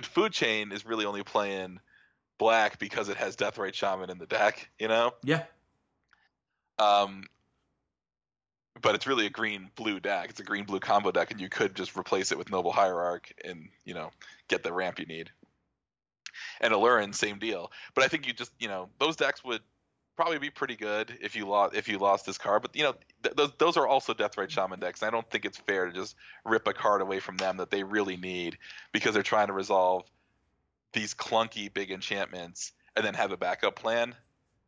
Food 0.02 0.32
Chain 0.32 0.70
is 0.70 0.86
really 0.86 1.06
only 1.06 1.24
playing 1.24 1.80
black 2.38 2.78
because 2.78 3.08
it 3.08 3.16
has 3.16 3.36
Deathrite 3.36 3.74
Shaman 3.74 4.10
in 4.10 4.18
the 4.18 4.26
deck. 4.26 4.70
You 4.78 4.88
know. 4.88 5.12
Yeah. 5.22 5.44
Um, 6.78 7.24
but 8.80 8.94
it's 8.94 9.06
really 9.06 9.26
a 9.26 9.30
green 9.30 9.70
blue 9.74 10.00
deck. 10.00 10.30
It's 10.30 10.40
a 10.40 10.44
green 10.44 10.64
blue 10.64 10.80
combo 10.80 11.10
deck, 11.10 11.30
and 11.30 11.40
you 11.40 11.48
could 11.48 11.74
just 11.74 11.96
replace 11.96 12.32
it 12.32 12.38
with 12.38 12.50
Noble 12.50 12.72
Hierarch 12.72 13.32
and 13.44 13.68
you 13.84 13.94
know 13.94 14.10
get 14.48 14.62
the 14.62 14.72
ramp 14.72 14.98
you 14.98 15.06
need. 15.06 15.30
And 16.60 16.72
Aluren, 16.72 17.14
same 17.14 17.38
deal. 17.38 17.72
But 17.94 18.04
I 18.04 18.08
think 18.08 18.26
you 18.26 18.32
just 18.32 18.52
you 18.58 18.68
know 18.68 18.88
those 18.98 19.16
decks 19.16 19.42
would 19.44 19.62
probably 20.16 20.38
be 20.38 20.50
pretty 20.50 20.74
good 20.74 21.16
if 21.20 21.36
you 21.36 21.46
lost 21.46 21.74
if 21.74 21.88
you 21.88 21.98
lost 21.98 22.26
this 22.26 22.38
card. 22.38 22.62
But 22.62 22.76
you 22.76 22.84
know 22.84 22.94
th- 23.22 23.34
those 23.36 23.52
those 23.58 23.76
are 23.76 23.86
also 23.86 24.14
Death 24.14 24.36
Deathrite 24.36 24.50
Shaman 24.50 24.80
decks. 24.80 25.02
I 25.02 25.10
don't 25.10 25.28
think 25.30 25.44
it's 25.44 25.58
fair 25.58 25.86
to 25.86 25.92
just 25.92 26.16
rip 26.44 26.66
a 26.66 26.72
card 26.72 27.00
away 27.02 27.20
from 27.20 27.36
them 27.36 27.56
that 27.58 27.70
they 27.70 27.82
really 27.82 28.16
need 28.16 28.58
because 28.92 29.14
they're 29.14 29.22
trying 29.22 29.48
to 29.48 29.52
resolve 29.52 30.04
these 30.92 31.14
clunky 31.14 31.72
big 31.72 31.90
enchantments 31.90 32.72
and 32.96 33.04
then 33.04 33.14
have 33.14 33.32
a 33.32 33.36
backup 33.36 33.76
plan. 33.76 34.14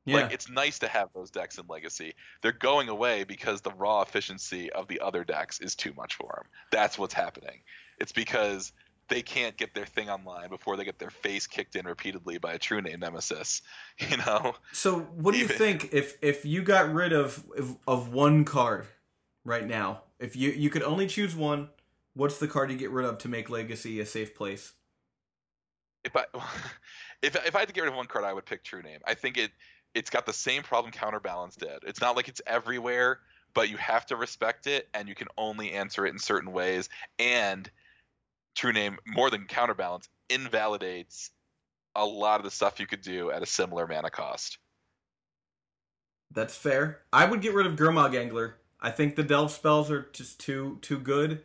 Yeah. 0.06 0.22
Like 0.22 0.32
it's 0.32 0.48
nice 0.48 0.78
to 0.80 0.88
have 0.88 1.08
those 1.14 1.30
decks 1.30 1.58
in 1.58 1.66
Legacy. 1.68 2.14
They're 2.42 2.52
going 2.52 2.88
away 2.88 3.24
because 3.24 3.60
the 3.60 3.72
raw 3.72 4.02
efficiency 4.02 4.70
of 4.72 4.88
the 4.88 5.00
other 5.00 5.24
decks 5.24 5.60
is 5.60 5.74
too 5.74 5.92
much 5.96 6.14
for 6.14 6.32
them. 6.36 6.50
That's 6.72 6.98
what's 6.98 7.14
happening. 7.14 7.60
It's 7.98 8.12
because 8.12 8.72
they 9.08 9.20
can't 9.22 9.56
get 9.56 9.74
their 9.74 9.84
thing 9.84 10.08
online 10.08 10.48
before 10.48 10.76
they 10.76 10.84
get 10.84 10.98
their 10.98 11.10
face 11.10 11.46
kicked 11.46 11.76
in 11.76 11.84
repeatedly 11.84 12.38
by 12.38 12.52
a 12.54 12.58
true 12.58 12.80
name 12.80 13.00
nemesis. 13.00 13.60
You 14.08 14.16
know? 14.16 14.54
So, 14.72 15.00
what 15.00 15.32
do 15.32 15.38
you 15.38 15.46
think 15.46 15.92
if 15.92 16.16
if 16.22 16.46
you 16.46 16.62
got 16.62 16.92
rid 16.94 17.12
of 17.12 17.44
of, 17.56 17.76
of 17.86 18.12
one 18.12 18.44
card 18.46 18.86
right 19.44 19.66
now? 19.66 20.04
If 20.18 20.36
you 20.36 20.50
you 20.50 20.70
could 20.70 20.82
only 20.82 21.06
choose 21.06 21.36
one, 21.36 21.68
what's 22.14 22.38
the 22.38 22.48
card 22.48 22.70
you 22.70 22.78
get 22.78 22.90
rid 22.90 23.04
of 23.04 23.18
to 23.18 23.28
make 23.28 23.50
Legacy 23.50 24.00
a 24.00 24.06
safe 24.06 24.34
place? 24.34 24.72
If 26.04 26.16
I 26.16 26.24
if 27.22 27.36
if 27.36 27.56
I 27.56 27.60
had 27.60 27.68
to 27.68 27.74
get 27.74 27.82
rid 27.82 27.90
of 27.90 27.96
one 27.96 28.06
card, 28.06 28.24
I 28.24 28.32
would 28.32 28.46
pick 28.46 28.64
True 28.64 28.82
Name. 28.82 29.00
I 29.06 29.14
think 29.14 29.36
it 29.36 29.50
it's 29.94 30.10
got 30.10 30.26
the 30.26 30.32
same 30.32 30.62
problem 30.62 30.92
Counterbalance 30.92 31.56
did. 31.56 31.80
It's 31.86 32.00
not 32.00 32.16
like 32.16 32.28
it's 32.28 32.40
everywhere, 32.46 33.20
but 33.54 33.68
you 33.68 33.76
have 33.76 34.06
to 34.06 34.16
respect 34.16 34.66
it, 34.66 34.88
and 34.94 35.08
you 35.08 35.14
can 35.14 35.28
only 35.36 35.72
answer 35.72 36.06
it 36.06 36.10
in 36.10 36.18
certain 36.18 36.52
ways. 36.52 36.88
And 37.18 37.68
True 38.54 38.72
Name, 38.72 38.98
more 39.06 39.30
than 39.30 39.46
Counterbalance, 39.46 40.08
invalidates 40.28 41.30
a 41.96 42.04
lot 42.04 42.38
of 42.38 42.44
the 42.44 42.50
stuff 42.50 42.78
you 42.78 42.86
could 42.86 43.02
do 43.02 43.30
at 43.30 43.42
a 43.42 43.46
similar 43.46 43.86
mana 43.86 44.10
cost. 44.10 44.58
That's 46.30 46.56
fair. 46.56 47.00
I 47.12 47.24
would 47.24 47.40
get 47.40 47.54
rid 47.54 47.66
of 47.66 47.74
Gurmag 47.74 48.16
Angler. 48.16 48.56
I 48.80 48.90
think 48.90 49.16
the 49.16 49.24
delve 49.24 49.50
spells 49.50 49.90
are 49.90 50.08
just 50.12 50.38
too 50.38 50.78
too 50.80 50.98
good, 50.98 51.42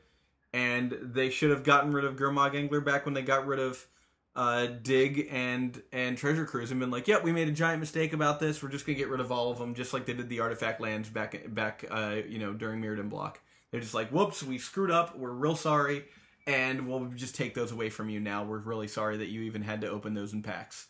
and 0.53 0.95
they 1.01 1.29
should 1.29 1.49
have 1.49 1.63
gotten 1.63 1.91
rid 1.91 2.05
of 2.05 2.15
Gurmag 2.15 2.55
Angler 2.55 2.81
back 2.81 3.05
when 3.05 3.15
they 3.15 3.23
got 3.23 3.47
rid 3.47 3.59
of 3.59 3.87
uh, 4.35 4.67
Dig 4.81 5.29
and 5.31 5.81
and 5.91 6.17
Treasure 6.17 6.45
Cruise 6.45 6.71
and 6.71 6.79
been 6.79 6.91
like, 6.91 7.07
"Yep, 7.07 7.23
we 7.23 7.31
made 7.31 7.47
a 7.47 7.53
giant 7.53 7.79
mistake 7.79 8.11
about 8.13 8.39
this. 8.39 8.61
We're 8.61 8.69
just 8.69 8.85
gonna 8.85 8.97
get 8.97 9.09
rid 9.09 9.21
of 9.21 9.31
all 9.31 9.51
of 9.51 9.57
them, 9.57 9.73
just 9.73 9.93
like 9.93 10.05
they 10.05 10.13
did 10.13 10.27
the 10.27 10.41
artifact 10.41 10.81
lands 10.81 11.09
back 11.09 11.53
back 11.53 11.85
uh, 11.89 12.17
you 12.27 12.39
know 12.39 12.53
during 12.53 12.81
Mirrodin 12.81 13.09
block. 13.09 13.39
They're 13.71 13.79
just 13.79 13.93
like, 13.93 14.09
"Whoops, 14.09 14.43
we 14.43 14.57
screwed 14.57 14.91
up. 14.91 15.17
We're 15.17 15.31
real 15.31 15.55
sorry." 15.55 16.05
And 16.47 16.87
we'll 16.87 17.05
just 17.15 17.33
take 17.33 17.55
those 17.55 17.71
away 17.71 17.89
from 17.89 18.07
you 18.07 18.19
now. 18.19 18.43
We're 18.43 18.59
really 18.59 18.87
sorry 18.87 19.17
that 19.17 19.29
you 19.29 19.41
even 19.43 19.63
had 19.63 19.81
to 19.81 19.89
open 19.89 20.13
those 20.13 20.31
in 20.31 20.43
packs. 20.43 20.89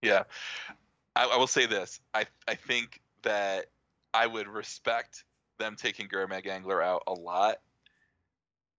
Yeah, 0.00 0.22
I, 1.14 1.26
I 1.26 1.36
will 1.36 1.46
say 1.46 1.66
this. 1.66 2.00
I 2.14 2.26
I 2.46 2.54
think 2.54 3.02
that 3.22 3.66
I 4.14 4.26
would 4.26 4.46
respect 4.46 5.24
them 5.58 5.74
taking 5.76 6.06
Gurmag 6.06 6.46
Angler 6.46 6.80
out 6.80 7.02
a 7.08 7.12
lot. 7.12 7.56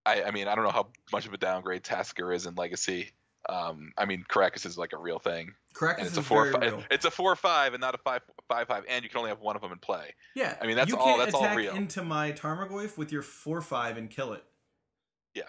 I 0.06 0.22
I 0.24 0.30
mean 0.30 0.48
I 0.48 0.54
don't 0.54 0.64
know 0.64 0.70
how 0.70 0.88
much 1.12 1.26
of 1.26 1.34
a 1.34 1.38
downgrade 1.38 1.82
Tasigur 1.82 2.34
is 2.34 2.46
in 2.46 2.54
Legacy. 2.54 3.12
Um, 3.48 3.92
I 3.96 4.04
mean 4.04 4.24
Karakas 4.28 4.66
is 4.66 4.76
like 4.76 4.92
a 4.92 4.98
real 4.98 5.18
thing, 5.18 5.52
Karakas 5.74 5.98
and 5.98 6.06
is 6.06 6.08
it's 6.08 6.18
a 6.18 6.22
four 6.22 6.50
very 6.50 6.70
five. 6.70 6.86
It's 6.90 7.04
a 7.04 7.10
four 7.10 7.34
five 7.36 7.74
and 7.74 7.80
not 7.80 7.94
a 7.94 7.98
five 7.98 8.22
five 8.48 8.68
five, 8.68 8.84
and 8.88 9.02
you 9.02 9.08
can 9.08 9.18
only 9.18 9.30
have 9.30 9.40
one 9.40 9.56
of 9.56 9.62
them 9.62 9.72
in 9.72 9.78
play. 9.78 10.14
Yeah, 10.34 10.54
I 10.60 10.66
mean, 10.66 10.76
that's 10.76 10.92
all- 10.92 11.18
that's 11.18 11.34
all 11.34 11.54
real. 11.56 11.74
into 11.74 12.02
my 12.02 12.32
Tarmogoyf 12.32 12.98
with 12.98 13.10
your 13.12 13.22
four 13.22 13.60
five 13.62 13.96
and 13.96 14.10
kill 14.10 14.32
it. 14.34 14.44
Yeah, 15.34 15.44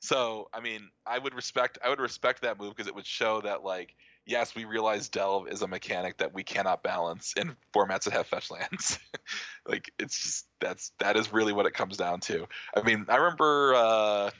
so 0.00 0.48
I 0.52 0.60
mean, 0.60 0.90
I 1.06 1.18
would 1.18 1.34
respect 1.34 1.78
I 1.84 1.88
would 1.88 2.00
respect 2.00 2.42
that 2.42 2.58
move 2.58 2.74
because 2.74 2.86
it 2.88 2.94
would 2.94 3.06
show 3.06 3.40
that 3.40 3.64
like 3.64 3.94
yes, 4.26 4.54
we 4.54 4.66
realize 4.66 5.08
delve 5.08 5.48
is 5.48 5.62
a 5.62 5.66
mechanic 5.66 6.18
that 6.18 6.34
we 6.34 6.42
cannot 6.42 6.82
balance 6.82 7.32
in 7.34 7.56
formats 7.74 8.04
that 8.04 8.12
have 8.12 8.26
fetch 8.26 8.50
lands. 8.50 8.98
like 9.66 9.90
it's 9.98 10.22
just 10.22 10.46
that's 10.60 10.92
that 10.98 11.16
is 11.16 11.32
really 11.32 11.54
what 11.54 11.64
it 11.64 11.72
comes 11.72 11.96
down 11.96 12.20
to. 12.20 12.46
I 12.76 12.82
mean, 12.82 13.06
I 13.08 13.16
remember 13.16 13.74
uh, 13.74 14.30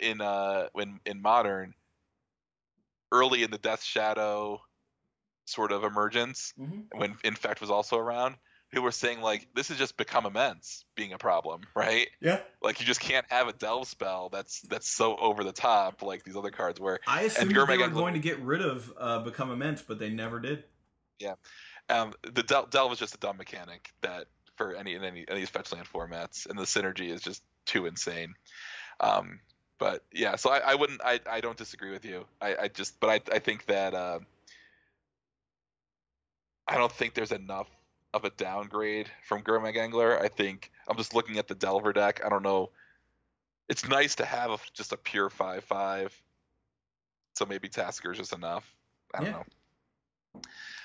in 0.00 0.20
uh, 0.20 0.66
when 0.74 1.00
in 1.06 1.22
modern 1.22 1.72
early 3.12 3.44
in 3.44 3.50
the 3.52 3.58
Death 3.58 3.84
Shadow 3.84 4.60
sort 5.44 5.70
of 5.72 5.84
emergence 5.84 6.52
Mm-hmm. 6.58 6.98
when 6.98 7.16
Infect 7.22 7.60
was 7.60 7.70
also 7.70 7.96
around. 7.98 8.36
People 8.70 8.84
were 8.84 8.90
saying 8.90 9.20
like 9.20 9.48
this 9.54 9.68
has 9.68 9.76
just 9.76 9.96
become 9.98 10.24
immense 10.24 10.86
being 10.96 11.12
a 11.12 11.18
problem, 11.18 11.60
right? 11.76 12.08
Yeah, 12.22 12.40
Like 12.62 12.80
you 12.80 12.86
just 12.86 13.00
can't 13.00 13.26
have 13.28 13.46
a 13.46 13.52
delve 13.52 13.86
spell 13.86 14.30
that's 14.30 14.62
that's 14.62 14.88
so 14.88 15.14
over 15.18 15.44
the 15.44 15.52
top 15.52 16.02
like 16.02 16.24
these 16.24 16.36
other 16.36 16.50
cards 16.50 16.80
where 16.80 16.98
I 17.06 17.22
assumed 17.22 17.54
they 17.54 17.76
were 17.76 17.88
going 17.88 18.14
to 18.14 18.20
get 18.20 18.40
rid 18.40 18.62
of 18.62 18.90
uh, 18.98 19.18
Become 19.18 19.50
Immense, 19.50 19.82
but 19.82 19.98
they 19.98 20.08
never 20.08 20.40
did. 20.40 20.64
Yeah. 21.18 21.34
Um, 21.90 22.14
the 22.22 22.42
del- 22.42 22.66
delve 22.66 22.92
is 22.92 22.98
just 22.98 23.14
a 23.14 23.18
dumb 23.18 23.36
mechanic 23.36 23.90
that 24.00 24.26
for 24.56 24.74
any 24.74 24.94
in 24.94 25.04
any, 25.04 25.26
any 25.28 25.44
fetch 25.44 25.70
land 25.72 25.86
formats 25.92 26.46
and 26.48 26.58
the 26.58 26.62
synergy 26.62 27.10
is 27.10 27.20
just 27.20 27.42
too 27.66 27.84
insane. 27.84 28.32
Um, 29.00 29.40
but 29.82 30.04
yeah, 30.12 30.36
so 30.36 30.48
I, 30.48 30.58
I 30.58 30.74
wouldn't 30.76 31.00
I, 31.04 31.18
I 31.28 31.40
don't 31.40 31.56
disagree 31.56 31.90
with 31.90 32.04
you. 32.04 32.24
I, 32.40 32.54
I 32.54 32.68
just 32.68 33.00
but 33.00 33.10
I 33.10 33.34
I 33.34 33.40
think 33.40 33.66
that 33.66 33.94
uh, 33.94 34.20
I 36.68 36.76
don't 36.76 36.92
think 36.92 37.14
there's 37.14 37.32
enough 37.32 37.66
of 38.14 38.24
a 38.24 38.30
downgrade 38.30 39.08
from 39.24 39.42
Gurmag 39.42 39.76
Angler. 39.76 40.20
I 40.20 40.28
think 40.28 40.70
I'm 40.86 40.96
just 40.96 41.16
looking 41.16 41.36
at 41.38 41.48
the 41.48 41.56
Delver 41.56 41.92
deck. 41.92 42.20
I 42.24 42.28
don't 42.28 42.44
know. 42.44 42.70
It's 43.68 43.88
nice 43.88 44.14
to 44.16 44.24
have 44.24 44.52
a, 44.52 44.58
just 44.72 44.92
a 44.92 44.96
pure 44.96 45.28
five 45.28 45.64
five. 45.64 46.16
So 47.34 47.44
maybe 47.44 47.68
Tasigur's 47.68 48.18
just 48.18 48.32
enough. 48.32 48.72
I 49.12 49.18
don't 49.18 49.26
Yeah. 49.26 49.32
know. 49.32 50.40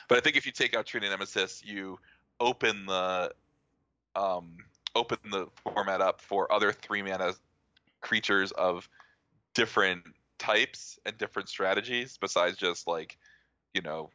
But 0.08 0.18
I 0.18 0.22
think 0.22 0.38
if 0.38 0.48
you 0.48 0.52
take 0.52 0.76
out 0.76 0.88
True 0.88 1.02
Name 1.02 1.12
Nemesis, 1.12 1.64
you 1.64 2.00
open 2.40 2.88
the 2.88 3.32
um, 4.16 4.58
open 4.96 5.20
the 5.30 5.50
format 5.62 6.02
up 6.02 6.20
for 6.20 6.52
other 6.52 6.72
three 6.72 7.04
mana 7.04 7.36
creatures 8.02 8.52
of 8.54 8.88
different 9.56 10.04
types 10.40 11.00
and 11.06 11.18
different 11.18 11.50
strategies 11.50 12.18
besides 12.20 12.58
just 12.58 12.88
like, 12.88 13.18
you 13.74 13.82
know, 13.82 14.10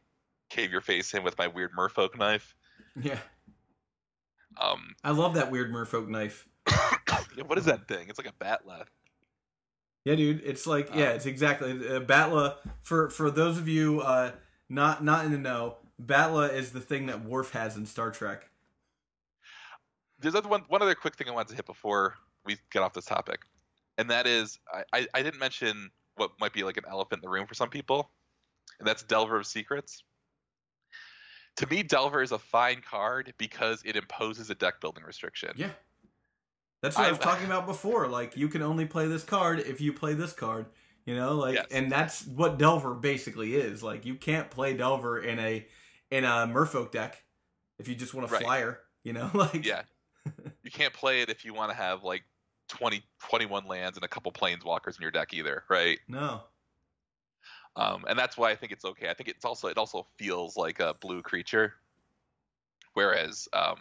cave 0.49 0.71
your 0.71 0.81
face 0.81 1.13
in 1.13 1.23
with 1.23 1.37
my 1.37 1.47
weird 1.47 1.71
merfolk 1.77 2.17
knife. 2.17 2.55
Yeah, 2.99 3.19
Um, 4.61 4.95
I 5.03 5.11
love 5.11 5.33
that 5.33 5.49
weird 5.51 5.71
Merfolk 5.71 6.07
knife. 6.07 6.47
what 7.47 7.57
is 7.57 7.65
that 7.65 7.87
thing? 7.87 8.07
It's 8.09 8.19
like 8.19 8.27
a 8.27 8.43
bat'leth 8.43 8.87
Yeah, 10.05 10.15
dude, 10.15 10.41
it's 10.45 10.67
like 10.67 10.89
yeah, 10.93 11.09
Um, 11.09 11.15
it's 11.15 11.25
exactly 11.25 11.71
uh, 11.71 11.99
Bat'leth. 12.01 12.55
For 12.81 13.09
for 13.09 13.31
those 13.31 13.57
of 13.57 13.67
you 13.67 14.01
uh, 14.01 14.31
not 14.69 15.03
not 15.03 15.25
in 15.25 15.31
the 15.31 15.37
know, 15.37 15.77
Bat'leth 16.01 16.53
is 16.53 16.71
the 16.71 16.81
thing 16.81 17.07
that 17.07 17.25
Worf 17.25 17.51
has 17.51 17.75
in 17.77 17.85
Star 17.85 18.11
Trek. 18.11 18.49
There's 20.19 20.35
other 20.35 20.49
one 20.49 20.61
one 20.67 20.81
other 20.81 20.95
quick 20.95 21.15
thing 21.15 21.27
I 21.27 21.31
wanted 21.31 21.49
to 21.49 21.55
hit 21.55 21.65
before 21.65 22.15
we 22.45 22.57
get 22.71 22.81
off 22.83 22.93
this 22.93 23.05
topic, 23.05 23.41
and 23.97 24.09
that 24.09 24.27
is 24.27 24.59
I, 24.73 24.83
I, 24.93 25.07
I 25.13 25.23
didn't 25.23 25.39
mention 25.39 25.89
what 26.15 26.31
might 26.39 26.53
be 26.53 26.63
like 26.63 26.77
an 26.77 26.83
elephant 26.89 27.23
in 27.23 27.27
the 27.27 27.33
room 27.33 27.47
for 27.47 27.53
some 27.53 27.69
people, 27.69 28.11
and 28.79 28.87
that's 28.87 29.03
Delver 29.03 29.37
of 29.37 29.45
Secrets. 29.47 30.03
To 31.57 31.67
me, 31.67 31.83
Delver 31.83 32.21
is 32.21 32.31
a 32.31 32.39
fine 32.39 32.81
card 32.87 33.33
because 33.37 33.81
it 33.85 33.95
imposes 33.95 34.49
a 34.49 34.55
deck 34.55 34.81
building 34.81 35.03
restriction. 35.03 35.51
Yeah, 35.55 35.69
that's 36.81 36.97
what 36.97 37.05
I, 37.07 37.09
was 37.11 37.19
I- 37.19 37.23
talking 37.23 37.45
about 37.45 37.65
before. 37.67 38.07
Like 38.07 38.35
you 38.35 38.47
can 38.47 38.61
only 38.61 38.85
play 38.85 39.07
this 39.07 39.23
card 39.23 39.59
if 39.59 39.79
you 39.81 39.93
play 39.93 40.13
this 40.13 40.33
card. 40.33 40.65
You 41.05 41.15
know, 41.17 41.33
like, 41.35 41.55
Yes. 41.55 41.65
and 41.69 41.91
that's 41.91 42.25
what 42.25 42.57
Delver 42.57 42.93
basically 42.93 43.55
is. 43.55 43.83
Like, 43.83 44.05
you 44.05 44.15
can't 44.15 44.49
play 44.49 44.73
Delver 44.73 45.19
in 45.19 45.37
a 45.37 45.65
in 46.11 46.23
a 46.23 46.47
Merfolk 46.47 46.91
deck 46.91 47.21
if 47.77 47.89
you 47.89 47.95
just 47.95 48.13
want 48.13 48.29
a 48.29 48.33
Right. 48.33 48.41
flyer. 48.41 48.79
You 49.03 49.11
know, 49.11 49.29
like 49.33 49.65
Yeah. 49.65 49.81
you 50.63 50.71
can't 50.71 50.93
play 50.93 51.21
it 51.21 51.29
if 51.29 51.43
you 51.43 51.53
want 51.53 51.71
to 51.71 51.75
have 51.77 52.03
like 52.05 52.23
20, 52.69 53.03
21 53.27 53.65
lands 53.67 53.97
and 53.97 54.03
a 54.03 54.07
couple 54.07 54.31
planeswalkers 54.31 54.95
in 54.97 55.01
your 55.01 55.11
deck 55.11 55.33
either, 55.33 55.63
right? 55.69 55.99
no, 56.07 56.41
Um, 57.75 58.05
and 58.07 58.17
that's 58.17 58.37
why 58.37 58.51
I 58.51 58.55
think 58.55 58.71
it's 58.71 58.85
okay. 58.85 59.09
I 59.09 59.13
think 59.13 59.29
it's 59.29 59.45
also 59.45 59.67
it 59.67 59.77
also 59.77 60.05
feels 60.17 60.55
like 60.57 60.79
a 60.79 60.93
blue 61.01 61.21
creature, 61.21 61.73
whereas 62.93 63.47
um, 63.53 63.77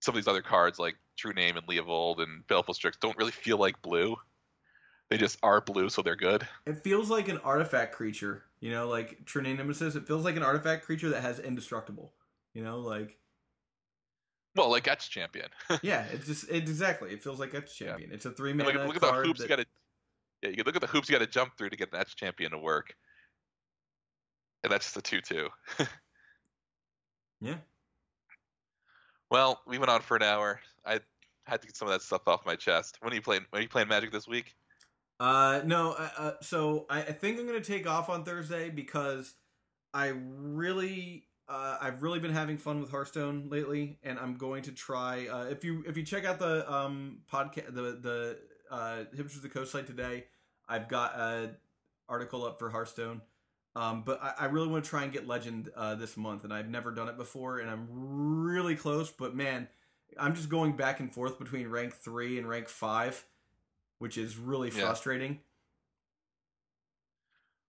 some 0.00 0.14
of 0.14 0.16
these 0.16 0.28
other 0.28 0.42
cards 0.42 0.78
like 0.78 0.96
True 1.16 1.32
Name 1.32 1.56
and 1.56 1.66
Leovold 1.66 2.20
and 2.22 2.46
Baleful 2.48 2.74
Strix 2.74 2.96
don't 2.96 3.16
really 3.16 3.32
feel 3.32 3.56
like 3.56 3.80
blue. 3.82 4.16
They 5.10 5.16
just 5.18 5.38
are 5.42 5.60
blue, 5.60 5.90
so 5.90 6.02
they're 6.02 6.16
good. 6.16 6.46
it 6.66 6.82
feels 6.82 7.10
like 7.10 7.28
an 7.28 7.38
artifact 7.44 7.94
creature. 7.94 8.44
You 8.60 8.70
know, 8.70 8.88
like 8.88 9.24
True 9.26 9.42
Name 9.42 9.58
Nemesis. 9.58 9.94
It 9.94 10.06
feels 10.06 10.24
like 10.24 10.36
an 10.36 10.42
artifact 10.42 10.84
creature 10.84 11.10
that 11.10 11.22
has 11.22 11.38
indestructible. 11.38 12.12
You 12.54 12.64
know, 12.64 12.78
like 12.80 13.18
Well, 14.56 14.70
like 14.70 14.86
Etched 14.86 15.10
Champion. 15.10 15.48
yeah, 15.82 16.04
it's 16.12 16.26
just 16.26 16.48
it 16.48 16.56
exactly. 16.56 17.10
It 17.10 17.22
feels 17.22 17.40
like 17.40 17.54
a 17.54 17.60
champion. 17.60 18.12
It's 18.12 18.24
a 18.24 18.30
three 18.30 18.52
mana 18.52 18.70
look, 18.70 18.86
look 18.86 18.96
at 18.96 19.02
the 19.02 19.12
hoops 19.12 19.40
that- 19.40 19.44
you 19.44 19.56
got 19.56 19.62
to. 19.62 19.66
Yeah, 20.42 20.50
you 20.50 20.62
look 20.64 20.76
at 20.76 20.82
the 20.82 20.86
hoops 20.86 21.08
you 21.08 21.14
got 21.14 21.24
to 21.24 21.30
jump 21.30 21.56
through 21.56 21.70
to 21.70 21.76
get 21.76 21.92
an 21.92 22.00
Etched 22.00 22.18
Champion 22.18 22.50
to 22.50 22.58
work. 22.58 22.94
And 24.62 24.70
that's 24.70 24.84
just 24.84 24.96
a 24.96 25.02
two-two. 25.02 25.48
yeah. 27.40 27.56
Well, 29.30 29.62
we 29.66 29.78
went 29.78 29.90
on 29.90 30.02
for 30.02 30.16
an 30.16 30.22
hour. 30.22 30.60
I 30.84 31.00
had 31.46 31.60
to 31.62 31.66
get 31.66 31.76
some 31.76 31.88
of 31.88 31.92
that 31.92 32.02
stuff 32.02 32.28
off 32.28 32.44
my 32.44 32.56
chest. 32.56 32.98
When 33.00 33.12
are 33.12 33.16
you 33.16 33.22
playing? 33.22 33.46
When 33.50 33.60
are 33.60 33.62
you 33.62 33.68
playing 33.68 33.88
Magic 33.88 34.12
this 34.12 34.28
week? 34.28 34.54
Uh, 35.18 35.62
no. 35.64 35.92
Uh, 35.92 36.08
uh, 36.16 36.32
so 36.42 36.86
I, 36.90 37.00
I 37.00 37.12
think 37.12 37.38
I'm 37.38 37.46
gonna 37.46 37.60
take 37.60 37.86
off 37.88 38.08
on 38.10 38.24
Thursday 38.24 38.68
because 38.70 39.34
I 39.92 40.08
really, 40.08 41.26
uh, 41.48 41.78
I've 41.80 42.02
really 42.02 42.20
been 42.20 42.32
having 42.32 42.56
fun 42.58 42.80
with 42.80 42.90
Hearthstone 42.90 43.48
lately, 43.50 43.98
and 44.02 44.18
I'm 44.18 44.36
going 44.36 44.62
to 44.64 44.72
try. 44.72 45.26
Uh, 45.26 45.44
if 45.44 45.64
you 45.64 45.84
if 45.86 45.96
you 45.96 46.02
check 46.02 46.24
out 46.24 46.38
the 46.38 46.70
um 46.72 47.18
podcast, 47.30 47.74
the 47.74 47.82
the 48.00 48.38
uh, 48.70 49.04
Hipsters 49.16 49.36
of 49.36 49.42
the 49.42 49.48
Coast 49.48 49.72
site 49.72 49.86
today, 49.86 50.24
I've 50.68 50.88
got 50.88 51.14
a 51.14 51.50
article 52.08 52.44
up 52.44 52.58
for 52.58 52.70
Hearthstone. 52.70 53.20
Um, 53.76 54.02
but 54.06 54.22
I, 54.22 54.34
I 54.40 54.44
really 54.46 54.68
want 54.68 54.84
to 54.84 54.90
try 54.90 55.02
and 55.02 55.12
get 55.12 55.26
Legend 55.26 55.68
uh, 55.76 55.96
this 55.96 56.16
month, 56.16 56.44
and 56.44 56.52
I've 56.52 56.68
never 56.68 56.92
done 56.92 57.08
it 57.08 57.16
before, 57.16 57.58
and 57.58 57.68
I'm 57.68 57.88
really 57.90 58.76
close. 58.76 59.10
But 59.10 59.34
man, 59.34 59.68
I'm 60.18 60.34
just 60.34 60.48
going 60.48 60.76
back 60.76 61.00
and 61.00 61.12
forth 61.12 61.38
between 61.38 61.66
rank 61.68 61.92
three 61.92 62.38
and 62.38 62.48
rank 62.48 62.68
five, 62.68 63.24
which 63.98 64.16
is 64.16 64.38
really 64.38 64.70
Yeah. 64.70 64.82
frustrating. 64.82 65.40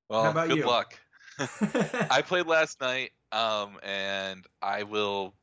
Well, 0.10 0.24
How 0.26 0.30
about 0.32 0.50
good 0.50 0.58
you? 0.60 0.66
luck. 0.66 1.00
I 2.12 2.22
played 2.22 2.46
last 2.46 2.80
night, 2.80 3.12
um, 3.36 3.78
and 3.84 4.46
I 4.62 4.84
will 4.84 5.36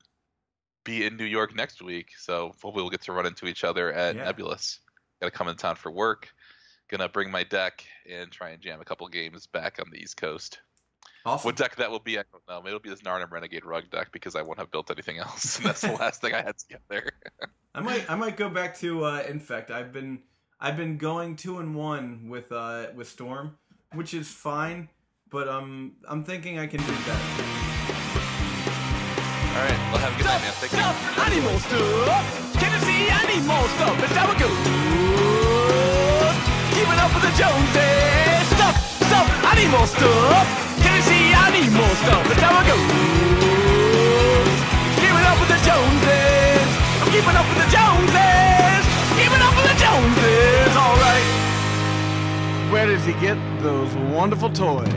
be 0.85 1.07
in 1.07 1.17
New 1.17 1.25
York 1.27 1.55
next 1.55 1.83
week, 1.83 2.09
so 2.19 2.47
hopefully 2.61 2.73
we'll 2.83 2.91
get 2.91 3.03
to 3.03 3.13
run 3.13 3.27
into 3.27 3.47
each 3.47 3.63
other 3.65 3.93
at 3.93 4.17
Yeah. 4.17 4.25
Nebulous. 4.25 4.81
Got 5.21 5.29
to 5.29 5.31
come 5.31 5.49
in 5.49 5.57
town 5.57 5.77
for 5.77 5.93
work. 5.93 6.29
Gonna 6.89 7.09
bring 7.09 7.31
my 7.31 7.45
deck 7.45 7.85
and 8.11 8.31
try 8.31 8.51
and 8.51 8.61
jam 8.61 8.81
a 8.81 8.85
couple 8.85 9.07
games 9.09 9.47
back 9.47 9.79
on 9.79 9.87
the 9.93 9.99
East 9.99 10.17
Coast. 10.17 10.61
awesome. 11.25 11.49
What 11.49 11.57
deck 11.57 11.77
that 11.77 11.91
will 11.91 12.01
be, 12.01 12.19
I 12.19 12.25
don't 12.33 12.43
know. 12.49 12.61
Maybe 12.61 12.69
it'll 12.71 12.81
be 12.81 12.91
this 12.91 13.01
Narnam 13.03 13.31
Renegade 13.31 13.65
Rug 13.65 13.89
deck 13.91 14.11
because 14.13 14.35
I 14.37 14.43
won't 14.43 14.59
have 14.59 14.71
built 14.71 14.91
anything 14.91 15.19
else, 15.19 15.57
and 15.57 15.67
that's 15.69 15.81
the 15.83 15.93
last 16.01 16.21
thing 16.21 16.35
I 16.35 16.43
had 16.43 16.57
together. 16.59 17.13
I 17.75 17.81
might 17.81 18.11
I 18.11 18.15
might 18.17 18.37
go 18.37 18.49
back 18.51 18.77
to 18.81 19.05
uh, 19.05 19.23
Infect. 19.29 19.71
I've 19.71 19.93
been 19.93 20.23
I've 20.61 20.77
been 20.77 20.99
going 20.99 21.37
two 21.37 21.59
and 21.59 21.75
one 21.75 22.29
with 22.29 22.51
uh, 22.53 22.89
with 22.95 23.09
Storm, 23.09 23.57
which 23.95 24.13
is 24.13 24.29
fine, 24.29 24.89
but 25.31 25.49
um 25.49 25.93
I'm 26.09 26.25
thinking 26.25 26.59
I 26.59 26.67
can 26.67 26.81
do 26.81 26.93
better. 27.07 27.62
All 29.53 29.61
right, 29.61 29.77
well 29.93 30.01
have 30.01 30.15
a 30.15 30.17
good 30.17 30.25
night, 30.25 30.41
man. 30.41 30.53
Thank 30.57 30.73
you. 30.73 30.81
Stuff, 30.81 30.97
animal 31.29 31.59
stuff. 31.61 32.25
Can 32.57 32.73
you 32.73 32.81
see 32.89 33.13
animal 33.13 33.63
stuff? 33.77 33.95
That's 34.01 34.17
how 34.17 34.33
it 34.33 34.39
goes. 34.41 34.57
Keeping 36.73 36.97
up 36.97 37.13
with 37.13 37.25
the 37.29 37.35
Joneses. 37.37 38.49
Stuff, 38.57 38.75
stuff, 39.05 39.29
animal 39.53 39.85
stuff. 39.85 40.49
Can 40.81 40.97
you 40.97 41.05
see 41.05 41.37
animal 41.37 41.93
stuff? 42.01 42.25
That's 42.33 42.41
how 42.41 42.65
it 42.65 42.67
goes. 42.73 42.81
Keeping 44.97 45.27
up 45.29 45.37
with 45.37 45.53
the 45.53 45.61
Joneses. 45.69 46.69
I'm 47.05 47.13
keeping 47.13 47.37
up 47.37 47.45
with 47.45 47.61
the 47.61 47.69
Joneses. 47.69 48.83
Keeping 49.21 49.43
up 49.45 49.53
with 49.53 49.69
the 49.69 49.77
Joneses. 49.77 50.73
All 50.81 50.97
right. 50.97 51.27
Where 52.73 52.87
does 52.89 53.05
he 53.05 53.13
get 53.21 53.37
those 53.61 53.93
wonderful 54.17 54.49
toys? 54.49 54.89